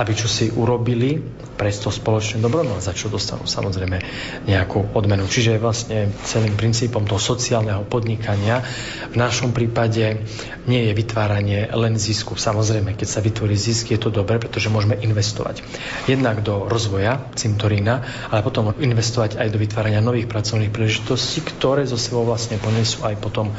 aby 0.00 0.12
čo 0.16 0.24
si 0.24 0.48
urobili 0.48 1.20
pre 1.60 1.68
to 1.68 1.92
spoločné 1.92 2.40
dobro, 2.40 2.64
no 2.64 2.80
za 2.80 2.96
čo 2.96 3.12
dostanú 3.12 3.44
samozrejme 3.44 4.00
nejakú 4.48 4.96
odmenu. 4.96 5.28
Čiže 5.28 5.60
vlastne 5.60 6.08
celým 6.24 6.56
princípom 6.56 7.04
toho 7.04 7.20
sociálneho 7.20 7.84
podnikania 7.84 8.64
v 9.12 9.16
našom 9.20 9.52
prípade 9.52 10.22
nie 10.64 10.88
je 10.88 10.92
vytváranie 10.96 11.68
len 11.74 12.00
zisku. 12.00 12.40
Samozrejme, 12.40 12.96
keď 12.96 13.08
sa 13.10 13.20
vytvorí 13.20 13.52
zisk, 13.52 13.92
je 13.92 14.00
to 14.00 14.08
dobré, 14.08 14.40
pretože 14.40 14.72
môžeme 14.72 14.96
investovať. 14.96 15.60
Jednak 16.08 16.40
do 16.40 16.66
rozvoja 16.66 17.20
cintorína, 17.36 18.00
ale 18.32 18.40
potom 18.40 18.72
investovať 18.72 19.36
aj 19.36 19.48
do 19.52 19.60
vytvárania 19.60 20.00
nových 20.00 20.30
pracovných 20.30 20.72
príležitostí, 20.72 21.44
ktoré 21.44 21.84
zo 21.84 22.00
sebou 22.00 22.24
vlastne 22.24 22.56
ponesú 22.56 23.04
aj 23.04 23.20
potom 23.20 23.52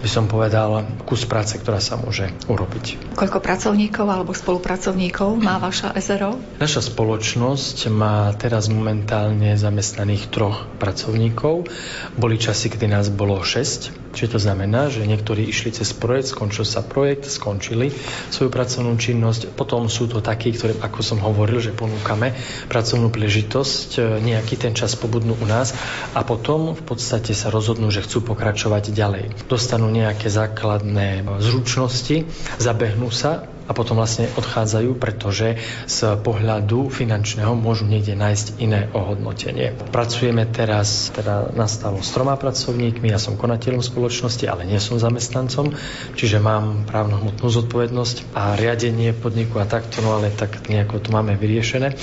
by 0.00 0.08
som 0.08 0.30
povedal, 0.30 0.84
kus 1.08 1.24
práce, 1.24 1.56
ktorá 1.56 1.80
sa 1.82 1.98
môže 1.98 2.30
urobiť. 2.46 3.16
Koľko 3.16 3.38
pracovníkov 3.40 4.06
alebo 4.06 4.36
spolupracovníkov 4.36 5.40
má 5.40 5.58
vaša 5.58 5.96
SRO? 5.98 6.38
Naša 6.62 6.84
spoločnosť 6.84 7.90
má 7.90 8.30
teraz 8.36 8.68
momentálne 8.68 9.56
zamestnaných 9.56 10.28
troch 10.30 10.68
pracovníkov. 10.78 11.66
Boli 12.14 12.36
časy, 12.36 12.70
kedy 12.70 12.86
nás 12.86 13.10
bolo 13.10 13.40
6, 13.40 14.05
čiže 14.16 14.34
to 14.34 14.40
znamená, 14.40 14.88
že 14.88 15.04
niektorí 15.04 15.44
išli 15.44 15.76
cez 15.76 15.92
projekt, 15.92 16.32
skončil 16.32 16.64
sa 16.64 16.80
projekt, 16.80 17.28
skončili 17.28 17.92
svoju 18.32 18.48
pracovnú 18.48 18.96
činnosť. 18.96 19.52
Potom 19.52 19.92
sú 19.92 20.08
to 20.08 20.24
takí, 20.24 20.56
ktorí, 20.56 20.80
ako 20.80 21.04
som 21.04 21.20
hovoril, 21.20 21.60
že 21.60 21.76
ponúkame 21.76 22.32
pracovnú 22.72 23.12
príležitosť, 23.12 23.88
e, 23.96 24.00
nejaký 24.24 24.56
ten 24.56 24.72
čas 24.72 24.96
pobudnú 24.96 25.36
u 25.36 25.44
nás 25.44 25.76
a 26.16 26.24
potom 26.24 26.72
v 26.72 26.82
podstate 26.82 27.36
sa 27.36 27.52
rozhodnú, 27.52 27.92
že 27.92 28.00
chcú 28.00 28.24
pokračovať 28.24 28.96
ďalej. 28.96 29.24
Dostanú 29.52 29.92
nejaké 29.92 30.32
základné 30.32 31.20
zručnosti, 31.44 32.24
zabehnú 32.56 33.12
sa 33.12 33.55
a 33.66 33.74
potom 33.74 33.98
vlastne 33.98 34.30
odchádzajú, 34.34 34.94
pretože 34.98 35.58
z 35.86 35.98
pohľadu 36.22 36.90
finančného 36.90 37.52
môžu 37.54 37.86
niekde 37.86 38.14
nájsť 38.14 38.46
iné 38.62 38.90
ohodnotenie. 38.94 39.74
Pracujeme 39.90 40.46
teraz, 40.46 41.10
teda 41.14 41.50
nastalo 41.52 42.00
s 42.00 42.10
troma 42.14 42.38
pracovníkmi, 42.38 43.10
ja 43.10 43.18
som 43.18 43.34
konateľom 43.38 43.82
spoločnosti, 43.82 44.46
ale 44.46 44.66
nie 44.66 44.78
som 44.78 44.98
zamestnancom, 44.98 45.74
čiže 46.14 46.38
mám 46.38 46.86
právnohmotnú 46.86 47.46
zodpovednosť 47.46 48.32
a 48.34 48.54
riadenie 48.54 49.12
podniku 49.12 49.58
a 49.62 49.68
takto, 49.68 50.00
no 50.00 50.16
ale 50.16 50.30
tak 50.32 50.66
nejako 50.70 51.02
to 51.02 51.10
máme 51.10 51.34
vyriešené. 51.34 51.94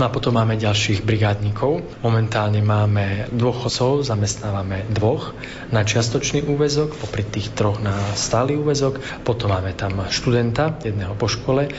No 0.00 0.08
a 0.08 0.12
potom 0.12 0.36
máme 0.36 0.56
ďalších 0.56 1.04
brigádnikov. 1.04 1.84
Momentálne 2.00 2.64
máme 2.64 3.30
dôchodcov, 3.30 4.02
zamestnávame 4.04 4.88
dvoch 4.90 5.36
na 5.70 5.86
čiastočný 5.86 6.44
úvezok, 6.48 6.96
popri 6.96 7.22
tých 7.22 7.52
troch 7.54 7.78
na 7.78 7.94
stály 8.18 8.56
úvezok. 8.56 8.98
Potom 9.22 9.52
máme 9.52 9.76
tam 9.76 10.02
študenta, 10.08 10.74
jedného 10.82 11.09
po 11.14 11.30
škole, 11.30 11.70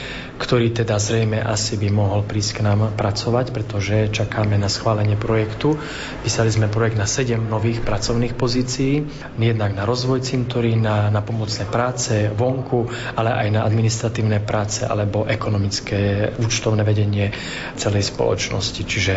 ktorý 0.41 0.73
teda 0.73 0.97
zrejme 0.97 1.37
asi 1.37 1.77
by 1.77 1.89
mohol 1.93 2.25
prísť 2.25 2.61
k 2.61 2.65
nám 2.65 2.95
pracovať, 2.97 3.53
pretože 3.53 4.09
čakáme 4.09 4.57
na 4.57 4.71
schválenie 4.71 5.19
projektu. 5.19 5.77
Písali 6.25 6.49
sme 6.49 6.71
projekt 6.71 6.97
na 6.97 7.05
7 7.05 7.37
nových 7.37 7.85
pracovných 7.85 8.33
pozícií, 8.33 9.05
jednak 9.37 9.77
na 9.77 9.85
rozvoj 9.85 10.25
cintorína, 10.25 11.13
na 11.13 11.21
pomocné 11.21 11.67
práce 11.69 12.31
vonku, 12.33 12.89
ale 13.13 13.35
aj 13.35 13.47
na 13.53 13.61
administratívne 13.67 14.41
práce 14.41 14.87
alebo 14.87 15.29
ekonomické 15.29 16.33
účtovné 16.39 16.81
vedenie 16.81 17.29
celej 17.77 18.09
spoločnosti. 18.09 18.81
Čiže 18.81 19.13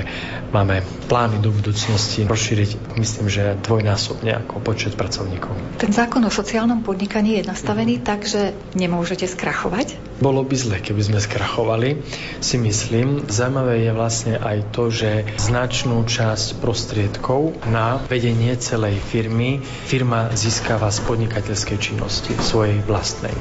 máme 0.52 0.84
plány 1.08 1.40
do 1.40 1.54
budúcnosti 1.54 2.26
rozšíriť, 2.28 2.98
myslím, 3.00 3.26
že 3.30 3.56
dvojnásobne 3.64 4.34
ako 4.44 4.60
počet 4.60 4.92
pracovníkov. 4.98 5.80
Ten 5.80 5.92
zákon 5.94 6.20
o 6.24 6.32
sociálnom 6.32 6.84
podnikaní 6.84 7.40
je 7.40 7.48
nastavený 7.48 8.04
tak, 8.04 8.28
že 8.28 8.52
nemôžete 8.76 9.24
skrachovať? 9.30 10.03
Bolo 10.14 10.46
by 10.46 10.54
zle, 10.54 10.76
keby 10.78 11.02
sme 11.02 11.18
skrachovali, 11.18 11.98
si 12.38 12.56
myslím. 12.56 13.26
Zaujímavé 13.26 13.82
je 13.82 13.92
vlastne 13.92 14.34
aj 14.38 14.70
to, 14.70 14.86
že 14.88 15.26
značnú 15.42 16.06
časť 16.06 16.62
prostriedkov 16.62 17.66
na 17.66 17.98
vedenie 18.06 18.54
celej 18.54 19.02
firmy 19.02 19.58
firma 19.60 20.30
získava 20.32 20.86
z 20.94 21.02
podnikateľskej 21.02 21.78
činnosti 21.82 22.32
svojej 22.38 22.78
vlastnej. 22.86 23.34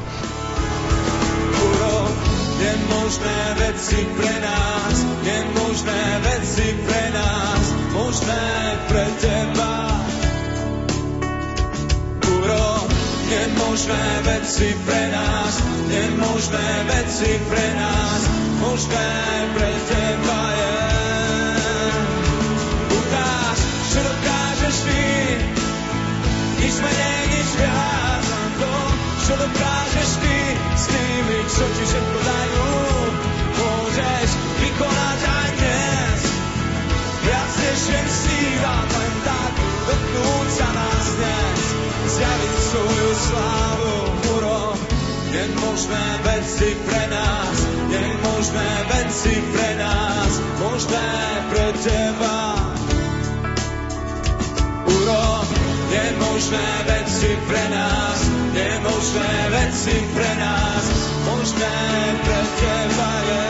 Nemožné 2.64 3.40
veci 3.60 4.00
pre 4.18 4.34
nás, 4.40 4.96
nemožné 5.22 6.02
veci 6.26 6.68
pre 6.88 7.04
nás, 7.12 7.64
možné 7.92 8.44
pre 8.88 9.06
teba. 9.20 9.63
Nemožné 13.54 14.06
veci 14.26 14.74
pre 14.86 15.02
nás, 15.14 15.54
nemožné 15.86 16.70
veci 16.90 17.38
pre 17.50 17.68
nás, 17.78 18.22
možné 18.58 19.14
pre 19.54 19.70
teba 19.94 20.42
je. 20.58 20.78
Ukáž, 22.98 23.60
čo 23.94 24.00
dokážeš 24.02 24.76
ty, 24.90 25.06
nič 26.66 26.76
menej, 26.82 27.22
nič 27.30 27.50
viac, 27.62 28.26
to, 28.58 28.74
čo 29.22 29.34
dokážeš 29.38 30.10
ty, 30.18 30.38
s 30.74 30.86
tými, 30.90 31.38
čo 31.46 31.66
ti 31.78 31.84
všetko 31.94 32.20
dajú, 32.26 32.70
môžeš 33.54 34.30
vykonať 34.66 35.20
aj 35.30 35.50
dnes. 35.62 36.22
Viac 37.22 37.52
než 37.54 37.80
jen 37.86 38.08
snívať, 38.10 38.88
len 38.98 39.14
tak 39.22 39.54
dotknúť 39.86 40.48
sa 40.58 40.68
nás 40.74 41.06
dnes, 41.22 41.62
zjaviť 42.18 42.53
nemožné 45.34 46.06
veci 46.22 46.78
pre 46.86 47.04
nás, 47.10 47.58
nemožné 47.90 48.70
veci 48.94 49.36
pre 49.50 49.70
nás, 49.82 50.32
možné 50.62 51.10
pre 51.50 51.68
teba. 51.82 52.38
Urob 54.86 55.48
nemožné 55.90 56.70
veci 56.86 57.32
pre 57.50 57.64
nás, 57.74 58.20
nemožné 58.54 59.34
veci 59.50 59.98
pre 60.14 60.32
nás, 60.38 60.86
možné 61.26 61.78
pre 62.22 62.42
teba 62.62 63.12
je. 63.26 63.50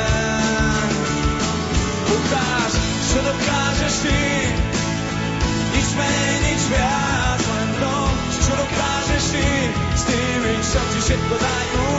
Ukáž, 2.16 2.72
čo 3.12 3.20
dokážeš 3.28 3.96
ty, 4.08 4.24
nič 5.76 5.90
menej, 6.00 6.36
nič 6.48 6.64
viac, 6.72 7.03
tými, 10.74 10.82
čo 10.82 10.82
ti 10.90 11.00
všetko 11.06 11.36
dajú, 11.38 11.93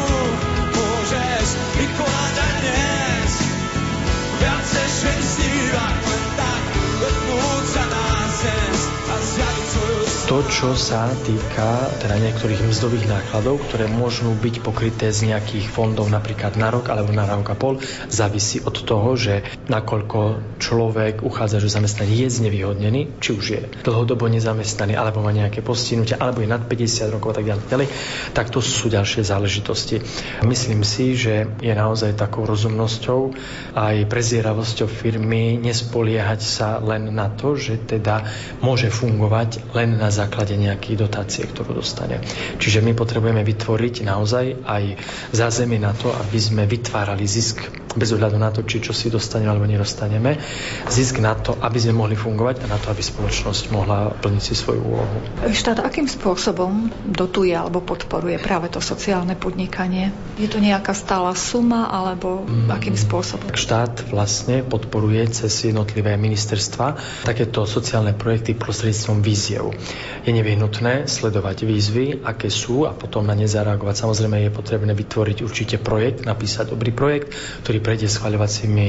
to, 10.24 10.40
čo 10.48 10.72
sa 10.72 11.12
týka 11.28 11.92
teda 12.00 12.16
niektorých 12.16 12.64
mzdových 12.64 13.12
nákladov, 13.12 13.60
ktoré 13.68 13.92
môžu 13.92 14.32
byť 14.32 14.64
pokryté 14.64 15.12
z 15.12 15.28
nejakých 15.28 15.68
fondov 15.68 16.08
napríklad 16.08 16.56
na 16.56 16.72
rok 16.72 16.88
alebo 16.88 17.12
na 17.12 17.28
rok 17.28 17.52
a 17.52 17.56
pol, 17.56 17.76
závisí 18.08 18.64
od 18.64 18.72
toho, 18.72 19.20
že 19.20 19.44
nakoľko 19.68 20.40
človek 20.56 21.20
uchádza 21.20 21.60
o 21.60 21.68
zamestnanie 21.68 22.24
je 22.24 22.40
znevýhodnený, 22.40 23.20
či 23.20 23.30
už 23.36 23.44
je 23.44 23.60
dlhodobo 23.84 24.24
nezamestnaný, 24.32 24.96
alebo 24.96 25.20
má 25.20 25.28
nejaké 25.28 25.60
postihnutia, 25.60 26.16
alebo 26.16 26.40
je 26.40 26.48
nad 26.48 26.64
50 26.64 27.12
rokov 27.12 27.36
a 27.36 27.44
tak 27.44 27.68
ďalej, 27.68 27.86
tak 28.32 28.48
to 28.48 28.64
sú 28.64 28.88
ďalšie 28.88 29.28
záležitosti. 29.28 30.00
Myslím 30.40 30.88
si, 30.88 31.20
že 31.20 31.52
je 31.60 31.74
naozaj 31.76 32.16
takou 32.16 32.48
rozumnosťou 32.48 33.36
aj 33.76 34.08
prezieravosťou 34.08 34.88
firmy 34.88 35.60
nespoliehať 35.60 36.40
sa 36.40 36.80
len 36.80 37.12
na 37.12 37.28
to, 37.28 37.60
že 37.60 37.76
teda 37.76 38.24
môže 38.64 38.88
fungovať 38.88 39.68
len 39.76 40.00
na 40.00 40.13
základe 40.14 40.54
nejakej 40.54 40.94
dotácie, 40.94 41.42
ktorú 41.44 41.82
dostane. 41.82 42.22
Čiže 42.62 42.80
my 42.80 42.94
potrebujeme 42.94 43.42
vytvoriť 43.42 44.06
naozaj 44.06 44.62
aj 44.62 44.84
zázemie 45.34 45.82
na 45.82 45.90
to, 45.90 46.14
aby 46.14 46.38
sme 46.38 46.62
vytvárali 46.70 47.26
zisk 47.26 47.83
bez 47.94 48.10
ohľadu 48.14 48.36
na 48.38 48.50
to, 48.50 48.66
či 48.66 48.82
čo 48.82 48.92
si 48.92 49.10
dostaneme 49.10 49.50
alebo 49.50 49.66
nedostaneme. 49.66 50.38
Zisk 50.90 51.22
na 51.22 51.34
to, 51.38 51.54
aby 51.58 51.78
sme 51.78 51.94
mohli 51.94 52.18
fungovať 52.18 52.66
a 52.66 52.70
na 52.70 52.78
to, 52.78 52.90
aby 52.90 53.02
spoločnosť 53.02 53.70
mohla 53.70 54.12
plniť 54.18 54.42
si 54.42 54.54
svoju 54.54 54.82
úlohu. 54.82 55.16
Štát 55.46 55.80
akým 55.82 56.10
spôsobom 56.10 56.90
dotuje 57.06 57.54
alebo 57.54 57.80
podporuje 57.80 58.36
práve 58.42 58.70
to 58.70 58.82
sociálne 58.82 59.38
podnikanie? 59.38 60.10
Je 60.36 60.50
to 60.50 60.58
nejaká 60.58 60.92
stála 60.92 61.32
suma 61.38 61.88
alebo 61.90 62.42
mm. 62.44 62.68
akým 62.70 62.98
spôsobom? 62.98 63.54
Štát 63.54 64.10
vlastne 64.10 64.66
podporuje 64.66 65.22
cez 65.30 65.50
jednotlivé 65.70 66.18
ministerstva 66.18 66.98
takéto 67.24 67.64
sociálne 67.64 68.12
projekty 68.16 68.58
prostredníctvom 68.58 69.18
víziev 69.22 69.70
je 70.24 70.32
nevyhnutné 70.32 71.04
sledovať 71.04 71.68
výzvy, 71.68 72.24
aké 72.24 72.48
sú 72.48 72.88
a 72.88 72.96
potom 72.96 73.28
na 73.28 73.36
ne 73.36 73.44
zareagovať. 73.44 73.94
Samozrejme 74.08 74.48
je 74.48 74.50
potrebné 74.50 74.92
vytvoriť 74.96 75.44
určite 75.44 75.76
projekt, 75.76 76.24
napísať 76.24 76.72
dobrý 76.72 76.96
projekt, 76.96 77.36
ktorý 77.60 77.83
prejde 77.84 78.08
schvaľovacími 78.08 78.86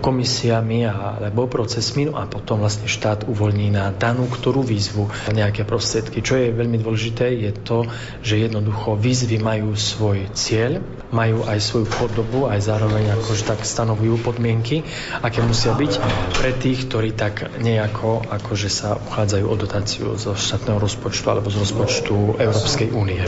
komisiami 0.00 0.88
alebo 0.88 1.44
procesmi 1.44 2.08
no 2.08 2.16
a 2.16 2.24
potom 2.24 2.64
vlastne 2.64 2.88
štát 2.88 3.28
uvoľní 3.28 3.68
na 3.68 3.92
danú 3.92 4.24
ktorú 4.24 4.64
výzvu 4.64 5.12
nejaké 5.28 5.68
prostriedky. 5.68 6.24
Čo 6.24 6.40
je 6.40 6.56
veľmi 6.56 6.80
dôležité 6.80 7.28
je 7.36 7.52
to, 7.52 7.84
že 8.24 8.40
jednoducho 8.40 8.96
výzvy 8.96 9.36
majú 9.36 9.76
svoj 9.76 10.32
cieľ, 10.32 10.80
majú 11.12 11.44
aj 11.44 11.58
svoju 11.60 11.86
podobu, 11.88 12.48
aj 12.48 12.64
zároveň 12.64 13.12
akože 13.18 13.44
tak 13.44 13.60
stanovujú 13.64 14.20
podmienky, 14.24 14.86
aké 15.20 15.44
musia 15.44 15.76
byť 15.76 15.92
pre 16.40 16.56
tých, 16.56 16.88
ktorí 16.88 17.12
tak 17.12 17.60
nejako 17.60 18.24
akože 18.28 18.68
sa 18.70 18.96
uchádzajú 18.96 19.44
o 19.44 19.56
dotáciu 19.58 20.06
zo 20.14 20.32
štátneho 20.38 20.78
rozpočtu 20.78 21.26
alebo 21.28 21.50
z 21.50 21.60
rozpočtu 21.66 22.38
Európskej 22.38 22.88
únie. 22.94 23.18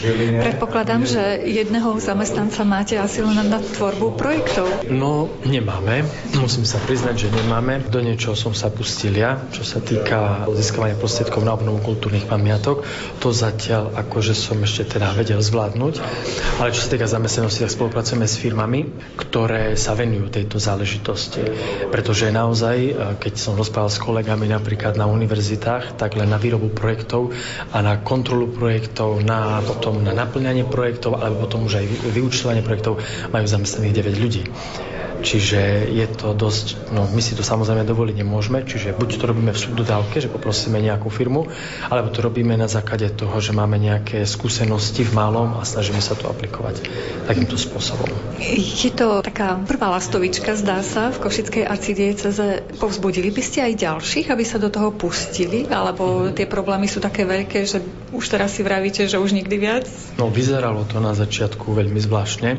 Predpokladám, 0.41 1.03
že 1.05 1.43
jedného 1.43 1.99
zamestnanca 1.99 2.63
máte 2.63 2.95
asi 2.97 3.25
len 3.25 3.37
na 3.51 3.59
tvorbu 3.59 4.15
projektov. 4.15 4.87
No, 4.87 5.10
nemáme. 5.47 6.05
Musím 6.39 6.65
sa 6.67 6.79
priznať, 6.83 7.27
že 7.27 7.29
nemáme. 7.33 7.85
Do 7.89 8.01
niečoho 8.03 8.35
som 8.39 8.53
sa 8.53 8.69
pustil 8.71 9.17
ja, 9.17 9.41
čo 9.51 9.63
sa 9.63 9.83
týka 9.83 10.47
získavania 10.53 10.99
prostriedkov 10.99 11.43
na 11.43 11.57
obnovu 11.57 11.81
kultúrnych 11.83 12.27
pamiatok. 12.27 12.85
To 13.25 13.29
zatiaľ 13.33 13.95
akože 13.97 14.35
som 14.37 14.61
ešte 14.63 14.97
teda 14.99 15.13
vedel 15.17 15.43
zvládnuť. 15.43 15.95
Ale 16.61 16.75
čo 16.75 16.81
sa 16.85 16.91
týka 16.93 17.07
zamestnanosti, 17.09 17.65
tak 17.67 17.73
spolupracujeme 17.73 18.27
s 18.29 18.37
firmami, 18.39 18.81
ktoré 19.19 19.75
sa 19.75 19.97
venujú 19.97 20.31
tejto 20.31 20.61
záležitosti. 20.61 21.43
Pretože 21.89 22.31
naozaj, 22.31 22.77
keď 23.19 23.33
som 23.37 23.57
rozprával 23.59 23.91
s 23.91 24.03
kolegami 24.03 24.47
napríklad 24.51 24.95
na 24.97 25.09
univerzitách, 25.11 25.99
tak 25.99 26.17
len 26.17 26.31
na 26.31 26.39
výrobu 26.39 26.71
projektov 26.71 27.33
a 27.75 27.79
na 27.81 27.99
kontrolu 28.01 28.51
projektov, 28.51 29.23
na 29.25 29.61
potom 29.65 30.01
na 30.01 30.13
naplňanie 30.15 30.67
projektov, 30.67 31.19
alebo 31.19 31.47
potom 31.49 31.67
už 31.67 31.83
aj 31.83 31.87
vyučtovanie 32.15 32.63
projektov 32.63 33.03
majú 33.33 33.47
zamestnaných 33.47 33.97
9 34.07 34.23
ľudí. 34.23 34.43
Čiže 35.21 35.93
je 35.93 36.07
to 36.09 36.33
dosť, 36.33 36.93
no 36.97 37.05
my 37.05 37.21
si 37.21 37.37
to 37.37 37.45
samozrejme 37.45 37.85
dovoliť 37.85 38.17
nemôžeme, 38.25 38.65
čiže 38.65 38.97
buď 38.97 39.09
to 39.21 39.25
robíme 39.29 39.53
v 39.53 39.61
subdodávke, 39.61 40.17
že 40.17 40.33
poprosíme 40.33 40.81
nejakú 40.81 41.13
firmu, 41.13 41.47
alebo 41.93 42.09
to 42.09 42.25
robíme 42.25 42.57
na 42.57 42.67
základe 42.67 43.13
toho, 43.13 43.37
že 43.39 43.53
máme 43.53 43.77
nejaké 43.77 44.25
skúsenosti 44.25 45.05
v 45.05 45.13
malom 45.13 45.61
a 45.61 45.63
snažíme 45.63 46.01
sa 46.01 46.17
to 46.17 46.33
aplikovať 46.33 46.89
takýmto 47.29 47.61
spôsobom. 47.61 48.09
Je 48.57 48.89
to 48.91 49.21
taká 49.21 49.61
prvá 49.69 49.93
lastovička, 49.93 50.57
zdá 50.57 50.81
sa, 50.81 51.13
v 51.13 51.21
Košickej 51.21 51.65
arcidieceze. 51.69 52.65
Povzbudili 52.81 53.29
by 53.29 53.43
ste 53.45 53.59
aj 53.69 53.73
ďalších, 53.77 54.33
aby 54.33 54.45
sa 54.49 54.57
do 54.57 54.73
toho 54.73 54.91
pustili, 54.97 55.69
alebo 55.69 56.33
tie 56.33 56.49
problémy 56.49 56.89
sú 56.89 57.05
také 57.05 57.29
veľké, 57.29 57.69
že 57.69 57.85
už 58.11 58.25
teraz 58.33 58.57
si 58.57 58.65
vravíte, 58.65 59.05
že 59.05 59.21
už 59.21 59.37
nikdy 59.37 59.57
viac? 59.61 59.85
No, 60.17 60.33
vyzeralo 60.33 60.89
to 60.89 60.99
na 60.99 61.13
začiatku 61.13 61.77
veľmi 61.77 62.01
zvláštne, 62.01 62.59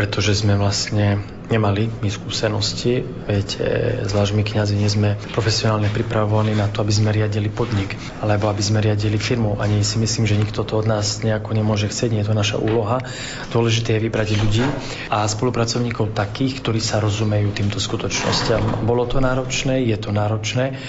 pretože 0.00 0.40
sme 0.40 0.56
vlastne 0.56 1.20
nemali 1.52 1.92
my 2.00 2.08
skúsenosti. 2.08 3.04
Viete, 3.28 4.00
zvlášť 4.08 4.32
my 4.32 4.42
kniazy 4.48 4.74
nie 4.80 4.88
sme 4.88 5.20
profesionálne 5.36 5.92
pripravovaní 5.92 6.56
na 6.56 6.72
to, 6.72 6.80
aby 6.80 6.88
sme 6.88 7.12
riadili 7.12 7.52
podnik, 7.52 8.00
alebo 8.24 8.48
aby 8.48 8.64
sme 8.64 8.80
riadili 8.80 9.20
firmu. 9.20 9.60
Ani 9.60 9.84
si 9.84 10.00
myslím, 10.00 10.24
že 10.24 10.40
nikto 10.40 10.64
to 10.64 10.80
od 10.80 10.88
nás 10.88 11.20
nejako 11.20 11.52
nemôže 11.52 11.92
chcieť, 11.92 12.16
nie 12.16 12.24
je 12.24 12.32
to 12.32 12.38
naša 12.38 12.56
úloha. 12.56 13.04
Dôležité 13.52 14.00
je 14.00 14.08
vybrať 14.08 14.40
ľudí 14.40 14.64
a 15.12 15.28
spolupracovníkov 15.28 16.16
takých, 16.16 16.64
ktorí 16.64 16.80
sa 16.80 16.96
rozumejú 17.04 17.52
týmto 17.52 17.76
skutočnosťam. 17.76 18.88
Bolo 18.88 19.04
to 19.04 19.20
náročné, 19.20 19.84
je 19.84 20.00
to 20.00 20.16
náročné, 20.16 20.80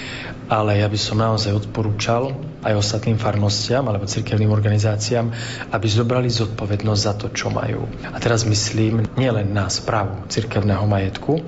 ale 0.48 0.80
ja 0.80 0.88
by 0.88 0.98
som 1.00 1.20
naozaj 1.20 1.52
odporúčal 1.52 2.32
aj 2.62 2.78
ostatným 2.78 3.18
farnostiam 3.18 3.82
alebo 3.90 4.06
cirkevným 4.06 4.54
organizáciám, 4.54 5.26
aby 5.74 5.86
zobrali 5.90 6.30
zodpovednosť 6.30 7.02
za 7.02 7.12
to, 7.18 7.26
čo 7.34 7.50
majú. 7.50 7.90
A 8.14 8.16
teraz 8.22 8.46
myslím 8.46 9.01
nielen 9.18 9.54
na 9.54 9.68
správu 9.68 10.26
cirkevného 10.28 10.84
majetku, 10.88 11.42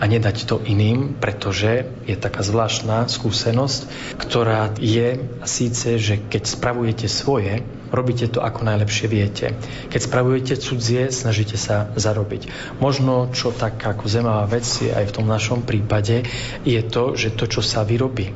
a 0.00 0.04
nedať 0.10 0.50
to 0.50 0.58
iným, 0.66 1.16
pretože 1.22 1.86
je 2.06 2.16
taká 2.18 2.42
zvláštna 2.42 3.06
skúsenosť, 3.06 3.80
ktorá 4.18 4.74
je 4.78 5.22
síce, 5.46 6.02
že 6.02 6.18
keď 6.18 6.42
spravujete 6.50 7.06
svoje, 7.06 7.62
robíte 7.94 8.26
to 8.26 8.42
ako 8.42 8.66
najlepšie 8.66 9.06
viete. 9.06 9.54
Keď 9.94 10.00
spravujete 10.02 10.54
cudzie, 10.58 11.14
snažíte 11.14 11.54
sa 11.54 11.94
zarobiť. 11.94 12.50
Možno, 12.82 13.30
čo 13.30 13.54
tak 13.54 13.78
ako 13.78 14.10
zemavá 14.10 14.44
vec 14.50 14.66
je 14.66 14.90
aj 14.90 15.08
v 15.08 15.14
tom 15.14 15.26
našom 15.30 15.62
prípade, 15.62 16.26
je 16.66 16.80
to, 16.82 17.14
že 17.14 17.38
to, 17.38 17.46
čo 17.46 17.62
sa 17.62 17.86
vyrobí, 17.86 18.34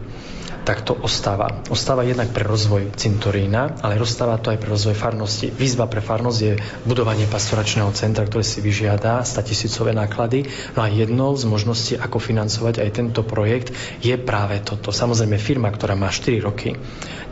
tak 0.68 0.84
to 0.84 0.92
ostáva. 0.92 1.64
Ostáva 1.72 2.04
jednak 2.04 2.28
pre 2.28 2.44
rozvoj 2.44 2.92
cintorína, 2.92 3.80
ale 3.80 3.96
rozstáva 3.96 4.36
to 4.36 4.52
aj 4.52 4.60
pre 4.60 4.68
rozvoj 4.68 4.92
farnosti. 4.92 5.48
Výzva 5.48 5.88
pre 5.88 6.04
farnosť 6.04 6.38
je 6.44 6.60
budovanie 6.84 7.24
pastoračného 7.24 7.88
centra, 7.96 8.28
ktoré 8.28 8.44
si 8.44 8.60
vyžiada 8.60 9.24
100 9.24 9.48
tisícové 9.48 9.96
náklady. 9.96 10.44
No 10.76 10.84
a 10.84 10.92
jednou 10.92 11.32
z 11.40 11.48
možností, 11.48 11.96
ako 11.96 12.20
financovať 12.20 12.84
aj 12.84 12.90
tento 13.00 13.24
projekt, 13.24 13.72
je 14.04 14.12
práve 14.20 14.60
toto. 14.60 14.92
Samozrejme 14.92 15.40
firma, 15.40 15.72
ktorá 15.72 15.96
má 15.96 16.12
4 16.12 16.36
roky, 16.44 16.76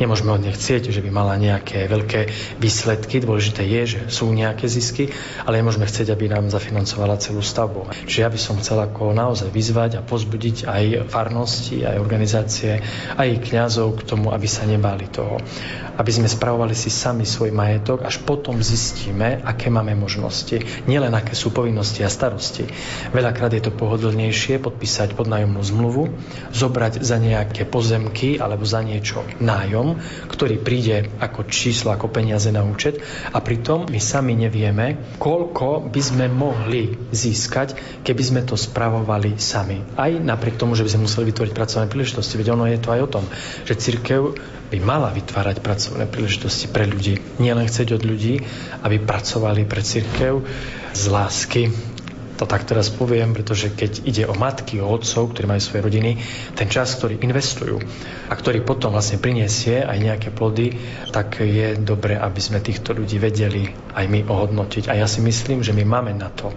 nemôžeme 0.00 0.32
od 0.32 0.40
nej 0.40 0.56
chcieť, 0.56 0.88
že 0.88 1.04
by 1.04 1.10
mala 1.12 1.36
nejaké 1.36 1.92
veľké 1.92 2.32
výsledky. 2.56 3.20
Dôležité 3.20 3.68
je, 3.68 3.82
že 3.84 4.00
sú 4.08 4.32
nejaké 4.32 4.64
zisky, 4.64 5.12
ale 5.44 5.60
nemôžeme 5.60 5.84
chcieť, 5.84 6.08
aby 6.08 6.32
nám 6.32 6.48
zafinancovala 6.48 7.20
celú 7.20 7.44
stavbu. 7.44 8.08
Čiže 8.08 8.22
ja 8.24 8.32
by 8.32 8.38
som 8.40 8.56
chcel 8.64 8.80
ako 8.80 9.12
naozaj 9.12 9.52
vyzvať 9.52 10.00
a 10.00 10.04
pozbudiť 10.04 10.64
aj 10.64 10.84
farnosti, 11.12 11.84
aj 11.84 12.00
organizácie, 12.00 12.80
aj 13.12 13.25
aj 13.26 13.42
kňazov 13.42 13.98
k 13.98 14.06
tomu, 14.06 14.30
aby 14.30 14.46
sa 14.46 14.62
nebáli 14.62 15.10
toho. 15.10 15.42
Aby 15.98 16.12
sme 16.12 16.28
spravovali 16.30 16.76
si 16.76 16.92
sami 16.92 17.26
svoj 17.26 17.50
majetok, 17.50 18.06
až 18.06 18.22
potom 18.22 18.62
zistíme, 18.62 19.42
aké 19.42 19.72
máme 19.72 19.96
možnosti. 19.98 20.62
Nielen 20.86 21.10
aké 21.16 21.34
sú 21.34 21.50
povinnosti 21.50 22.06
a 22.06 22.12
starosti. 22.12 22.68
Veľakrát 23.10 23.50
je 23.56 23.66
to 23.66 23.72
pohodlnejšie 23.74 24.62
podpísať 24.62 25.18
podnájomnú 25.18 25.60
zmluvu, 25.64 26.02
zobrať 26.52 27.02
za 27.02 27.16
nejaké 27.18 27.66
pozemky 27.66 28.38
alebo 28.38 28.62
za 28.62 28.84
niečo 28.84 29.24
nájom, 29.42 29.98
ktorý 30.28 30.60
príde 30.60 31.08
ako 31.18 31.48
číslo, 31.48 31.90
ako 31.90 32.12
peniaze 32.12 32.52
na 32.52 32.62
účet 32.62 33.00
a 33.32 33.40
pritom 33.40 33.88
my 33.88 34.00
sami 34.00 34.36
nevieme, 34.36 35.16
koľko 35.16 35.88
by 35.88 36.00
sme 36.00 36.26
mohli 36.28 36.92
získať, 37.10 37.74
keby 38.04 38.22
sme 38.22 38.40
to 38.44 38.54
spravovali 38.54 39.40
sami. 39.40 39.80
Aj 39.96 40.12
napriek 40.12 40.60
tomu, 40.60 40.76
že 40.76 40.84
by 40.84 40.92
sme 40.92 41.04
museli 41.08 41.32
vytvoriť 41.32 41.52
pracovné 41.56 41.86
príležitosti, 41.88 42.36
veď 42.36 42.52
ono 42.52 42.68
je 42.68 42.78
to 42.78 42.92
aj 42.92 43.00
o 43.00 43.08
tom, 43.08 43.15
že 43.64 43.78
církev 43.78 44.36
by 44.66 44.78
mala 44.82 45.14
vytvárať 45.14 45.62
pracovné 45.62 46.10
príležitosti 46.10 46.66
pre 46.66 46.90
ľudí. 46.90 47.22
Nie 47.38 47.54
len 47.54 47.70
chcieť 47.70 47.96
od 47.96 48.02
ľudí, 48.02 48.42
aby 48.82 48.98
pracovali 48.98 49.62
pre 49.64 49.80
církev 49.80 50.42
z 50.90 51.02
lásky. 51.06 51.62
To 52.36 52.44
tak 52.44 52.68
teraz 52.68 52.92
poviem, 52.92 53.32
pretože 53.32 53.72
keď 53.72 54.04
ide 54.04 54.24
o 54.28 54.36
matky, 54.36 54.80
o 54.80 54.88
otcov, 54.92 55.32
ktorí 55.32 55.48
majú 55.48 55.62
svoje 55.64 55.82
rodiny, 55.88 56.20
ten 56.52 56.68
čas, 56.68 56.92
ktorý 56.96 57.24
investujú 57.24 57.80
a 58.28 58.34
ktorý 58.36 58.60
potom 58.60 58.92
vlastne 58.92 59.16
priniesie 59.16 59.80
aj 59.80 59.98
nejaké 59.98 60.28
plody, 60.32 60.76
tak 61.10 61.40
je 61.40 61.80
dobre, 61.80 62.16
aby 62.16 62.40
sme 62.40 62.60
týchto 62.60 62.92
ľudí 62.92 63.16
vedeli 63.16 63.72
aj 63.96 64.04
my 64.04 64.20
ohodnotiť. 64.28 64.92
A 64.92 65.00
ja 65.00 65.08
si 65.08 65.24
myslím, 65.24 65.64
že 65.64 65.72
my 65.72 65.84
máme 65.88 66.12
na 66.12 66.28
to 66.28 66.52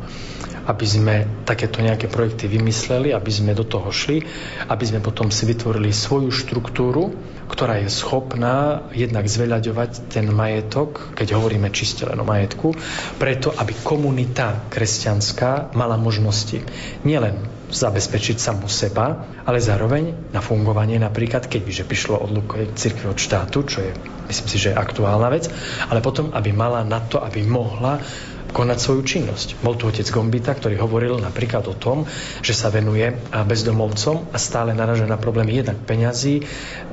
aby 0.70 0.86
sme 0.86 1.16
takéto 1.50 1.82
nejaké 1.82 2.06
projekty 2.06 2.46
vymysleli, 2.46 3.10
aby 3.10 3.32
sme 3.34 3.58
do 3.58 3.66
toho 3.66 3.90
šli, 3.90 4.22
aby 4.70 4.86
sme 4.86 5.02
potom 5.02 5.34
si 5.34 5.50
vytvorili 5.50 5.90
svoju 5.90 6.30
štruktúru, 6.30 7.10
ktorá 7.50 7.82
je 7.82 7.90
schopná 7.90 8.86
jednak 8.94 9.26
zveľaďovať 9.26 10.14
ten 10.14 10.30
majetok, 10.30 11.18
keď 11.18 11.36
hovoríme 11.36 11.74
čiste 11.74 12.06
len 12.06 12.22
o 12.22 12.26
majetku, 12.26 12.78
preto 13.18 13.50
aby 13.58 13.74
komunita 13.82 14.70
kresťanská 14.70 15.74
mala 15.74 15.98
možnosti 15.98 16.62
nielen 17.02 17.60
zabezpečiť 17.70 18.38
samú 18.42 18.66
seba, 18.66 19.30
ale 19.46 19.62
zároveň 19.62 20.34
na 20.34 20.42
fungovanie 20.42 20.98
napríklad, 20.98 21.46
keď 21.46 21.62
by 21.66 21.74
prišlo 21.86 22.18
odlukovať 22.18 22.74
cirkvi 22.74 23.06
od 23.10 23.20
štátu, 23.22 23.62
čo 23.66 23.86
je, 23.86 23.92
myslím 24.26 24.48
si, 24.50 24.58
že 24.58 24.70
je 24.74 24.82
aktuálna 24.82 25.30
vec, 25.30 25.50
ale 25.90 26.02
potom, 26.02 26.34
aby 26.34 26.50
mala 26.50 26.82
na 26.82 26.98
to, 27.02 27.22
aby 27.22 27.46
mohla 27.46 28.02
konať 28.50 28.78
svoju 28.82 29.02
činnosť. 29.06 29.62
Bol 29.62 29.78
tu 29.78 29.88
otec 29.90 30.06
Gombita, 30.10 30.58
ktorý 30.58 30.82
hovoril 30.82 31.22
napríklad 31.22 31.70
o 31.70 31.76
tom, 31.78 32.10
že 32.42 32.58
sa 32.58 32.74
venuje 32.74 33.14
bezdomovcom 33.32 34.34
a 34.34 34.38
stále 34.42 34.74
naraža 34.74 35.06
na 35.06 35.22
problémy 35.22 35.54
jednak 35.54 35.78
peňazí 35.86 36.44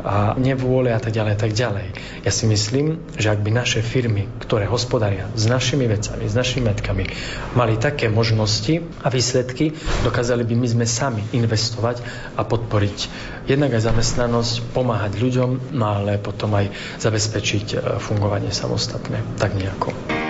a 0.05 0.37
nevôle 0.39 0.93
a 0.93 1.01
tak 1.01 1.17
ďalej 1.17 1.33
a 1.33 1.39
tak 1.41 1.53
ďalej. 1.57 1.87
Ja 2.23 2.33
si 2.33 2.45
myslím, 2.47 3.01
že 3.17 3.33
ak 3.33 3.41
by 3.41 3.51
naše 3.51 3.81
firmy, 3.81 4.29
ktoré 4.39 4.69
hospodaria 4.69 5.27
s 5.35 5.49
našimi 5.49 5.89
vecami, 5.89 6.29
s 6.29 6.35
našimi 6.37 6.69
metkami, 6.71 7.05
mali 7.57 7.81
také 7.81 8.13
možnosti 8.13 8.85
a 9.03 9.09
výsledky, 9.09 9.73
dokázali 10.05 10.45
by 10.45 10.55
my 10.55 10.69
sme 10.69 10.87
sami 10.87 11.23
investovať 11.33 12.05
a 12.37 12.45
podporiť 12.45 12.99
jednak 13.47 13.75
aj 13.75 13.87
zamestnanosť, 13.87 14.75
pomáhať 14.75 15.13
ľuďom, 15.19 15.51
no 15.75 15.85
ale 15.87 16.19
potom 16.19 16.53
aj 16.59 16.71
zabezpečiť 16.99 17.67
e, 17.73 17.77
fungovanie 18.03 18.51
samostatné. 18.51 19.39
Tak 19.39 19.55
nejako. 19.55 20.26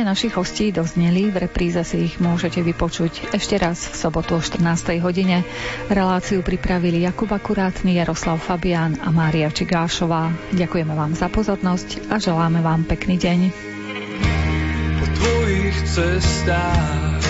Vyznania 0.00 0.16
našich 0.16 0.40
hostí 0.40 0.72
dozneli, 0.72 1.28
v 1.28 1.44
repríze 1.44 1.76
si 1.84 2.08
ich 2.08 2.16
môžete 2.16 2.64
vypočuť 2.64 3.36
ešte 3.36 3.60
raz 3.60 3.84
v 3.84 4.00
sobotu 4.00 4.32
o 4.32 4.40
14. 4.40 4.96
hodine. 4.96 5.44
Reláciu 5.92 6.40
pripravili 6.40 7.04
Jakub 7.04 7.28
Akurátny, 7.28 8.00
Jaroslav 8.00 8.40
Fabián 8.40 8.96
a 9.04 9.12
Mária 9.12 9.52
Čigášová. 9.52 10.32
Ďakujeme 10.56 10.96
vám 10.96 11.12
za 11.12 11.28
pozornosť 11.28 12.08
a 12.08 12.16
želáme 12.16 12.64
vám 12.64 12.88
pekný 12.88 13.20
deň. 13.20 13.52
Po 15.04 15.06
tvojich 15.20 15.76
cestách 15.84 17.20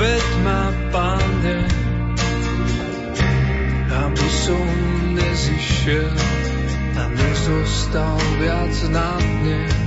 ved 0.00 0.28
ma, 0.48 0.72
Pane, 0.96 1.58
aby 3.92 4.28
som 4.32 4.64
nezišiel 5.12 6.08
a 6.96 7.04
nezostal 7.12 8.16
viac 8.40 8.72
na 8.88 9.20
dne 9.20 9.85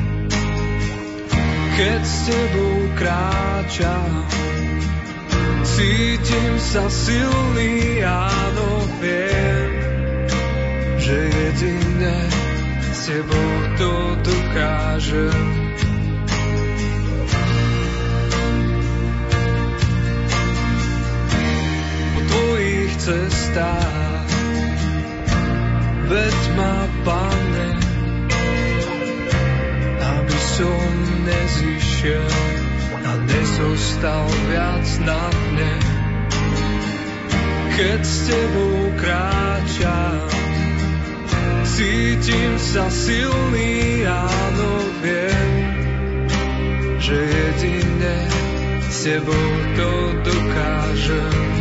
keď 1.79 2.01
s 2.03 2.17
tebou 2.27 2.77
kráčam. 2.99 4.11
Cítim 5.63 6.53
sa 6.59 6.91
silný, 6.91 8.03
áno, 8.03 8.83
viem, 8.99 9.71
že 10.99 11.17
jedine 11.31 12.19
s 12.91 12.99
tebou 13.07 13.51
to 13.79 13.91
dokážem. 14.27 15.43
Po 22.11 22.19
tvojich 22.27 22.91
cestách 22.99 24.27
veď 26.11 26.39
ma, 26.59 26.75
Pane, 27.07 27.88
som 30.59 30.91
nezišiel 31.23 32.31
a 32.99 33.11
nezostal 33.31 34.27
viac 34.51 34.87
na 35.07 35.23
dne. 35.31 35.75
Keď 37.79 38.01
s 38.03 38.17
tebou 38.27 38.91
kráčam, 38.99 40.19
cítim 41.63 42.59
sa 42.59 42.91
silný, 42.91 44.03
áno, 44.03 44.71
viem, 44.99 45.51
že 46.99 47.15
jedine 47.23 48.27
s 48.83 49.07
tebou 49.07 49.47
to 49.79 49.91
dokážem. 50.27 51.58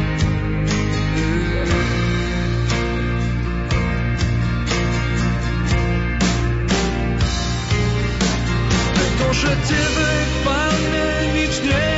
Že 9.49 9.57
tebe, 9.65 10.11
Pane, 10.45 11.09
nič 11.33 11.55
nie. 11.65 11.89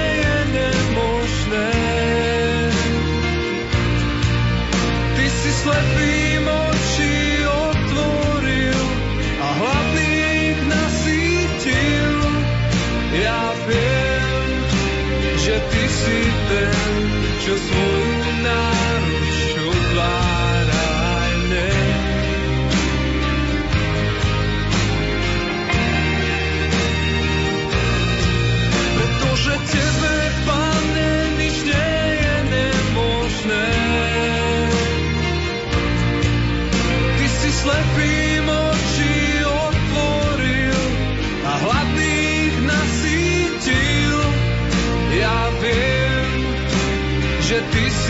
Ty 5.18 5.26
si 5.26 5.50
slepým 5.66 6.46
oči 6.46 7.14
otvoril 7.42 8.82
a 9.42 9.48
hladný 9.58 10.10
ich 10.46 10.60
nasítil. 10.70 12.14
Ja 13.18 13.42
viem, 13.66 14.54
že 15.42 15.54
ty 15.58 15.84
si 15.90 16.18
ten, 16.46 16.78
čo 17.42 17.54
svoju 17.58 18.30
náruč 18.46 18.69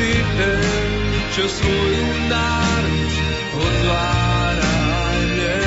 si 0.00 0.16
ten, 0.16 0.64
čo 1.36 1.44
svoju 1.44 2.04
náruč 2.32 3.12
otvára 3.52 4.72
mne. 5.28 5.60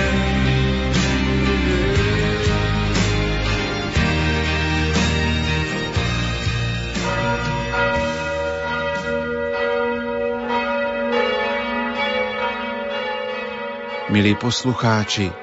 Milí 14.14 14.34
poslucháči, 14.38 15.43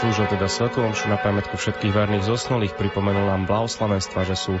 Slúžil 0.00 0.32
teda 0.32 0.48
Svetú 0.48 0.80
Omšu 0.80 1.12
na 1.12 1.20
pamätku 1.20 1.60
všetkých 1.60 1.92
verných 1.92 2.24
zosnulých, 2.24 2.72
pripomenul 2.72 3.28
nám 3.28 3.44
blahoslavenstva, 3.44 4.24
že 4.24 4.32
sú 4.32 4.56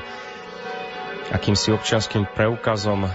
akýmsi 1.32 1.72
občianským 1.72 2.28
preukazom 2.36 3.08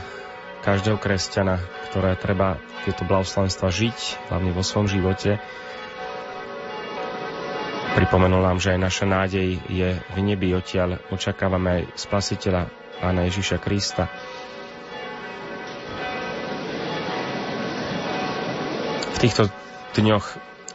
každého 0.66 0.98
kresťana, 0.98 1.62
ktoré 1.86 2.18
treba 2.18 2.58
tieto 2.82 3.06
blahoslavenstva 3.06 3.70
žiť, 3.70 3.98
hlavne 4.34 4.58
vo 4.58 4.66
svojom 4.66 4.90
živote. 4.90 5.38
Pripomenul 7.94 8.42
nám, 8.42 8.58
že 8.58 8.74
aj 8.74 8.80
naša 8.82 9.06
nádej 9.06 9.62
je 9.70 9.90
v 9.94 10.18
nebi 10.18 10.50
odtiaľ. 10.58 10.98
Očakávame 11.14 11.70
aj 11.70 11.84
spasiteľa 11.94 12.74
Pána 13.06 13.30
Ježiša 13.30 13.62
Krista. 13.62 14.10
V 19.14 19.18
týchto 19.22 19.46
dňoch 19.94 20.26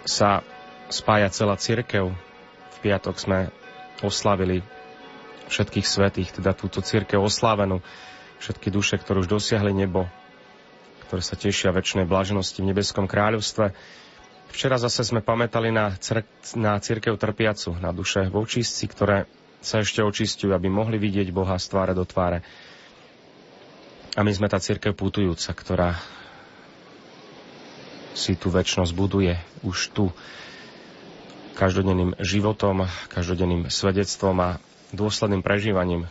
sa 0.07 0.47
spája 0.91 1.31
celá 1.31 1.55
církev. 1.57 2.11
V 2.11 2.77
piatok 2.83 3.17
sme 3.17 3.39
oslavili 4.03 4.63
všetkých 5.51 5.87
svetých, 5.87 6.31
teda 6.39 6.55
túto 6.55 6.83
církev 6.83 7.19
oslávenú, 7.19 7.83
všetky 8.39 8.71
duše, 8.71 8.97
ktoré 8.99 9.23
už 9.23 9.29
dosiahli 9.29 9.75
nebo, 9.75 10.07
ktoré 11.07 11.23
sa 11.27 11.35
tešia 11.35 11.75
väčšnej 11.75 12.07
blaženosti 12.07 12.63
v 12.63 12.71
nebeskom 12.71 13.11
kráľovstve. 13.11 13.75
Včera 14.51 14.79
zase 14.79 15.07
sme 15.07 15.23
pamätali 15.23 15.71
na, 15.71 15.95
cr- 15.99 16.27
na 16.59 16.79
církev 16.79 17.15
trpiacu, 17.19 17.75
na 17.79 17.95
duše 17.95 18.27
v 18.27 18.35
očistci, 18.39 18.87
ktoré 18.91 19.27
sa 19.61 19.85
ešte 19.85 20.01
očistujú, 20.01 20.57
aby 20.57 20.73
mohli 20.73 20.97
vidieť 20.97 21.29
Boha 21.31 21.59
z 21.61 21.71
tváre 21.71 21.93
do 21.93 22.07
tváre. 22.09 22.41
A 24.19 24.27
my 24.27 24.33
sme 24.35 24.51
tá 24.51 24.59
církev 24.59 24.97
putujúca, 24.97 25.55
ktorá 25.55 25.95
si 28.11 28.35
tú 28.35 28.51
väčšnosť 28.51 28.91
buduje 28.91 29.39
už 29.63 29.95
tu 29.95 30.11
každodenným 31.61 32.17
životom, 32.25 32.89
každodenným 33.13 33.69
svedectvom 33.69 34.37
a 34.41 34.51
dôsledným 34.97 35.45
prežívaním 35.45 36.09